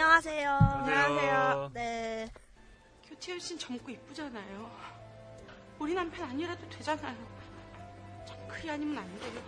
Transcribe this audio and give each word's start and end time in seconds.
안녕하세요. 0.00 0.50
안녕하세요. 0.52 1.70
네. 1.74 2.28
교채연 3.08 3.40
씨는 3.40 3.58
젊고 3.58 3.90
이쁘잖아요. 3.90 4.70
우리 5.80 5.92
남편 5.92 6.30
아니라도 6.30 6.68
되잖아요. 6.68 7.16
참 8.24 8.46
그리 8.46 8.70
아니면 8.70 8.98
안 8.98 9.18
돼요. 9.18 9.42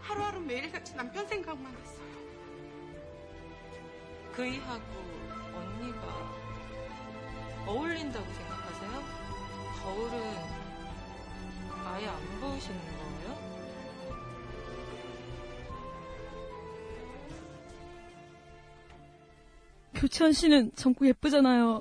하루하루 0.00 0.40
매일같이 0.40 0.94
남편 0.94 1.28
생각만 1.28 1.70
했어요. 1.70 2.06
그이하고 4.32 4.84
언니가 5.54 6.32
어울린다고 7.66 8.32
생각하세요? 8.32 9.02
거울은 9.82 10.36
아예 11.84 12.08
안 12.08 12.40
보이시는 12.40 12.91
교채연 20.02 20.32
씨는 20.32 20.72
젊고 20.74 21.06
예쁘잖아요. 21.06 21.80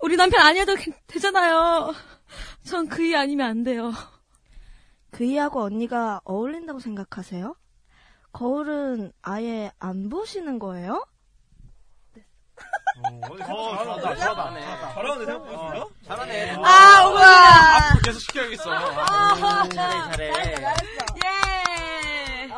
우리 0.00 0.16
남편 0.16 0.40
아니어도 0.40 0.76
괜- 0.76 0.94
되잖아요. 1.06 1.92
전 2.64 2.88
그이 2.88 3.14
아니면 3.14 3.50
안 3.50 3.62
돼요. 3.64 3.92
그이하고 5.10 5.62
언니가 5.62 6.22
어울린다고 6.24 6.78
생각하세요? 6.78 7.54
거울은 8.32 9.12
아예 9.20 9.70
안 9.78 10.08
보시는 10.08 10.58
거예요? 10.58 11.04
잘한다, 13.02 14.16
잘하다. 14.16 14.94
잘하는데 14.94 15.26
생각보다? 15.26 15.84
잘하네. 16.06 16.50
아! 16.64 17.88
앞으로 17.90 18.00
계속 18.04 18.20
시켜야겠어. 18.20 18.70
아, 18.72 19.68
잘해, 19.68 20.16
잘해. 20.16 20.54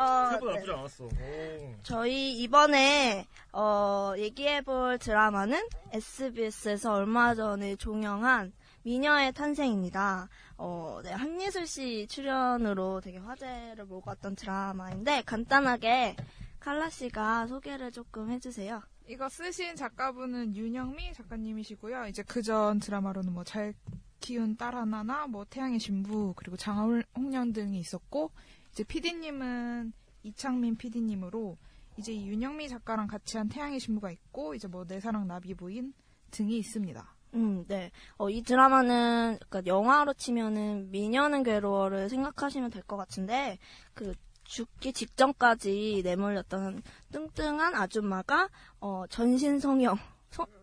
예! 0.01 0.25
어, 0.25 0.29
생각보다 0.29 0.51
네. 0.53 0.59
나쁘지 0.59 0.71
않았어. 0.71 1.03
오. 1.05 1.75
저희 1.83 2.33
이번에 2.41 3.27
어, 3.53 4.13
얘기해볼 4.17 4.99
드라마는 4.99 5.67
SBS에서 5.91 6.93
얼마 6.93 7.35
전에 7.35 7.75
종영한 7.75 8.53
미녀의 8.83 9.33
탄생입니다. 9.33 10.27
어, 10.57 11.01
네, 11.03 11.11
한예슬 11.11 11.67
씨 11.67 12.07
출연으로 12.07 13.01
되게 13.01 13.17
화제를 13.19 13.85
몰고 13.85 14.09
왔던 14.09 14.35
드라마인데 14.35 15.23
간단하게 15.25 16.15
칼라 16.59 16.89
씨가 16.89 17.47
소개를 17.47 17.91
조금 17.91 18.31
해주세요. 18.31 18.81
이거 19.07 19.27
쓰신 19.29 19.75
작가분은 19.75 20.55
윤영미 20.55 21.13
작가님이시고요. 21.13 22.07
이제 22.07 22.23
그전 22.23 22.79
드라마로는 22.79 23.33
뭐 23.33 23.43
잘 23.43 23.73
키운 24.21 24.55
딸 24.55 24.75
하나나 24.75 25.27
뭐 25.27 25.45
태양의 25.49 25.79
신부 25.79 26.33
그리고 26.37 26.55
장화홍련 26.55 27.53
등이 27.53 27.79
있었고 27.79 28.31
이제 28.71 28.83
PD님은 28.83 29.93
이창민 30.23 30.75
PD님으로 30.77 31.57
이제 31.97 32.13
이 32.13 32.27
윤영미 32.27 32.69
작가랑 32.69 33.07
같이 33.07 33.37
한 33.37 33.49
태양의 33.49 33.79
신부가 33.79 34.11
있고 34.11 34.55
이제 34.55 34.67
뭐 34.67 34.85
내 34.85 34.99
사랑 34.99 35.27
나비 35.27 35.53
부인 35.53 35.93
등이 36.31 36.57
있습니다. 36.57 37.15
음, 37.33 37.65
네. 37.67 37.91
어, 38.17 38.29
이 38.29 38.41
드라마는, 38.41 39.37
그니까 39.39 39.65
영화로 39.65 40.13
치면은 40.13 40.91
미녀는 40.91 41.43
괴로워를 41.43 42.09
생각하시면 42.09 42.71
될 42.71 42.83
것 42.83 42.97
같은데, 42.97 43.57
그, 43.93 44.13
죽기 44.43 44.91
직전까지 44.91 46.01
내몰렸던 46.03 46.81
뚱뚱한 47.13 47.73
아줌마가, 47.75 48.49
어, 48.81 49.05
전신 49.09 49.59
성형. 49.59 49.97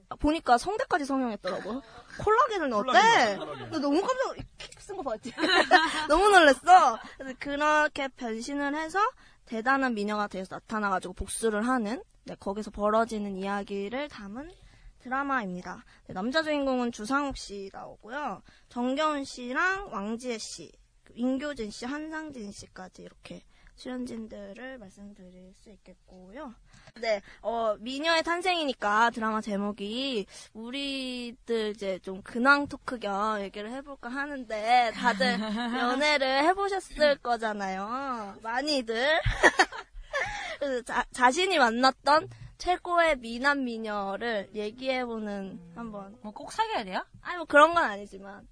성- 0.09 0.19
보니까 0.19 0.59
성대까지 0.59 1.05
성형했더라고요. 1.05 1.83
콜라겐을 2.25 2.69
넣었대. 2.71 3.37
근데 3.39 3.79
너무 3.79 4.01
깜짝, 4.01 4.37
킥쓴 4.59 4.97
거 4.97 5.03
봤지? 5.03 5.33
너무. 6.09 6.29
그래서 6.31 6.99
그렇게 7.39 8.09
변신을 8.09 8.75
해서 8.75 8.99
대단한 9.45 9.95
미녀가 9.95 10.27
돼서 10.27 10.57
나타나가지고 10.57 11.15
복수를 11.15 11.67
하는, 11.67 12.03
네, 12.25 12.35
거기서 12.39 12.71
벌어지는 12.71 13.37
이야기를 13.37 14.09
담은 14.09 14.51
드라마입니다. 14.99 15.85
네, 16.07 16.15
남자 16.15 16.43
주인공은 16.43 16.93
주상욱 16.93 17.37
씨 17.37 17.71
나오고요. 17.73 18.43
정겨운 18.69 19.25
씨랑 19.25 19.91
왕지혜 19.93 20.39
씨, 20.39 20.71
임교진 21.15 21.71
씨, 21.71 21.87
한상진 21.87 22.53
씨까지 22.53 23.03
이렇게 23.03 23.43
출연진들을 23.79 24.79
말씀드릴 24.79 25.55
수 25.55 25.71
있겠고요. 25.71 26.53
네, 27.01 27.23
어, 27.43 27.77
미녀의 27.79 28.23
탄생이니까 28.25 29.11
드라마 29.11 29.41
제목이 29.41 30.27
우리들 30.53 31.71
이제 31.71 31.99
좀 32.01 32.21
근황 32.23 32.67
토크 32.67 32.99
겸 32.99 33.41
얘기를 33.41 33.71
해볼까 33.71 34.09
하는데 34.09 34.91
다들 34.95 35.39
연애를 35.79 36.45
해보셨을 36.45 37.19
거잖아요. 37.19 38.37
많이들. 38.43 39.21
그래서 40.59 40.83
자, 40.83 41.05
자신이 41.13 41.57
만났던 41.59 42.29
최고의 42.59 43.19
미남 43.19 43.65
미녀를 43.65 44.51
얘기해보는 44.55 45.73
한번. 45.77 46.19
뭐꼭 46.23 46.51
사귀어야 46.53 46.85
돼요? 46.85 47.05
아니 47.23 47.37
뭐 47.37 47.47
그런 47.47 47.73
건 47.75 47.85
아니지만 47.85 48.49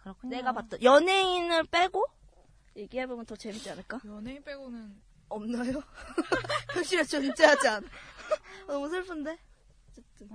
그렇군요. 0.00 0.36
내가 0.36 0.52
봤던 0.52 0.80
연예인을 0.80 1.64
빼고 1.64 2.06
얘기해보면 2.78 3.26
더 3.26 3.34
재밌지 3.36 3.70
않을까? 3.70 4.00
연예인 4.06 4.42
빼고는 4.42 4.94
없나요? 5.28 5.82
현실에 6.72 7.02
존재하지 7.04 7.68
않아. 7.68 7.86
너무 8.66 8.88
슬픈데? 8.88 9.36
어쨌든. 9.90 10.28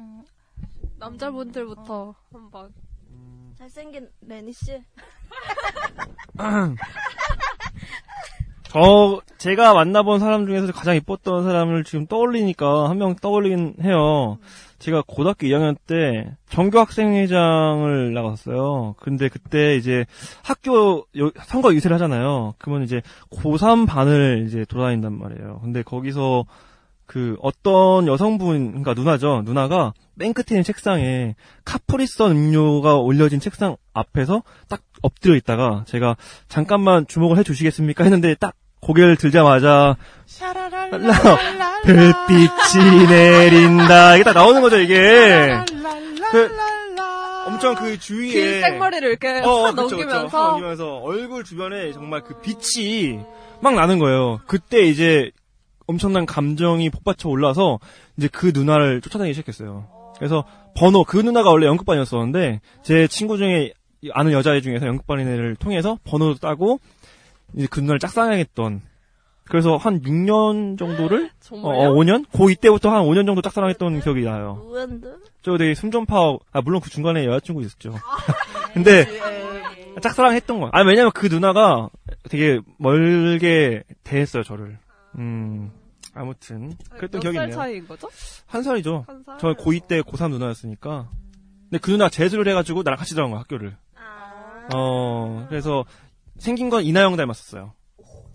남자분들부터 0.98 2.14
한번. 2.32 2.74
잘생긴 3.58 4.10
레니 4.22 4.52
씨. 4.52 4.84
저, 8.64 9.22
제가 9.38 9.74
만나본 9.74 10.20
사람 10.20 10.48
중에서 10.48 10.72
가장 10.72 10.96
이뻤던 10.96 11.44
사람을 11.44 11.84
지금 11.84 12.08
떠올리니까 12.08 12.90
한 12.90 12.98
명 12.98 13.16
떠올리긴 13.16 13.76
해요. 13.84 14.40
제가 14.84 15.02
고등학교 15.08 15.48
2학년 15.48 15.78
때 15.88 16.36
전교학생회장을 16.50 18.14
나갔어요. 18.14 18.96
근데 19.00 19.30
그때 19.30 19.78
이제 19.78 20.06
학교 20.44 21.06
요- 21.18 21.32
선거 21.46 21.74
유세를 21.74 21.96
하잖아요. 21.96 22.56
그러면 22.58 22.84
이제 22.84 23.02
고3 23.32 23.88
반을 23.88 24.44
이제 24.46 24.66
돌아다닌단 24.66 25.18
말이에요. 25.18 25.62
근데 25.64 25.84
거기서 25.84 26.44
그 27.06 27.38
어떤 27.42 28.08
여성분, 28.08 28.68
그러니까 28.72 28.94
누나죠. 28.94 29.44
누나가 29.46 29.94
맨 30.16 30.34
끝에 30.34 30.48
있는 30.52 30.64
책상에 30.64 31.36
카프리선 31.64 32.32
음료가 32.32 32.98
올려진 32.98 33.40
책상 33.40 33.78
앞에서 33.94 34.44
딱 34.68 34.82
엎드려 35.02 35.36
있다가 35.36 35.86
제가 35.88 36.18
잠깐만 36.50 37.08
주목을 37.08 37.38
해 37.38 37.44
주시겠습니까? 37.44 38.04
했는데 38.04 38.36
딱 38.36 38.54
고개를 38.84 39.16
들자마자 39.16 39.96
별빛이 41.86 43.08
내린다. 43.08 44.16
이게 44.16 44.24
딱 44.24 44.34
나오는 44.34 44.62
거죠, 44.62 44.78
이게. 44.80 45.50
그 46.32 46.50
엄청 47.46 47.76
그 47.76 47.98
주위에 48.00 48.32
긴 48.32 48.62
생머리를 48.62 49.08
이렇게 49.10 49.40
어, 49.42 49.68
싹 49.68 49.76
그쵸, 49.76 49.84
그쵸. 49.84 49.96
넘기면서. 49.98 50.30
싹 50.30 50.48
넘기면서 50.50 50.98
얼굴 50.98 51.44
주변에 51.44 51.92
정말 51.94 52.22
그 52.22 52.40
빛이 52.42 53.20
막 53.62 53.76
나는 53.76 54.00
거예요. 54.00 54.40
그때 54.48 54.82
이제 54.84 55.32
엄청난 55.88 56.26
감정이 56.26 56.90
폭받쳐 56.90 57.30
올라서 57.30 57.80
이제 58.18 58.30
그 58.32 58.52
누나를 58.54 59.02
쫓아다니기 59.02 59.34
시작했어요. 59.34 59.88
그래서 60.18 60.46
번호 60.78 61.04
그 61.04 61.18
누나가 61.18 61.50
원래 61.50 61.68
연극반이었었는데 61.68 62.62
제 62.84 63.08
친구 63.08 63.38
중에 63.38 63.74
아는 64.12 64.32
여자애 64.32 64.62
중에서 64.62 64.88
연극반인 64.88 65.28
애를 65.28 65.56
통해서 65.56 65.98
번호도 66.06 66.40
따고 66.40 66.80
이제 67.56 67.68
그 67.70 67.80
누나를 67.80 68.00
짝사랑했던 68.00 68.82
그래서 69.46 69.76
한 69.76 70.02
6년 70.02 70.78
정도를 70.78 71.26
어, 71.26 71.30
정말요? 71.42 71.90
어, 71.90 71.94
5년? 71.96 72.26
고2 72.30 72.60
때부터 72.62 72.90
한 72.90 73.04
5년 73.04 73.26
정도 73.26 73.42
짝사랑했던 73.42 74.00
기억이 74.00 74.22
나요. 74.22 74.66
저 75.42 75.58
되게 75.58 75.74
숨좀 75.76 76.06
파고 76.06 76.40
아 76.52 76.62
물론 76.62 76.82
그 76.82 76.90
중간에 76.90 77.26
여자친구 77.26 77.62
있었죠. 77.62 77.94
근데 78.74 79.06
짝사랑했던 80.02 80.60
거야. 80.60 80.70
아 80.74 80.82
왜냐면 80.82 81.12
그 81.14 81.28
누나가 81.28 81.90
되게 82.30 82.60
멀게 82.78 83.84
대했어요 84.04 84.44
저를. 84.44 84.78
음 85.18 85.72
아무튼 86.16 86.74
그랬던 86.96 87.22
기억이 87.22 87.38
몇 87.38 87.44
있네요. 87.44 87.56
살 87.58 87.66
차이인 87.68 87.88
거죠? 87.88 88.10
한 88.46 88.64
살이죠. 88.64 89.04
한 89.08 89.24
살? 89.24 89.38
저 89.40 89.54
고2 89.54 89.88
때 89.88 90.02
고3 90.02 90.30
누나였으니까. 90.32 91.10
근데 91.70 91.80
그 91.80 91.92
누나 91.92 92.08
재수를 92.08 92.48
해가지고 92.48 92.84
나랑 92.84 92.98
같이 92.98 93.14
들어간 93.14 93.32
거야 93.32 93.42
학교를. 93.42 93.76
어 94.74 95.46
그래서 95.50 95.84
생긴 96.44 96.70
건 96.70 96.84
이나영 96.84 97.16
닮았었어요. 97.16 97.74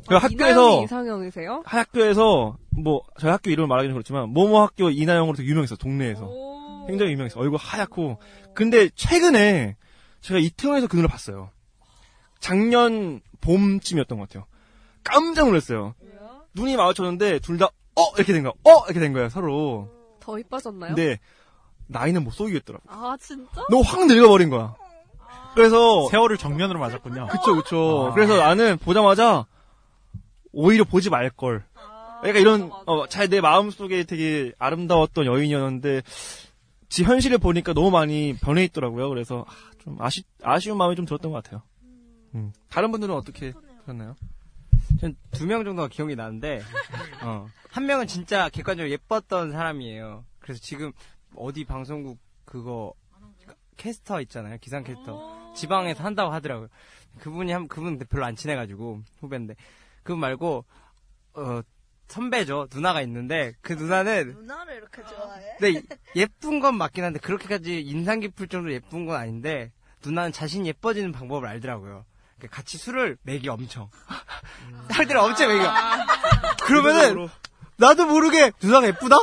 그 0.09 0.15
아, 0.17 0.19
학교에서 0.19 0.61
이나영이 0.71 0.85
이상형이세요? 0.85 1.63
학교에서 1.67 2.57
뭐 2.71 3.03
저희 3.21 3.31
학교 3.31 3.51
이름을 3.51 3.69
말하기는 3.69 3.95
그렇지만 3.95 4.31
모모 4.31 4.59
학교 4.61 4.89
이나영으로 4.89 5.37
되게 5.37 5.49
유명했어 5.51 5.77
동네에서. 5.77 6.31
굉장히 6.87 7.13
유명했어 7.13 7.39
얼굴 7.39 7.59
하얗고. 7.59 8.19
근데 8.55 8.89
최근에 8.95 9.77
제가 10.23 10.41
이태원에서 10.41 10.87
그 10.89 10.97
눈을 10.97 11.09
봤어요. 11.11 11.51
작년 12.41 13.21
봄쯤이었던 13.43 14.19
것 14.19 14.29
같아요. 14.29 14.47
깜짝 15.05 15.47
놀랐어요. 15.49 15.95
눈이 16.55 16.77
마주쳤는데 16.77 17.41
둘 17.41 17.59
다 17.59 17.67
어! 17.95 18.03
이렇게 18.17 18.33
된 18.33 18.43
거야. 18.45 18.53
어! 18.65 18.85
이렇게 18.87 19.01
된 19.01 19.13
거예요 19.13 19.29
서로. 19.29 19.91
더 20.21 20.39
이뻐졌나요? 20.39 20.95
근데 20.95 21.19
나이는 21.89 22.25
못 22.25 22.31
속이겠더라고. 22.31 22.85
아 22.89 23.17
진짜? 23.21 23.51
너무 23.71 23.83
확 23.85 24.07
늙어버린 24.07 24.49
거야 24.51 24.75
그래서 25.55 26.09
세월을 26.11 26.37
정면으로 26.37 26.79
맞았군요. 26.79 27.27
그쵸 27.29 27.57
그쵸 27.57 28.09
아. 28.11 28.15
그래서 28.15 28.37
나는 28.37 28.79
보자마자 28.79 29.47
오히려 30.53 30.85
보지 30.85 31.11
말 31.11 31.31
걸 31.31 31.65
그러니까 32.21 32.41
이런 32.41 32.71
어, 32.87 33.07
잘 33.07 33.29
내 33.29 33.41
마음 33.41 33.71
속에 33.71 34.05
되게 34.05 34.53
아름다웠던 34.59 35.27
여인이었는데 35.27 36.03
지 36.89 37.05
현실을 37.05 37.39
보니까 37.39 37.73
너무 37.75 37.91
많이 37.91 38.35
변해 38.41 38.65
있더라고요 38.65 39.09
그래서 39.11 39.45
아, 39.47 39.53
좀 39.83 39.97
아쉬, 40.01 40.23
아쉬운 40.43 40.79
마음이 40.79 40.97
좀 40.97 41.05
들었던 41.05 41.31
것 41.31 41.43
같아요 41.43 41.63
음. 42.35 42.53
다른 42.71 42.91
분들은 42.91 43.15
어떻게 43.15 43.53
그랬나요? 43.85 44.17
전두명 45.33 45.65
정도가 45.65 45.89
기억이 45.89 46.17
나는데 46.17 46.63
어, 47.23 47.47
한 47.71 47.87
명은 47.87 48.07
진짜 48.07 48.49
객관적으로 48.49 48.91
예뻤던 48.91 49.53
사람이에요. 49.53 50.25
그래서 50.41 50.61
지금 50.61 50.93
어디 51.37 51.65
방송국 51.65 52.19
그거 52.45 52.93
캐스터 53.77 54.21
있잖아요. 54.23 54.59
기상 54.61 54.85
캐스터. 54.85 55.55
지방에서 55.55 56.05
한다고 56.05 56.33
하더라고요. 56.33 56.69
그분이 57.21 57.53
한 57.53 57.69
그분 57.69 57.99
별로 57.99 58.25
안 58.25 58.37
친해가지고 58.37 59.01
후배인데 59.21 59.55
그분 60.03 60.21
말고 60.21 60.65
어 61.35 61.61
선배죠 62.07 62.69
누나가 62.73 63.03
있는데 63.03 63.55
그 63.61 63.75
누나는 63.75 64.35
누나를 64.39 64.77
이렇게 64.77 65.03
좋아해? 65.03 65.57
네, 65.61 65.83
예쁜 66.17 66.61
건 66.61 66.77
맞긴 66.77 67.05
한데 67.05 67.19
그렇게까지 67.19 67.81
인상 67.81 68.21
깊을 68.21 68.49
정도로 68.49 68.73
예쁜 68.73 69.05
건 69.05 69.17
아닌데 69.17 69.73
누나는 70.05 70.33
자신이 70.33 70.69
예뻐지는 70.69 71.13
방법을 71.13 71.49
알더라고요. 71.49 72.05
그러니까 72.39 72.57
같이 72.57 72.79
술을 72.79 73.19
맥이 73.23 73.49
엄청. 73.49 73.91
사람들 74.91 75.17
엄청 75.19 75.49
맥여. 75.49 75.73
그러면은 76.65 77.29
나도 77.77 78.07
모르게 78.07 78.53
누나가 78.63 78.87
예쁘다? 78.87 79.17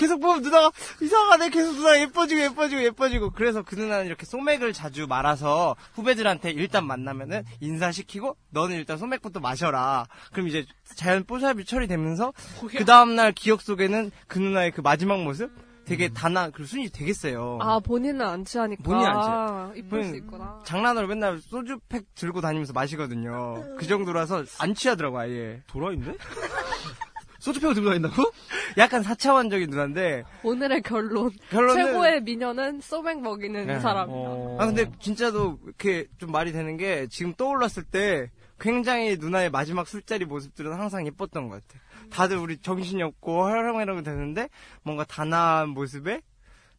계속 0.00 0.18
보면 0.20 0.40
누나가 0.40 0.72
이상하네. 1.02 1.50
계속 1.50 1.74
누나가 1.74 2.00
예뻐지고 2.00 2.40
예뻐지고 2.40 2.82
예뻐지고. 2.82 3.30
그래서 3.32 3.62
그 3.62 3.74
누나는 3.74 4.06
이렇게 4.06 4.24
소맥을 4.24 4.72
자주 4.72 5.06
말아서 5.06 5.76
후배들한테 5.92 6.52
일단 6.52 6.86
만나면은 6.86 7.44
인사시키고 7.60 8.34
너는 8.48 8.76
일단 8.76 8.96
소맥부터 8.96 9.40
마셔라. 9.40 10.06
그럼 10.32 10.48
이제 10.48 10.64
자연 10.96 11.24
뽀샵이 11.24 11.66
처리되면서 11.66 12.32
그 12.76 12.84
다음날 12.86 13.32
기억 13.32 13.60
속에는 13.60 14.10
그 14.26 14.38
누나의 14.38 14.70
그 14.70 14.80
마지막 14.80 15.22
모습 15.22 15.50
되게 15.84 16.08
단아 16.08 16.48
그 16.50 16.64
순위 16.64 16.88
되게 16.88 17.12
세요. 17.12 17.58
아 17.60 17.78
본인은 17.80 18.24
안 18.24 18.44
취하니까 18.44 18.82
본인이 18.82 19.06
안 19.06 19.72
취해. 19.72 19.80
이쁠 19.80 20.02
수 20.04 20.08
본인 20.10 20.24
있구나. 20.24 20.60
장난으로 20.64 21.08
맨날 21.08 21.38
소주팩 21.40 22.14
들고 22.14 22.40
다니면서 22.40 22.72
마시거든요. 22.72 23.76
그 23.76 23.86
정도라서 23.86 24.44
안 24.60 24.74
취하더라고 24.74 25.18
아예. 25.18 25.62
도라인데? 25.66 26.14
소주팩을 27.40 27.74
들고 27.74 27.88
다닌다고? 27.88 28.22
약간 28.78 29.02
사차원적인 29.02 29.70
누나인데 29.70 30.22
오늘의 30.44 30.82
결론. 30.82 31.30
결론은- 31.50 31.74
최고의 31.74 32.22
미녀는 32.22 32.80
소맥 32.80 33.20
먹이는 33.20 33.66
네. 33.66 33.80
사람이다. 33.80 34.62
아 34.62 34.66
근데 34.66 34.90
진짜도 35.00 35.58
이렇게 35.64 36.06
좀 36.18 36.30
말이 36.30 36.52
되는 36.52 36.76
게 36.76 37.06
지금 37.08 37.34
떠올랐을 37.34 37.82
때 37.90 38.30
굉장히 38.60 39.16
누나의 39.16 39.50
마지막 39.50 39.88
술자리 39.88 40.24
모습들은 40.26 40.72
항상 40.72 41.06
예뻤던 41.06 41.48
것 41.48 41.62
같아. 41.66 41.80
다들 42.10 42.36
우리 42.36 42.58
정신이 42.58 43.02
없고 43.02 43.44
허랑허랑 43.44 44.02
되는데 44.04 44.48
뭔가 44.82 45.04
단아한 45.04 45.70
모습에 45.70 46.20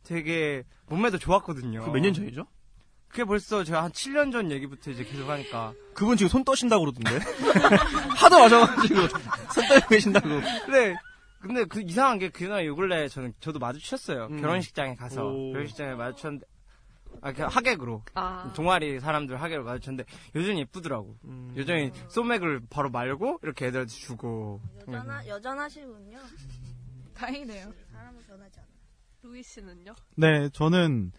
되게 0.04 0.64
몸매도 0.88 1.18
좋았거든요. 1.18 1.92
몇년 1.92 2.14
전이죠? 2.14 2.46
그게 3.12 3.26
벌써 3.26 3.64
제가 3.64 3.84
한 3.84 3.92
7년 3.92 4.32
전 4.32 4.52
얘기부터 4.52 4.92
이제 4.92 5.04
계속 5.04 5.30
하니까. 5.30 5.74
그분 5.94 6.16
지금 6.16 6.30
손 6.30 6.44
떠신다고 6.46 6.86
그러던데 6.86 7.20
하도 8.16 8.40
마셔가지고 8.40 9.00
손 9.54 9.68
떠고 9.68 9.88
계신다고 9.90 10.28
근데 10.66 10.96
근데 11.42 11.66
그 11.66 11.82
이상한 11.82 12.20
게그 12.20 12.44
누나 12.46 12.64
요 12.66 12.76
근래 12.76 13.08
저는 13.08 13.34
저도 13.42 13.60
마주쳤어요. 13.60 14.28
음. 14.32 14.42
결혼식장에 14.42 14.96
가서 14.96 15.26
오. 15.26 15.52
결혼식장에 15.52 15.96
마주쳤는데 15.96 16.46
아, 17.22 17.34
그 17.34 17.44
하객으로 17.44 18.04
아. 18.14 18.54
동아리 18.56 19.00
사람들 19.00 19.42
하객으로 19.42 19.66
마주쳤는데 19.66 20.06
여전히 20.36 20.62
예쁘더라고. 20.62 21.18
음. 21.26 21.54
여전히 21.58 21.92
소맥을 22.08 22.62
바로 22.70 22.90
말고 22.90 23.40
이렇게 23.44 23.66
애들한테 23.68 23.92
주고. 23.92 24.62
여전하, 24.88 25.28
여전하시군요. 25.28 26.20
다행이네요. 27.14 27.74
사람은 27.92 28.22
변하지 28.22 28.60
않아. 28.60 28.68
루이 29.24 29.44
씨는요? 29.44 29.94
네, 30.16 30.50
저는 30.54 31.12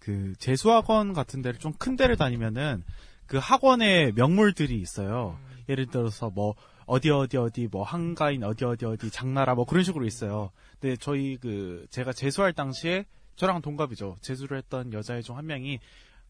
그 0.00 0.34
재수학원 0.38 1.12
같은 1.12 1.42
데를 1.42 1.58
좀 1.58 1.72
큰 1.78 1.96
데를 1.96 2.16
다니면은 2.16 2.82
그 3.26 3.38
학원에 3.38 4.12
명물들이 4.12 4.78
있어요. 4.80 5.38
예를 5.68 5.86
들어서 5.86 6.30
뭐 6.30 6.54
어디 6.86 7.10
어디 7.10 7.36
어디 7.36 7.68
뭐 7.70 7.84
한가인 7.84 8.42
어디 8.42 8.64
어디 8.64 8.84
어디 8.86 9.10
장나라 9.10 9.54
뭐 9.54 9.64
그런 9.64 9.84
식으로 9.84 10.04
있어요. 10.06 10.50
근데 10.80 10.96
저희 10.96 11.36
그 11.36 11.86
제가 11.90 12.12
재수할 12.12 12.52
당시에 12.52 13.04
저랑 13.36 13.62
동갑이죠. 13.62 14.16
재수를 14.20 14.58
했던 14.58 14.92
여자애 14.92 15.22
중 15.22 15.36
한 15.36 15.46
명이 15.46 15.78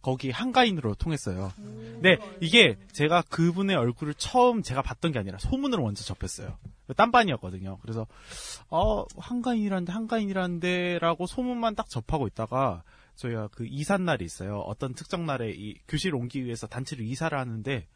거기 0.02 0.31
한가인으로 0.31 0.94
통했어요. 0.94 1.52
근데 1.56 2.17
이게 2.40 2.76
제가 2.93 3.22
그분의 3.28 3.76
얼굴을 3.76 4.14
처음 4.14 4.62
제가 4.62 4.82
봤던 4.82 5.12
게 5.12 5.19
아니라 5.19 5.38
소문으로 5.38 5.82
먼저 5.82 6.05
접했어요. 6.05 6.56
딴반이었거든요. 6.96 7.79
그래서 7.82 8.06
어 8.69 9.05
한가인이란데 9.19 9.93
한가인이란데라고 9.93 11.27
소문만 11.27 11.74
딱 11.74 11.89
접하고 11.89 12.27
있다가 12.27 12.82
저희가 13.20 13.48
그 13.48 13.67
이삿 13.67 14.00
날이 14.00 14.24
있어요. 14.24 14.60
어떤 14.60 14.94
특정 14.94 15.27
날에 15.27 15.50
이 15.50 15.74
교실 15.86 16.15
옮기기 16.15 16.44
위해서 16.46 16.67
단체로 16.67 17.03
이사를 17.03 17.36
하는데 17.36 17.86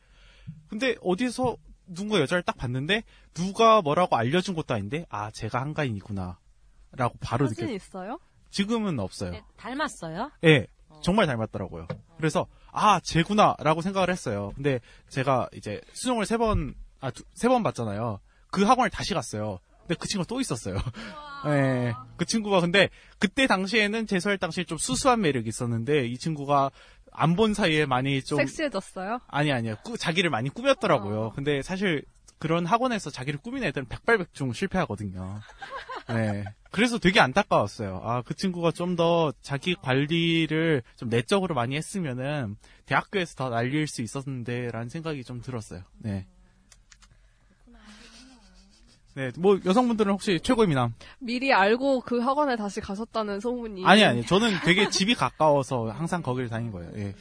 근데 0.69 0.97
어디서 1.03 1.57
누군가 1.87 2.21
여자를 2.21 2.43
딱 2.43 2.57
봤는데 2.59 3.03
누가 3.33 3.81
뭐라고 3.83 4.17
알려준 4.17 4.55
것도 4.55 4.75
아닌데 4.75 5.07
아 5.09 5.31
제가 5.31 5.61
한가인이구나 5.61 6.39
라고 6.93 7.15
바로 7.21 7.47
사진 7.49 7.67
느꼈 7.67 7.75
있어요? 7.77 8.19
지금은 8.51 8.99
없어요. 9.01 9.33
닮았어요? 9.57 10.31
예, 10.45 10.67
정말 11.03 11.27
닮았더라고요. 11.27 11.89
그래서 12.19 12.47
아 12.71 13.01
쟤구나라고 13.01 13.81
생각을 13.81 14.11
했어요. 14.11 14.53
근데 14.55 14.81
제가 15.09 15.49
이제 15.55 15.81
수능을 15.93 16.27
세 16.27 16.37
번 16.37 16.75
아 17.01 17.11
세 17.35 17.49
번 17.49 17.63
봤잖아요. 17.63 18.21
그 18.51 18.63
학원을 18.65 18.91
다시 18.91 19.15
갔어요. 19.15 19.59
근데 19.87 19.95
그 19.99 20.09
친구가 20.09 20.27
또 20.29 20.41
있었어요. 20.41 20.77
예, 21.47 21.93
그 22.17 22.25
친구가 22.25 22.61
근데 22.61 22.89
그때 23.19 23.47
당시에는 23.47 24.07
재수할 24.07 24.39
당시에 24.39 24.65
좀 24.65 24.79
수수한 24.79 25.21
매력이 25.21 25.49
있었는데 25.49 26.07
이 26.07 26.17
친구가 26.19 26.71
안 27.13 27.37
본 27.37 27.55
사이에 27.55 27.87
많이 27.87 28.23
좀 28.23 28.39
섹시해졌어요? 28.39 29.21
아니 29.29 29.53
아니요. 29.53 29.77
꾸- 29.85 29.97
자기를 29.97 30.31
많이 30.31 30.49
꾸몄더라고요. 30.51 31.33
근데 31.37 31.63
사실 31.63 32.03
그런 32.41 32.67
학원에서 32.67 33.11
자기를 33.11 33.41
꾸미는 33.41 33.69
애들은 33.69 33.87
백발백중 33.89 34.53
실패하거든요. 34.53 35.41
네. 36.09 36.45
그래서 36.73 36.99
되게 36.99 37.21
안타까웠어요. 37.21 38.01
아, 38.05 38.23
그 38.23 38.35
친구가 38.35 38.73
좀 38.73 38.97
더 38.97 39.33
자기 39.43 39.75
관리를 39.77 40.83
좀 40.97 41.09
내적으로 41.09 41.55
많이 41.55 41.77
했으면은 41.77 42.57
대학교에서 42.87 43.35
더 43.37 43.49
날릴 43.49 43.87
수 43.87 44.03
있었는데 44.03 44.71
라는 44.73 44.89
생각이 44.89 45.23
좀 45.25 45.41
들었어요. 45.41 45.83
네. 45.99 46.27
네, 49.15 49.31
뭐 49.39 49.59
여성분들은 49.65 50.13
혹시 50.13 50.41
최고의 50.41 50.69
미남? 50.69 50.95
미리 51.21 51.53
알고 51.53 52.01
그 52.01 52.19
학원에 52.19 52.57
다시 52.57 52.81
가셨다는 52.81 53.41
소문이. 53.41 53.85
아니 53.87 54.05
아니, 54.05 54.27
저는 54.27 54.51
되게 54.65 54.89
집이 54.89 55.15
가까워서 55.15 55.87
항상 55.91 56.21
거기를 56.23 56.49
다닌 56.49 56.73
거예요. 56.73 56.91
예. 56.97 57.15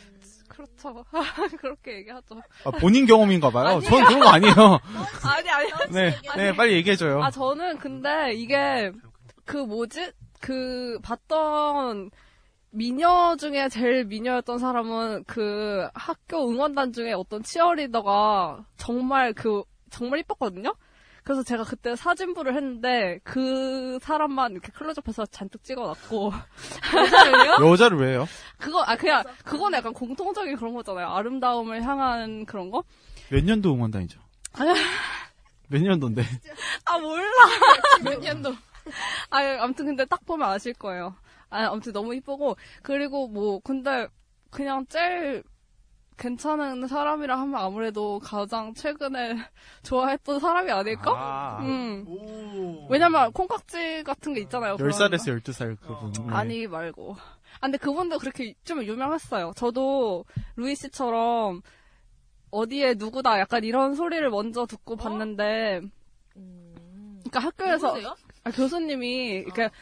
그렇죠. 0.47 1.03
그렇게 1.59 1.97
얘기하죠. 1.97 2.41
아, 2.65 2.71
본인 2.71 3.05
경험인가 3.05 3.49
봐요. 3.49 3.79
전 3.81 4.03
그런 4.05 4.19
거 4.19 4.27
아니에요. 4.29 4.53
아니, 5.23 5.49
아니. 5.49 5.69
네, 5.91 6.15
네, 6.35 6.55
빨리 6.55 6.73
얘기해 6.73 6.95
줘요. 6.95 7.23
아, 7.23 7.31
저는 7.31 7.77
근데 7.77 8.33
이게, 8.33 8.91
그 9.45 9.57
뭐지? 9.57 10.11
그 10.39 10.99
봤던 11.01 12.11
미녀 12.69 13.35
중에 13.37 13.69
제일 13.69 14.05
미녀였던 14.05 14.57
사람은 14.59 15.23
그 15.25 15.87
학교 15.93 16.49
응원단 16.49 16.91
중에 16.91 17.13
어떤 17.13 17.43
치어리더가 17.43 18.65
정말 18.77 19.33
그 19.33 19.63
정말 19.89 20.19
이뻤거든요. 20.19 20.73
그래서 21.23 21.41
제가 21.43 21.63
그때 21.63 21.95
사진부를 21.95 22.55
했는데 22.55 23.19
그 23.23 23.97
사람만 24.01 24.51
이렇게 24.51 24.71
클로즈업해서 24.73 25.25
잔뜩 25.27 25.63
찍어놨고 25.63 26.33
여자를요? 26.95 27.53
여자를 27.71 27.97
왜요? 27.97 28.27
그거 28.57 28.81
아 28.83 28.95
그냥 28.97 29.23
그건 29.45 29.73
약간 29.73 29.93
공통적인 29.93 30.55
그런 30.57 30.73
거잖아요. 30.73 31.07
아름다움을 31.07 31.81
향한 31.83 32.45
그런 32.45 32.69
거. 32.71 32.83
몇 33.29 33.43
년도 33.43 33.73
응원단이죠? 33.73 34.19
몇 35.69 35.81
년도인데? 35.81 36.23
아 36.85 36.97
몰라. 36.99 37.31
몇 38.03 38.19
년도. 38.19 38.53
아 39.29 39.39
아무튼 39.61 39.85
근데 39.85 40.05
딱 40.05 40.25
보면 40.25 40.49
아실 40.49 40.73
거예요. 40.73 41.15
아 41.49 41.67
아무튼 41.67 41.93
너무 41.93 42.13
이쁘고 42.15 42.57
그리고 42.81 43.27
뭐 43.29 43.59
근데 43.63 44.07
그냥 44.51 44.85
제일 44.89 45.43
괜찮은 46.17 46.87
사람이라 46.87 47.39
하면 47.39 47.59
아무래도 47.59 48.19
가장 48.19 48.73
최근에 48.73 49.35
좋아했던 49.83 50.39
사람이 50.39 50.71
아닐까? 50.71 51.11
아. 51.15 51.59
음. 51.61 52.05
왜냐면 52.89 53.31
콩깍지 53.31 54.03
같은 54.03 54.33
게 54.33 54.41
있잖아요. 54.41 54.77
그런 54.77 54.91
10살에서 54.91 55.41
12살 55.41 55.77
그분. 55.79 56.11
네. 56.27 56.33
아니 56.33 56.67
말고. 56.67 57.15
아 57.17 57.59
근데 57.61 57.77
그분도 57.77 58.19
그렇게 58.19 58.53
좀 58.63 58.83
유명했어요. 58.83 59.53
저도 59.55 60.25
루이 60.55 60.75
씨처럼 60.75 61.61
어디에 62.51 62.93
누구다 62.95 63.39
약간 63.39 63.63
이런 63.63 63.95
소리를 63.95 64.27
먼저 64.29 64.65
듣고 64.65 64.95
봤는데 64.95 65.81
그러니까 66.33 67.39
학교에서 67.39 67.87
누구세요? 67.87 68.15
아, 68.45 68.51
교수님이 68.51 69.45
그러니까 69.45 69.75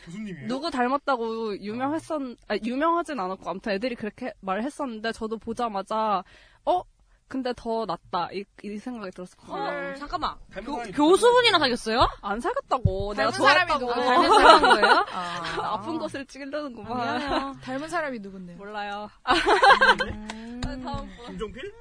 누구 0.48 0.70
닮았다고 0.70 1.60
유명했었 1.60 2.22
아, 2.48 2.56
유명하진 2.64 3.20
않았고 3.20 3.50
아무튼 3.50 3.72
애들이 3.72 3.96
그렇게 3.96 4.34
말을 4.42 4.64
했었는데 4.64 5.12
저도 5.14 5.38
보자마자 5.38 6.24
어 6.66 6.84
근데 7.28 7.54
더 7.56 7.86
낫다 7.86 8.28
이, 8.34 8.44
이 8.62 8.78
생각이 8.78 9.10
들었어요. 9.12 9.42
어, 9.48 9.96
잠깐만. 9.96 10.36
교, 10.66 10.84
교수분이랑 10.92 11.62
사귀었어요? 11.62 12.06
안 12.22 12.42
사귀었다고. 12.42 13.14
내가 13.14 13.32
사람이 13.32 13.72
좋아했다고. 13.72 13.80
누구? 13.80 14.02
닮은 14.06 14.30
사람인 14.30 14.82
거예요? 14.82 15.06
아. 15.64 15.80
픈 15.80 15.98
것을 15.98 16.26
찌르는구만. 16.26 16.98
미안해요. 16.98 17.56
닮은 17.64 17.88
사람이 17.88 18.20
누군데요? 18.20 18.58
몰라요. 18.58 19.10
음. 19.30 20.28
다음 20.84 21.10
분. 21.18 21.26
김종필? 21.28 21.74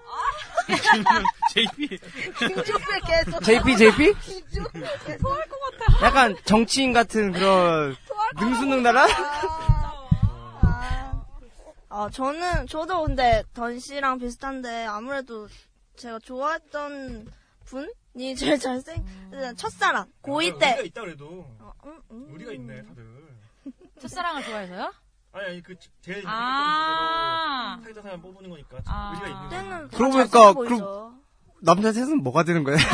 JP. 1.52 1.88
김종필 2.38 3.00
계속. 3.06 3.42
JP, 3.44 3.76
JP? 3.76 4.14
토할 5.20 5.48
것 5.48 5.60
같아. 5.78 6.06
약간 6.06 6.36
정치인 6.44 6.92
같은 6.92 7.32
그런 7.32 7.96
능수능란한? 8.40 9.08
아, 11.92 12.08
저는, 12.12 12.66
저도 12.68 13.02
근데 13.02 13.42
던 13.52 13.80
씨랑 13.80 14.18
비슷한데, 14.18 14.84
아무래도 14.86 15.48
제가 15.96 16.20
좋아했던 16.20 17.26
분이 17.64 18.36
제일 18.36 18.58
잘생, 18.58 19.04
첫사랑, 19.56 20.06
고2 20.22 20.58
때. 20.60 20.72
우리가 20.74 20.82
있다 20.82 21.00
그래도. 21.00 21.46
우리가 22.08 22.52
있네 22.52 22.82
다들. 22.84 23.04
첫사랑을 24.00 24.42
좋아해서요? 24.44 24.92
아니 25.32 25.46
아니 25.46 25.62
그 25.62 25.74
제일 26.00 26.22
아. 26.26 27.78
사귀던 27.82 28.02
사람 28.02 28.20
뽑는 28.20 28.50
거니까 28.50 28.78
아. 28.86 29.12
우리가 29.12 29.28
있는 29.28 29.48
때는 29.48 29.88
그러고 29.88 30.12
다 30.12 30.18
보니까, 30.18 30.38
잘생겨 30.38 30.52
보이죠. 30.54 30.76
그럼, 30.76 31.20
남자 31.62 31.92
셋은 31.92 32.22
뭐가 32.22 32.42
되는 32.44 32.64
거야? 32.64 32.76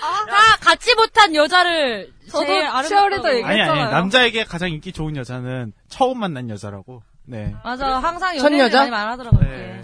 다 0.00 0.56
같이 0.60 0.94
못한 0.94 1.34
여자를 1.34 2.12
저도 2.30 2.46
제일 2.46 2.62
치어리더 2.62 2.98
아름답다고. 2.98 3.36
얘기- 3.36 3.44
아니 3.44 3.60
아니. 3.60 3.90
남자에게 3.90 4.44
가장 4.44 4.70
인기 4.70 4.92
좋은 4.92 5.16
여자는 5.16 5.72
처음 5.88 6.18
만난 6.20 6.48
여자라고. 6.50 7.02
네. 7.24 7.54
맞아, 7.64 7.98
항상 7.98 8.36
첫 8.38 8.52
여자? 8.58 8.78
많이 8.80 8.90
말하더라고요. 8.90 9.40
네. 9.40 9.82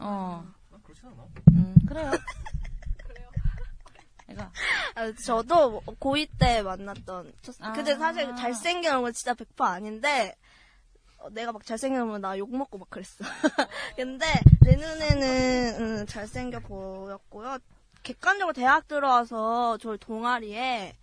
어. 0.00 0.44
그렇진 0.84 1.08
않아. 1.08 1.22
음, 1.52 1.74
그래요. 1.86 2.10
아, 4.94 5.12
저도 5.24 5.82
고2 6.00 6.28
때 6.38 6.62
만났던. 6.62 7.32
아. 7.60 7.72
근데 7.72 7.96
사실 7.96 8.34
잘생긴 8.36 9.02
건 9.02 9.12
진짜 9.12 9.34
100% 9.34 9.64
아닌데, 9.64 10.36
어, 11.18 11.30
내가 11.30 11.52
막 11.52 11.64
잘생기면 11.64 12.20
나 12.20 12.36
욕먹고 12.38 12.78
막 12.78 12.90
그랬어. 12.90 13.24
근데 13.96 14.26
내 14.60 14.76
눈에는 14.76 15.80
음, 15.80 16.06
잘생겨 16.06 16.60
보였고요. 16.60 17.58
객관적으로 18.02 18.52
대학 18.52 18.88
들어와서 18.88 19.78
저희 19.78 19.96
동아리에 19.98 20.96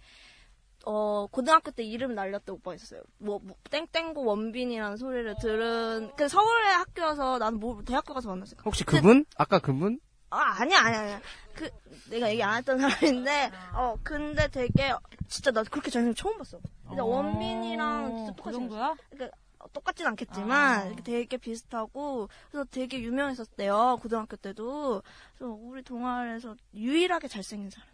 어 0.86 1.28
고등학교 1.28 1.72
때 1.72 1.84
이름 1.84 2.16
날렸던 2.16 2.56
오빠가 2.56 2.76
있었어요. 2.76 3.02
뭐, 3.18 3.40
뭐 3.42 3.56
땡땡고 3.70 4.24
원빈이라는 4.24 4.98
소리를 4.98 5.36
들은 5.42 6.12
그 6.16 6.28
서울의 6.28 6.74
학교여서 6.74 7.38
나는 7.38 7.60
뭐 7.60 7.82
대학교 7.86 8.14
가서 8.14 8.30
만났을까? 8.30 8.64
혹시 8.66 8.84
그분? 8.84 9.26
아까 9.38 9.60
그분? 9.60 10.00
아, 10.32 10.56
아니야, 10.62 10.80
아니야, 10.80 11.00
아니야. 11.02 11.22
그, 11.56 11.70
내가 12.10 12.30
얘기 12.30 12.42
안 12.44 12.58
했던 12.58 12.80
사람인데, 12.80 13.52
어, 13.74 13.96
근데 14.04 14.48
되게, 14.48 14.94
진짜 15.28 15.52
나 15.52 15.64
그렇게 15.64 15.90
잘생긴 15.90 16.14
거 16.14 16.22
처음 16.22 16.38
봤어. 16.38 16.60
근데 16.88 17.02
어, 17.02 17.06
원빈이랑 17.06 18.16
진짜 18.16 18.32
그 18.32 18.38
똑같이. 18.38 18.58
정도야? 18.58 18.96
그러니까, 19.10 19.38
어, 19.60 19.66
똑같진 19.74 20.06
않겠지만, 20.08 20.92
아. 20.94 20.96
되게 21.04 21.38
비슷하고, 21.38 22.30
그래서 22.52 22.66
되게 22.72 23.00
유명했었대요, 23.02 23.98
고등학교 24.02 24.36
때도. 24.38 25.02
그래서 25.38 25.54
우리 25.54 25.82
동아리에서 25.84 26.56
유일하게 26.74 27.28
잘생긴 27.28 27.70
사람. 27.72 27.88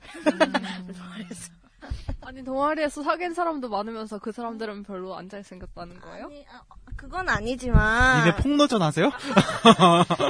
음. 0.43 0.85
우리 0.87 0.93
동아리에서. 0.93 1.51
아니 2.21 2.43
동아리에서 2.43 3.03
사귄 3.03 3.33
사람도 3.33 3.69
많으면서 3.69 4.17
그 4.19 4.31
사람들은 4.31 4.83
별로 4.83 5.15
안 5.15 5.29
잘생겼다는 5.29 5.99
거예요? 6.01 6.25
아니, 6.25 6.45
아, 6.51 6.61
그건 6.95 7.29
아니지만. 7.29 8.25
니네 8.25 8.37
폭로전 8.37 8.81
하세요? 8.81 9.11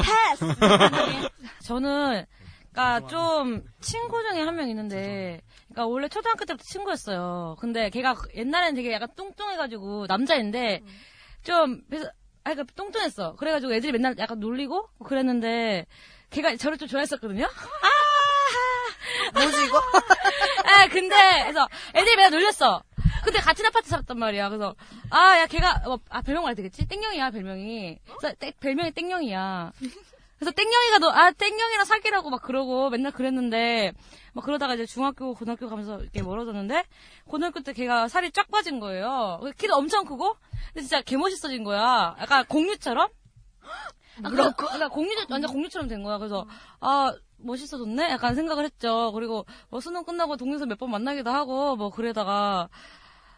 패스! 0.04 0.46
저는 1.64 2.26
그러니까 2.72 3.08
좀 3.08 3.64
친구 3.80 4.22
중에 4.22 4.42
한 4.42 4.56
명 4.56 4.68
있는데 4.70 5.42
그러니까 5.70 5.88
원래 5.88 6.08
초등학교 6.10 6.44
때부터 6.46 6.64
친구였어요. 6.66 7.56
근데 7.60 7.90
걔가 7.90 8.16
옛날에는 8.36 8.76
되게 8.76 8.92
약간 8.92 9.08
뚱뚱해가지고 9.16 10.06
남자인데 10.08 10.82
좀 11.44 11.82
그래서 11.90 12.08
아 12.44 12.52
그러니까 12.54 12.74
뚱뚱했어. 12.76 13.36
그래가지고 13.38 13.74
애들이 13.74 13.94
맨날 13.94 14.16
약간 14.20 14.40
놀리고 14.40 14.90
그랬는데 15.06 15.86
걔가 16.32 16.56
저를 16.58 16.78
좀 16.78 16.88
좋아했었거든요. 16.90 17.48
뭐지, 19.34 19.66
이거? 19.66 19.82
아 20.86 20.88
근데 20.90 21.16
그래서 21.44 21.68
애들이 21.96 22.16
맨날 22.16 22.32
놀렸어. 22.32 22.84
근데 23.24 23.40
같은 23.40 23.66
아파트 23.66 23.90
살았단 23.90 24.18
말이야. 24.20 24.50
그래서 24.50 24.76
아 25.10 25.38
야 25.40 25.46
걔가 25.48 25.82
뭐, 25.86 26.00
아 26.10 26.22
별명 26.22 26.44
말해도 26.44 26.58
되겠지? 26.62 26.88
땡영이야 26.88 27.32
별명이. 27.32 27.98
그래서 28.20 28.36
땡- 28.40 28.54
별명이 28.60 28.92
땡영이야. 28.92 29.72
그래서 30.38 30.52
땡영이가 30.52 31.00
너, 31.00 31.10
아, 31.12 31.32
땡영이랑 31.32 31.86
사귀라고 31.86 32.30
막 32.30 32.42
그러고 32.42 32.90
맨날 32.90 33.14
그랬는데, 33.14 33.94
막 34.34 34.44
그러다가 34.44 34.74
이제 34.76 34.86
중학교, 34.86 35.34
고등학교 35.34 35.70
가면서 35.70 36.02
이렇게 36.02 36.22
멀어졌는데, 36.22 36.84
고등학교 37.26 37.62
때 37.62 37.72
걔가 37.72 38.10
살이 38.10 38.32
쫙 38.32 38.52
빠진 38.52 38.82
거예요. 38.82 39.40
키도 39.58 39.74
엄청 39.76 40.04
크고, 40.04 40.36
근데 40.74 40.82
진짜 40.82 41.02
개 41.02 41.16
멋있어진 41.16 41.64
거야. 41.64 42.18
약간 42.20 42.44
공유처럼? 42.48 43.08
아, 44.24 44.30
그러니까, 44.30 44.52
그러니까 44.56 44.90
공유, 44.90 45.16
완전 45.30 45.50
공유처럼 45.50 45.88
된 45.88 46.04
거야. 46.04 46.18
그래서, 46.18 46.46
아, 46.82 47.14
멋있어졌네? 47.38 48.12
약간 48.12 48.36
생각을 48.36 48.64
했죠. 48.66 49.12
그리고, 49.14 49.46
뭐 49.70 49.80
수능 49.80 50.04
끝나고 50.04 50.38
동네에서 50.38 50.66
몇번 50.66 50.90
만나기도 50.92 51.30
하고, 51.30 51.76
뭐 51.76 51.90
그러다가, 51.90 52.70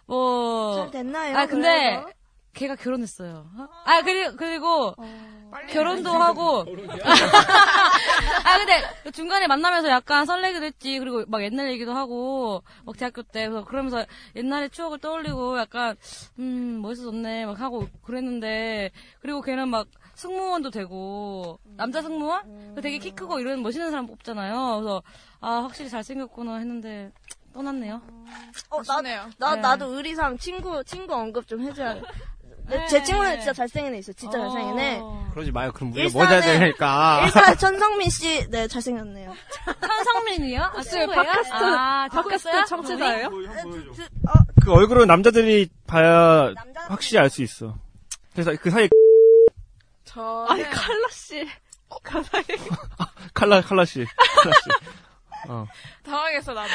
뭐. 0.06 0.76
잘 0.76 0.92
됐나요? 0.92 1.38
아, 1.38 1.46
근데, 1.46 2.02
그래서? 2.02 2.10
걔가 2.54 2.76
결혼했어요. 2.76 3.48
아, 3.86 4.02
그리고, 4.02 4.36
그리고, 4.36 4.96
빨리 5.52 5.74
결혼도. 5.74 6.10
하고. 6.10 6.66
아, 8.44 8.58
근데 8.58 9.12
중간에 9.12 9.48
만나면서 9.48 9.90
약간 9.90 10.26
설레기도 10.26 10.66
했지. 10.66 10.98
그리고 11.00 11.24
막 11.28 11.44
옛날 11.44 11.70
얘기도 11.72 11.94
하고, 11.94 12.64
막 12.86 12.98
대학교 12.98 13.22
때. 13.22 13.48
그래서 13.48 13.64
그러면서 13.66 14.06
옛날의 14.36 14.72
추억을 14.72 14.98
떠올리고 15.00 15.60
약간, 15.60 15.96
음, 16.40 16.80
멋있어졌네. 16.82 17.46
막 17.46 17.60
하고 17.62 17.88
그랬는데. 18.04 18.92
그리고 19.22 19.42
걔는 19.42 19.70
막 19.70 19.88
승무원도 20.18 20.72
되고, 20.72 21.60
남자 21.78 22.02
승무원? 22.02 22.42
그래서 22.72 22.82
되게 22.82 22.98
키 22.98 23.12
크고 23.12 23.40
이런 23.40 23.62
멋있는 23.62 23.92
사람 23.92 24.08
뽑잖아요. 24.08 24.80
그래서, 24.80 25.04
아, 25.40 25.60
확실히 25.62 25.92
잘생겼구나 25.92 26.56
했는데, 26.58 27.12
떠났네요. 27.54 28.02
어, 28.72 28.82
나, 28.84 28.94
아쉽네요. 28.96 29.30
나, 29.38 29.56
네. 29.56 29.62
나도 29.62 29.94
의리삼 29.96 30.40
친구, 30.40 30.84
친구 30.84 31.14
언급 31.14 31.48
좀 31.48 31.62
해줘야 31.62 31.94
돼. 31.94 32.02
네. 32.68 32.86
제 32.88 33.02
친구는 33.04 33.38
진짜 33.38 33.54
잘생긴 33.54 33.94
애 33.94 34.00
있어. 34.00 34.12
진짜 34.14 34.40
잘생긴 34.40 34.80
애. 34.80 35.00
어. 35.02 35.28
그러지 35.32 35.52
마요. 35.52 35.72
그럼 35.72 35.94
우리가 35.94 36.10
일단은- 36.10 36.14
뭐 36.14 36.26
해야 36.26 36.42
되니까. 36.42 37.22
일단 37.26 37.58
천성민 37.58 38.10
씨, 38.10 38.50
네 38.50 38.68
잘생겼네요. 38.68 39.34
현성민이요? 39.82 40.62
아, 40.64 40.82
친구예요? 40.82 41.24
팟캐스트, 41.24 41.54
아, 41.54 42.08
팟캐스트 42.12 42.50
있어요? 42.50 42.66
청취자예요? 42.66 43.30
그 44.64 44.72
얼굴은 44.74 45.08
남자들이 45.08 45.70
봐야 45.86 46.52
확실히 46.88 47.20
알 47.20 47.30
수 47.30 47.42
있어. 47.44 47.76
그래서 48.34 48.54
그 48.62 48.70
사이 48.70 48.90
저는 50.18 50.52
아니 50.52 50.64
칼라 50.64 51.08
씨. 51.12 51.48
가사에 52.04 52.42
칼라 53.34 53.62
칼라 53.62 53.86
씨, 53.86 54.04
칼라 54.42 54.56
씨. 54.64 54.70
어 55.50 55.66
당황했어 56.04 56.54
나도. 56.54 56.74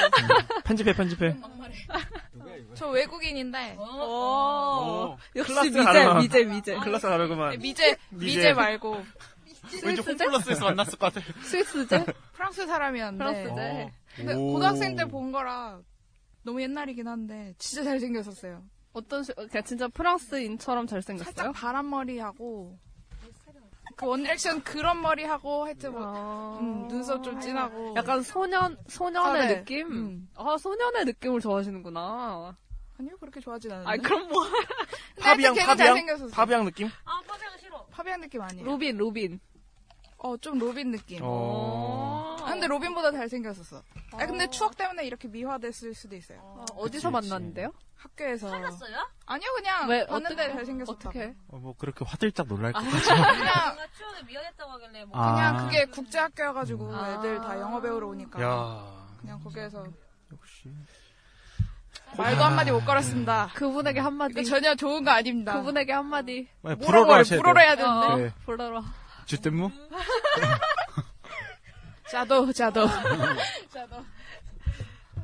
편집해 0.65 0.93
편집해. 0.95 1.37
저 2.75 2.89
외국인인데. 2.89 3.77
오. 3.79 5.17
역시 5.37 5.53
클래스가 5.55 5.63
미제, 5.81 5.83
다르구만. 5.85 6.23
미제, 6.23 6.45
미제. 6.45 6.77
클래스가 6.79 7.11
다르구만. 7.11 7.51
네, 7.51 7.57
미제, 7.59 7.97
미제 8.11 8.53
말고. 8.55 9.05
왠지 9.83 10.01
홈플러스에서 10.03 10.65
만났을 10.67 10.99
것 10.99 11.13
같아. 11.13 11.27
스위스제? 11.43 12.05
프랑스 12.35 12.67
사람이었는데. 12.67 13.25
프랑스제. 13.45 13.83
어. 13.83 13.91
근데 14.17 14.35
오. 14.35 14.53
고등학생 14.53 14.95
때 14.97 15.05
본 15.05 15.33
거라 15.33 15.81
너무 16.45 16.61
옛날이긴 16.63 17.07
한데 17.09 17.55
진짜 17.59 17.85
잘생겼었어요. 17.85 18.63
어떤 18.93 19.23
식, 19.25 19.35
그냥 19.37 19.65
진짜 19.65 19.89
프랑스인처럼 19.89 20.87
잘생겼어요? 20.87 21.33
살짝 21.35 21.53
바람머리하고 21.55 22.79
그 23.97 24.07
원액션 24.07 24.63
그런 24.63 25.01
머리 25.01 25.25
하고 25.25 25.65
하여튼 25.65 25.93
뭐 25.93 26.59
음, 26.61 26.89
눈썹 26.89 27.23
좀 27.23 27.39
진하고 27.41 27.95
약간 27.97 28.23
소년, 28.23 28.77
소년의 28.89 29.43
아, 29.43 29.47
네. 29.47 29.59
느낌? 29.59 29.87
음. 29.93 30.29
아, 30.35 30.57
소년의 30.59 31.05
느낌을 31.07 31.41
좋아하시는구나. 31.41 32.57
아니요 32.99 33.17
그렇게 33.19 33.41
좋아하진 33.41 33.73
않은데. 33.73 33.91
아, 33.91 33.97
그럼 33.97 34.29
뭐. 34.29 34.43
걔는 35.17 35.55
잘생겼었어. 35.77 36.29
파비앙 36.35 36.65
느낌? 36.65 36.89
아 37.05 37.21
파비앙 37.27 37.59
싫어. 37.59 37.85
파비앙 37.91 38.21
느낌 38.21 38.41
아니에요. 38.43 38.65
로빈, 38.65 38.97
로빈. 38.97 39.41
어 40.25 40.37
좀 40.37 40.59
로빈 40.59 40.93
느낌. 40.93 41.19
어. 41.23 42.37
아, 42.41 42.47
근데 42.47 42.67
로빈보다 42.67 43.13
잘생겼었어. 43.13 43.83
아 44.13 44.27
근데 44.27 44.49
추억 44.51 44.77
때문에 44.77 45.05
이렇게 45.05 45.29
미화됐을 45.29 45.95
수도 45.95 46.15
있어요. 46.17 46.65
어디서 46.77 47.11
만났는데요? 47.11 47.73
학교에서. 47.97 48.49
사귀었어요? 48.49 48.97
아니요 49.27 49.49
그냥 49.57 49.89
왜, 49.89 50.07
봤는데 50.07 50.53
잘생겼었다. 50.53 51.09
어떻게? 51.09 51.35
어, 51.49 51.57
뭐 51.59 51.75
그렇게 51.79 52.05
화들짝 52.05 52.47
놀랄 52.49 52.73
것 52.73 52.81
같아. 52.81 52.91
그냥 52.91 53.65
뭔가 53.67 53.87
추억에 53.97 54.23
미화됐다고 54.27 54.71
하길래 54.73 55.05
뭐 55.05 55.19
그냥 55.19 55.57
아. 55.57 55.65
그게 55.65 55.85
국제 55.87 56.19
학교여가지고 56.19 56.93
애들 56.95 57.39
다 57.39 57.59
영어 57.61 57.81
배우러 57.81 58.09
오니까. 58.09 58.43
야. 58.43 59.07
그냥 59.21 59.41
거기에서 59.43 59.85
역시. 60.33 60.71
말도 62.17 62.43
한마디 62.45 62.71
못 62.71 62.85
걸었습니다. 62.85 63.51
그분에게 63.55 64.01
한마디. 64.01 64.45
전혀 64.45 64.75
좋은 64.75 65.03
거 65.05 65.11
아닙니다. 65.11 65.55
그분에게 65.55 65.93
한마디. 65.93 66.49
불어로. 66.63 67.15
해야 67.61 67.77
되는데. 67.77 68.07
어, 68.07 68.17
네. 68.17 68.33
불어로. 68.45 68.83
주tem무? 69.27 69.71
자도 72.11 72.53
자도. 72.53 72.87
자도. 73.73 73.97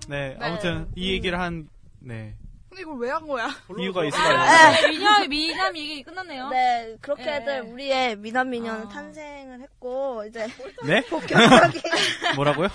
네, 0.09 0.37
네. 0.39 0.41
아무튼 0.41 0.91
이 0.95 1.13
얘기를 1.13 1.39
한 1.39 1.69
네. 2.01 2.35
근데 2.71 2.83
이걸 2.83 2.99
왜 2.99 3.11
한 3.11 3.27
거야? 3.27 3.49
이유가 3.79 4.05
있을 4.05 4.19
아, 4.19 4.29
거예요. 4.29 4.73
네, 4.73 4.89
미녀 4.89 5.27
미남 5.29 5.77
얘기 5.77 6.03
끝났네요. 6.03 6.49
네, 6.51 6.97
그렇게들 7.01 7.55
예. 7.55 7.59
우리의 7.61 8.17
미남 8.17 8.51
미녀는 8.51 8.89
탄생을 8.89 9.61
했고 9.63 10.25
이제 10.27 10.47
네? 10.85 11.01
본격적인 11.09 11.81
뭐라고요? 12.37 12.69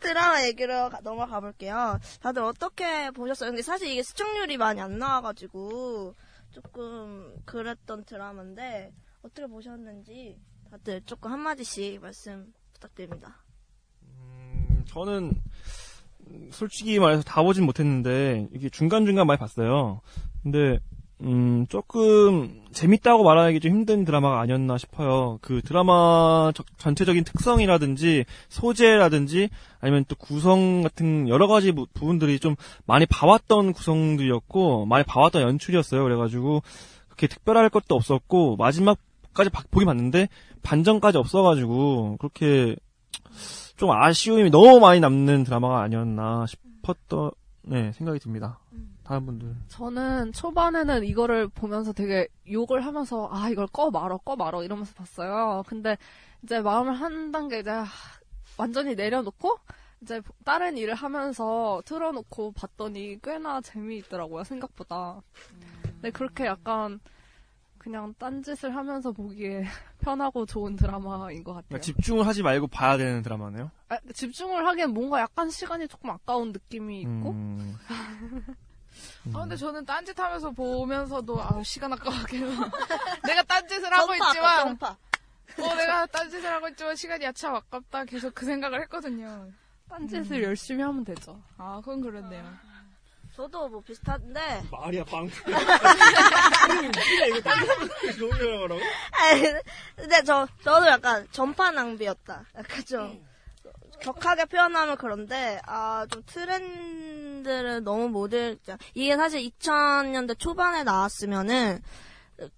드라마 0.00 0.44
얘기로 0.44 0.90
가- 0.90 1.00
넘어가 1.02 1.40
볼게요. 1.40 1.98
다들 2.20 2.42
어떻게 2.42 3.10
보셨어요? 3.12 3.50
근데 3.50 3.62
사실 3.62 3.88
이게 3.88 4.02
시청률이 4.02 4.56
많이 4.58 4.80
안 4.80 4.98
나와가지고 4.98 6.14
조금 6.52 7.34
그랬던 7.44 8.04
드라마인데 8.04 8.92
어떻게 9.22 9.46
보셨는지 9.46 10.38
다들 10.70 11.00
조금 11.06 11.32
한마디씩 11.32 12.00
말씀 12.00 12.52
부탁드립니다. 12.74 13.36
음, 14.02 14.84
저는 14.86 15.32
음, 16.28 16.48
솔직히 16.52 16.98
말해서 16.98 17.22
다 17.22 17.42
보진 17.42 17.64
못했는데 17.64 18.48
이게 18.52 18.68
중간중간 18.68 19.26
많이 19.26 19.38
봤어요. 19.38 20.00
근데 20.42 20.80
음, 21.22 21.66
조금 21.68 22.62
재밌다고 22.72 23.24
말하기 23.24 23.60
좀 23.60 23.70
힘든 23.72 24.04
드라마가 24.04 24.40
아니었나 24.40 24.76
싶어요. 24.76 25.38
그 25.40 25.62
드라마 25.62 26.52
저- 26.54 26.64
전체적인 26.76 27.24
특성이라든지 27.24 28.26
소재라든지 28.50 29.48
아니면 29.80 30.04
또 30.08 30.14
구성 30.16 30.82
같은 30.82 31.26
여러 31.28 31.46
가지 31.46 31.72
부- 31.72 31.86
부분들이 31.94 32.38
좀 32.38 32.54
많이 32.84 33.06
봐왔던 33.06 33.72
구성들이었고 33.72 34.84
많이 34.84 35.04
봐왔던 35.04 35.40
연출이었어요. 35.40 36.02
그래가지고 36.02 36.62
그렇게 37.06 37.28
특별할 37.28 37.70
것도 37.70 37.94
없었고 37.94 38.56
마지막까지 38.56 39.48
바- 39.50 39.62
보긴 39.70 39.86
봤는데 39.86 40.28
반전까지 40.66 41.16
없어가지고 41.16 42.16
그렇게 42.18 42.76
좀 43.76 43.92
아쉬움이 43.92 44.50
너무 44.50 44.80
많이 44.80 44.98
남는 44.98 45.44
드라마가 45.44 45.80
아니었나 45.82 46.46
싶었던 46.46 47.30
네 47.62 47.92
생각이 47.92 48.18
듭니다. 48.18 48.58
다른 49.04 49.24
분들 49.26 49.54
저는 49.68 50.32
초반에는 50.32 51.04
이거를 51.04 51.46
보면서 51.46 51.92
되게 51.92 52.26
욕을 52.50 52.84
하면서 52.84 53.28
아 53.30 53.48
이걸 53.48 53.68
꺼 53.68 53.90
말어 53.90 54.18
꺼 54.18 54.34
말어 54.34 54.64
이러면서 54.64 54.92
봤어요. 54.94 55.62
근데 55.68 55.96
이제 56.42 56.60
마음을 56.60 56.94
한 56.94 57.30
단계 57.30 57.60
이제 57.60 57.70
하, 57.70 57.86
완전히 58.56 58.96
내려놓고 58.96 59.58
이제 60.02 60.20
다른 60.44 60.76
일을 60.76 60.94
하면서 60.94 61.80
틀어놓고 61.84 62.52
봤더니 62.52 63.20
꽤나 63.22 63.60
재미있더라고요 63.60 64.42
생각보다. 64.42 65.22
근데 65.82 66.10
그렇게 66.10 66.46
약간 66.46 66.98
그냥 67.86 68.12
딴짓을 68.18 68.74
하면서 68.74 69.12
보기에 69.12 69.62
편하고 70.02 70.44
좋은 70.44 70.74
드라마인 70.74 71.44
것 71.44 71.52
같아요. 71.52 71.68
그러니까 71.68 71.84
집중을 71.84 72.26
하지 72.26 72.42
말고 72.42 72.66
봐야 72.66 72.96
되는 72.96 73.22
드라마네요. 73.22 73.70
아, 73.88 73.96
집중을 74.12 74.66
하기엔 74.66 74.90
뭔가 74.90 75.20
약간 75.20 75.48
시간이 75.48 75.86
조금 75.86 76.10
아까운 76.10 76.50
느낌이 76.50 77.02
있고 77.02 77.30
음, 77.30 77.78
아 79.32 79.38
근데 79.38 79.54
저는 79.54 79.84
딴짓 79.84 80.18
하면서 80.18 80.50
보면서도 80.50 81.40
아 81.40 81.62
시간 81.62 81.92
아까워하게 81.92 82.40
내가 83.24 83.44
딴짓을 83.44 83.92
하고 83.92 84.16
전파 84.16 84.26
있지만 84.30 84.58
전파. 84.66 84.88
어 84.88 85.74
내가 85.76 86.06
딴짓을 86.06 86.44
하고 86.44 86.68
있지만 86.70 86.96
시간이 86.96 87.24
야참 87.24 87.54
아깝다 87.54 88.04
계속 88.06 88.34
그 88.34 88.44
생각을 88.44 88.80
했거든요. 88.82 89.48
딴짓을 89.88 90.42
열심히 90.42 90.82
하면 90.82 91.04
되죠. 91.04 91.40
아 91.56 91.76
그건 91.84 92.00
그렇네요. 92.00 92.42
저도 93.36 93.68
뭐 93.68 93.82
비슷한데 93.82 94.62
말이야 94.70 95.04
방. 95.04 95.26
이거 97.28 97.50
너무 98.18 98.38
잘하라고? 98.38 98.80
아니, 99.12 99.42
근데 99.94 100.22
저, 100.24 100.48
저도 100.64 100.86
약간 100.86 101.28
전파 101.32 101.70
낭비였다. 101.70 102.46
약간 102.56 102.84
좀, 102.86 103.22
격하게 104.00 104.46
표현하면 104.46 104.96
그런데, 104.96 105.60
아, 105.66 106.06
좀 106.10 106.22
트렌드를 106.24 107.84
너무 107.84 108.08
못 108.08 108.32
읽자. 108.32 108.78
이게 108.94 109.16
사실 109.16 109.40
2000년대 109.40 110.38
초반에 110.38 110.82
나왔으면은, 110.82 111.82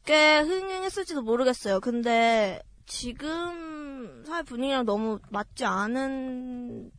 꽤 0.05 0.39
흥행했을지도 0.39 1.23
모르겠어요. 1.23 1.81
근데, 1.81 2.63
지금 2.87 4.23
사회 4.27 4.43
분위기랑 4.43 4.87
너무 4.87 5.19
맞지 5.31 5.65
않은 5.65 6.93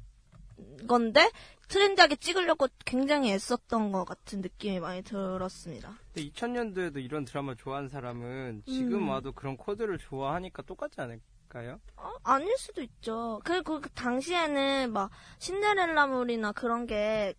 건데, 0.85 1.31
트렌디하게 1.69 2.17
찍으려고 2.17 2.67
굉장히 2.83 3.31
애썼던 3.31 3.91
것 3.91 4.03
같은 4.03 4.41
느낌이 4.41 4.79
많이 4.79 5.01
들었습니다. 5.03 5.97
근데 6.13 6.29
2000년도에도 6.29 7.03
이런 7.03 7.25
드라마 7.25 7.55
좋아하는 7.55 7.87
사람은 7.89 8.63
지금 8.65 9.03
음. 9.03 9.09
와도 9.09 9.31
그런 9.31 9.55
코드를 9.55 9.99
좋아하니까 9.99 10.63
똑같지 10.63 10.99
않을까요? 10.99 11.79
어, 11.95 12.11
아닐 12.23 12.57
수도 12.57 12.81
있죠. 12.81 13.39
그리고 13.45 13.79
그 13.79 13.89
당시에는 13.91 14.91
막 14.91 15.11
신데렐라물이나 15.37 16.51
그런 16.53 16.87
게 16.87 17.35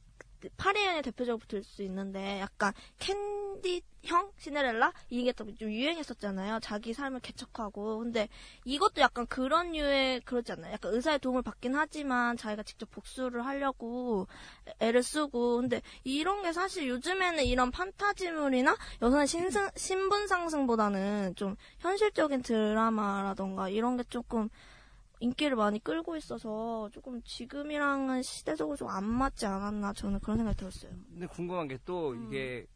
파리연이 0.57 1.03
대표적으로 1.03 1.46
들 1.48 1.62
수 1.64 1.83
있는데 1.83 2.40
약간 2.40 2.72
캔디형 2.98 4.33
신데렐라 4.38 4.92
이게 5.11 5.33
또좀 5.33 5.70
유행했었잖아요. 5.70 6.61
자기 6.61 6.94
삶을 6.94 7.20
개척하고 7.20 7.98
근데 7.98 8.29
이것도 8.64 9.00
약간 9.03 9.26
그런 9.26 9.72
류의 9.72 10.20
그러지 10.22 10.53
않나요? 10.53 10.72
약간 10.72 10.92
의사의 10.94 11.18
도움을 11.18 11.42
받긴 11.42 11.74
하지만 11.74 12.37
자기가 12.37 12.62
직접 12.62 12.90
복수를 12.90 13.44
하려고 13.44 14.26
애를 14.81 15.03
쓰고 15.03 15.59
근데 15.59 15.83
이런 16.05 16.42
게 16.42 16.53
사실 16.53 16.88
요즘에는 16.88 17.44
이런 17.44 17.70
판타지물이나 17.70 18.76
여성 19.03 19.26
신승, 19.26 19.68
신분 19.76 20.26
상승보다는 20.29 21.35
좀 21.37 21.57
현실적인 21.81 22.42
드라마라던가 22.42 23.68
이런 23.68 23.96
게 23.96 24.05
조금 24.05 24.48
인기를 25.20 25.56
많이 25.56 25.78
끌고 25.78 26.16
있어서 26.16 26.88
조금 26.92 27.22
지금이랑은 27.22 28.22
시대적으로 28.22 28.76
좀 28.76 28.88
안 28.88 29.04
맞지 29.04 29.46
않았나 29.46 29.92
저는 29.92 30.18
그런 30.20 30.38
생각이 30.38 30.56
들었어요. 30.56 30.92
근데 31.12 31.26
궁금한 31.26 31.68
게 31.68 31.78
또 31.85 32.14
이게 32.14 32.66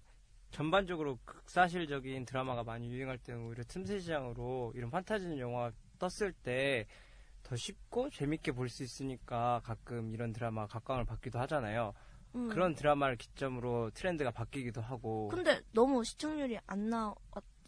전반적으로 0.50 1.18
극사실적인 1.24 2.24
드라마가 2.26 2.62
많이 2.62 2.88
유행할 2.92 3.18
때는 3.18 3.46
오히려 3.46 3.64
틈새 3.64 3.98
시장으로 3.98 4.72
이런 4.76 4.90
판타지 4.90 5.38
영화 5.40 5.72
떴을 5.98 6.32
때 6.32 6.86
더 7.42 7.56
쉽고 7.56 8.08
재밌게 8.08 8.52
볼 8.52 8.68
수 8.70 8.82
있으니까 8.82 9.60
가끔 9.64 10.14
이런 10.14 10.32
드라마 10.32 10.66
각광을 10.66 11.04
받기도 11.04 11.38
하잖아요. 11.40 11.92
음. 12.34 12.48
그런 12.48 12.74
드라마를 12.74 13.16
기점으로 13.16 13.90
트렌드가 13.90 14.30
바뀌기도 14.30 14.80
하고. 14.80 15.28
근데 15.28 15.60
너무 15.72 16.02
시청률이 16.04 16.58
안 16.66 16.88
나왔 16.88 17.16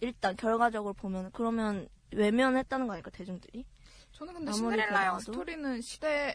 일단 0.00 0.34
결과적으로 0.34 0.94
보면 0.94 1.30
그러면 1.32 1.88
외면했다는 2.14 2.86
거 2.86 2.94
아닐까 2.94 3.10
대중들이? 3.10 3.66
저는 4.16 4.32
근데 4.34 4.52
신데렐라의 4.52 5.10
그래도. 5.10 5.20
스토리는 5.20 5.80
시대에 5.82 6.34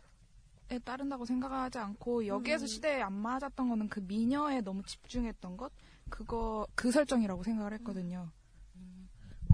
따른다고 0.85 1.25
생각하지 1.25 1.79
않고 1.79 2.27
여기에서 2.27 2.65
음. 2.65 2.67
시대에 2.67 3.01
안 3.01 3.13
맞았던 3.13 3.69
거는 3.69 3.89
그 3.89 3.99
미녀에 4.01 4.61
너무 4.61 4.83
집중했던 4.83 5.57
것 5.57 5.71
그거 6.09 6.67
그 6.75 6.91
설정이라고 6.91 7.43
생각을 7.43 7.73
했거든요. 7.73 8.29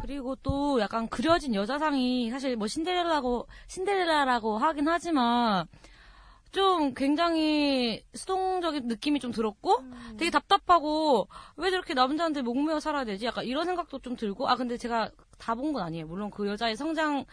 그리고 0.01 0.35
또 0.35 0.79
약간 0.79 1.07
그려진 1.07 1.55
여자상이 1.55 2.29
사실 2.29 2.55
뭐 2.55 2.67
신데렐라고 2.67 3.47
신데렐라라고 3.67 4.57
하긴 4.59 4.87
하지만 4.87 5.65
좀 6.51 6.93
굉장히 6.93 8.03
수동적인 8.13 8.87
느낌이 8.87 9.19
좀 9.19 9.31
들었고 9.31 9.83
되게 10.17 10.29
답답하고 10.29 11.27
왜 11.55 11.71
저렇게 11.71 11.93
남자한테 11.95 12.41
목매어 12.43 12.79
살아야 12.79 13.05
되지? 13.05 13.25
약간 13.25 13.43
이런 13.45 13.65
생각도 13.65 13.99
좀 13.99 14.15
들고 14.15 14.47
아 14.47 14.55
근데 14.55 14.77
제가 14.77 15.09
다 15.39 15.55
본 15.55 15.73
건 15.73 15.81
아니에요. 15.83 16.05
물론 16.07 16.29
그 16.29 16.47
여자의 16.47 16.75
성장 16.77 17.25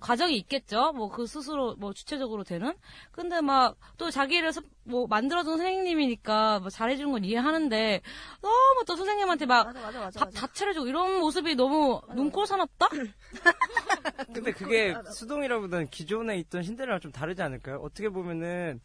과정이 0.00 0.36
있겠죠. 0.36 0.92
뭐 0.92 1.08
그 1.08 1.26
스스로 1.26 1.74
뭐 1.76 1.92
주체적으로 1.92 2.44
되는. 2.44 2.72
근데 3.12 3.40
막 3.40 3.76
또 3.98 4.10
자기를 4.10 4.52
서- 4.52 4.60
뭐 4.84 5.06
만들어준 5.08 5.58
선생님이니까 5.58 6.60
뭐 6.60 6.70
잘해주는 6.70 7.10
건 7.10 7.24
이해하는데 7.24 8.00
너무 8.40 8.84
또 8.86 8.94
선생님한테 8.96 9.46
막 9.46 9.66
밥 10.14 10.30
다 10.32 10.46
차려주고 10.52 10.86
이런 10.86 11.18
모습이 11.20 11.54
너무 11.56 12.00
눈꼴 12.14 12.46
사납다? 12.46 12.88
근데 14.32 14.52
그게 14.52 14.94
수동이라보다는 15.12 15.88
기존에 15.90 16.38
있던 16.38 16.62
신데렐라랑 16.62 17.00
좀 17.00 17.12
다르지 17.12 17.42
않을까요? 17.42 17.78
어떻게 17.82 18.08
보면은 18.08 18.80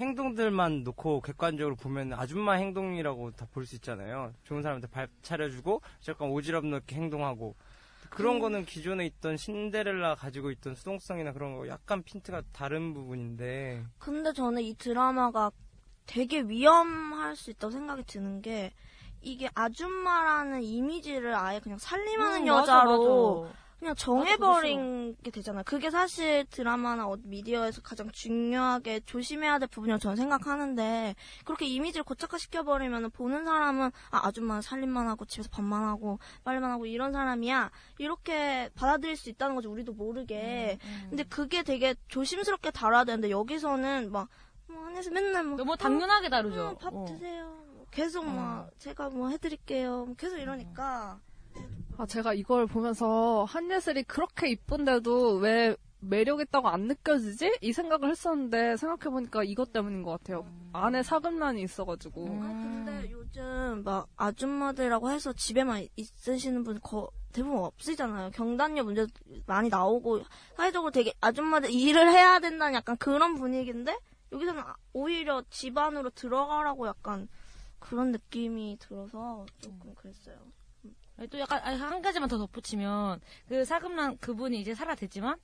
행동들만 0.00 0.84
놓고 0.84 1.20
객관적으로 1.20 1.76
보면 1.76 2.12
아줌마 2.14 2.54
행동이라고 2.54 3.32
다 3.32 3.46
볼 3.52 3.66
수 3.66 3.74
있잖아요. 3.76 4.32
좋은 4.44 4.62
사람한테 4.62 4.88
밥 4.88 5.08
차려주고 5.22 5.82
약간 6.08 6.28
오지랖 6.30 6.66
넓게 6.66 6.96
행동하고 6.96 7.54
그런 8.14 8.36
음. 8.36 8.40
거는 8.40 8.64
기존에 8.66 9.06
있던 9.06 9.36
신데렐라 9.36 10.16
가지고 10.16 10.50
있던 10.50 10.74
수동성이나 10.74 11.32
그런 11.32 11.56
거 11.56 11.66
약간 11.68 12.02
핀트가 12.02 12.42
다른 12.52 12.92
부분인데 12.92 13.84
근데 13.98 14.32
저는 14.32 14.62
이 14.62 14.74
드라마가 14.74 15.50
되게 16.06 16.42
위험할 16.42 17.36
수 17.36 17.50
있다고 17.50 17.70
생각이 17.70 18.04
드는 18.04 18.42
게 18.42 18.72
이게 19.22 19.48
아줌마라는 19.54 20.62
이미지를 20.62 21.34
아예 21.34 21.60
그냥 21.60 21.78
살림하는 21.78 22.42
음, 22.42 22.46
맞아, 22.46 22.62
여자로 22.62 23.42
맞아. 23.42 23.54
그냥 23.82 23.96
정해버린 23.96 25.16
게 25.24 25.32
되잖아요. 25.32 25.64
그게 25.66 25.90
사실 25.90 26.44
드라마나 26.50 27.08
어- 27.08 27.16
미디어에서 27.24 27.82
가장 27.82 28.08
중요하게 28.12 29.00
조심해야 29.00 29.58
될 29.58 29.66
부분이라고 29.66 29.98
저는 29.98 30.14
생각하는데 30.14 31.16
그렇게 31.44 31.66
이미지를 31.66 32.04
고착화시켜버리면 32.04 33.10
보는 33.10 33.44
사람은 33.44 33.90
아, 34.12 34.26
아줌마는 34.28 34.62
살림만 34.62 35.08
하고 35.08 35.24
집에서 35.24 35.48
밥만 35.50 35.82
하고 35.82 36.20
빨래만 36.44 36.70
하고 36.70 36.86
이런 36.86 37.10
사람이야 37.10 37.72
이렇게 37.98 38.70
받아들일 38.76 39.16
수 39.16 39.28
있다는 39.30 39.56
거죠. 39.56 39.72
우리도 39.72 39.94
모르게. 39.94 40.78
음, 40.84 41.06
근데 41.10 41.24
그게 41.24 41.64
되게 41.64 41.96
조심스럽게 42.06 42.70
다뤄야 42.70 43.02
되는데 43.02 43.30
여기서는 43.30 44.12
막 44.12 44.28
뭐, 44.68 44.86
안에서 44.86 45.10
맨날 45.10 45.42
뭐 45.42 45.56
너무 45.56 45.76
당연하게 45.76 46.28
다루죠. 46.28 46.68
어, 46.68 46.74
밥 46.76 46.94
어. 46.94 47.04
드세요. 47.04 47.64
뭐 47.74 47.84
계속 47.90 48.24
막 48.26 48.70
제가 48.78 49.10
뭐 49.10 49.28
해드릴게요. 49.30 50.04
뭐 50.06 50.14
계속 50.14 50.36
이러니까 50.38 51.18
아, 52.02 52.06
제가 52.06 52.34
이걸 52.34 52.66
보면서 52.66 53.44
한예슬이 53.44 54.02
그렇게 54.02 54.48
이쁜데도 54.50 55.36
왜 55.36 55.76
매력 56.00 56.40
있다고 56.40 56.68
안 56.68 56.88
느껴지지? 56.88 57.58
이 57.60 57.72
생각을 57.72 58.10
했었는데 58.10 58.76
생각해보니까 58.76 59.44
이것 59.44 59.72
때문인 59.72 60.02
것 60.02 60.10
같아요. 60.10 60.44
안에 60.72 61.04
사근란이 61.04 61.62
있어가지고. 61.62 62.24
근데 62.24 63.08
요즘 63.12 63.82
막 63.84 64.08
아줌마들이라고 64.16 65.10
해서 65.12 65.32
집에만 65.32 65.86
있으시는 65.94 66.64
분 66.64 66.80
거, 66.80 67.08
대부분 67.32 67.58
없으잖아요. 67.60 68.30
경단녀 68.32 68.82
문제 68.82 69.06
많이 69.46 69.68
나오고 69.68 70.22
사회적으로 70.56 70.90
되게 70.90 71.12
아줌마들 71.20 71.70
일을 71.70 72.10
해야 72.10 72.40
된다는 72.40 72.74
약간 72.74 72.96
그런 72.96 73.36
분위기인데 73.36 73.96
여기서는 74.32 74.60
아- 74.60 74.74
오히려 74.92 75.44
집 75.50 75.78
안으로 75.78 76.10
들어가라고 76.10 76.88
약간 76.88 77.28
그런 77.78 78.10
느낌이 78.10 78.78
들어서 78.80 79.46
조금 79.60 79.94
그랬어요. 79.94 80.34
아니, 81.18 81.28
또 81.28 81.38
약간 81.38 81.60
아니, 81.62 81.78
한 81.78 82.02
가지만 82.02 82.28
더 82.28 82.38
덧붙이면 82.38 83.20
그 83.48 83.64
사금란 83.64 84.18
그분이 84.18 84.60
이제 84.60 84.74
살아됐지만 84.74 85.36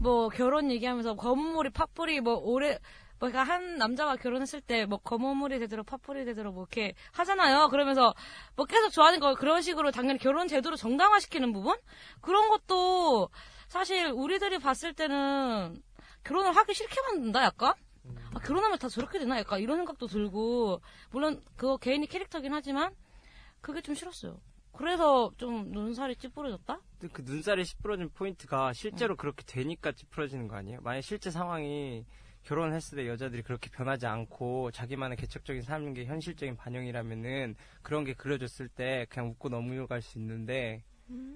뭐 0.00 0.28
결혼 0.28 0.70
얘기하면서 0.70 1.14
검은머리 1.14 1.70
팥뿌리 1.70 2.20
뭐 2.20 2.34
올해 2.34 2.78
뭐 3.20 3.28
그러니까 3.30 3.44
한 3.44 3.78
남자와 3.78 4.16
결혼했을 4.16 4.60
때 4.60 4.86
뭐 4.86 4.98
검은머리 4.98 5.58
되도록 5.60 5.86
팥뿌리 5.86 6.24
되도록 6.24 6.54
뭐 6.54 6.64
이렇게 6.64 6.94
하잖아요. 7.12 7.68
그러면서 7.68 8.12
뭐 8.56 8.66
계속 8.66 8.90
좋아하는 8.90 9.20
거 9.20 9.34
그런 9.34 9.62
식으로 9.62 9.90
당연히 9.92 10.18
결혼 10.18 10.48
제도를 10.48 10.76
정당화시키는 10.76 11.52
부분 11.52 11.76
그런 12.20 12.48
것도 12.48 13.30
사실 13.68 14.06
우리들이 14.10 14.58
봤을 14.58 14.92
때는 14.94 15.80
결혼을 16.24 16.54
하기 16.56 16.74
싫게 16.74 17.00
만든다 17.02 17.44
약간 17.44 17.74
아, 18.34 18.38
결혼하면 18.40 18.78
다 18.78 18.88
저렇게 18.88 19.18
되나 19.18 19.38
약간 19.38 19.60
이런 19.60 19.76
생각도 19.78 20.06
들고 20.06 20.80
물론 21.10 21.40
그거 21.56 21.76
개인의 21.76 22.08
캐릭터긴 22.08 22.52
하지만 22.52 22.94
그게 23.60 23.80
좀 23.80 23.94
싫었어요. 23.94 24.38
그래서 24.76 25.30
좀 25.36 25.70
눈살이 25.70 26.16
찌푸려졌다? 26.16 26.80
그 27.12 27.22
눈살이 27.22 27.64
시부러진 27.64 28.10
포인트가 28.10 28.72
실제로 28.72 29.16
그렇게 29.16 29.44
되니까 29.46 29.92
찌푸러지는 29.92 30.48
거 30.48 30.56
아니에요? 30.56 30.80
만약 30.82 31.02
실제 31.02 31.30
상황이 31.30 32.04
결혼했을 32.42 32.96
때 32.96 33.08
여자들이 33.08 33.42
그렇게 33.42 33.70
변하지 33.70 34.06
않고 34.06 34.70
자기만의 34.70 35.16
개척적인 35.16 35.62
삶인 35.62 35.94
게 35.94 36.04
현실적인 36.04 36.56
반영이라면은 36.56 37.56
그런 37.82 38.04
게 38.04 38.12
그려졌을 38.14 38.68
때 38.68 39.06
그냥 39.08 39.30
웃고 39.30 39.48
넘어갈 39.48 40.02
수 40.02 40.18
있는데 40.18 40.82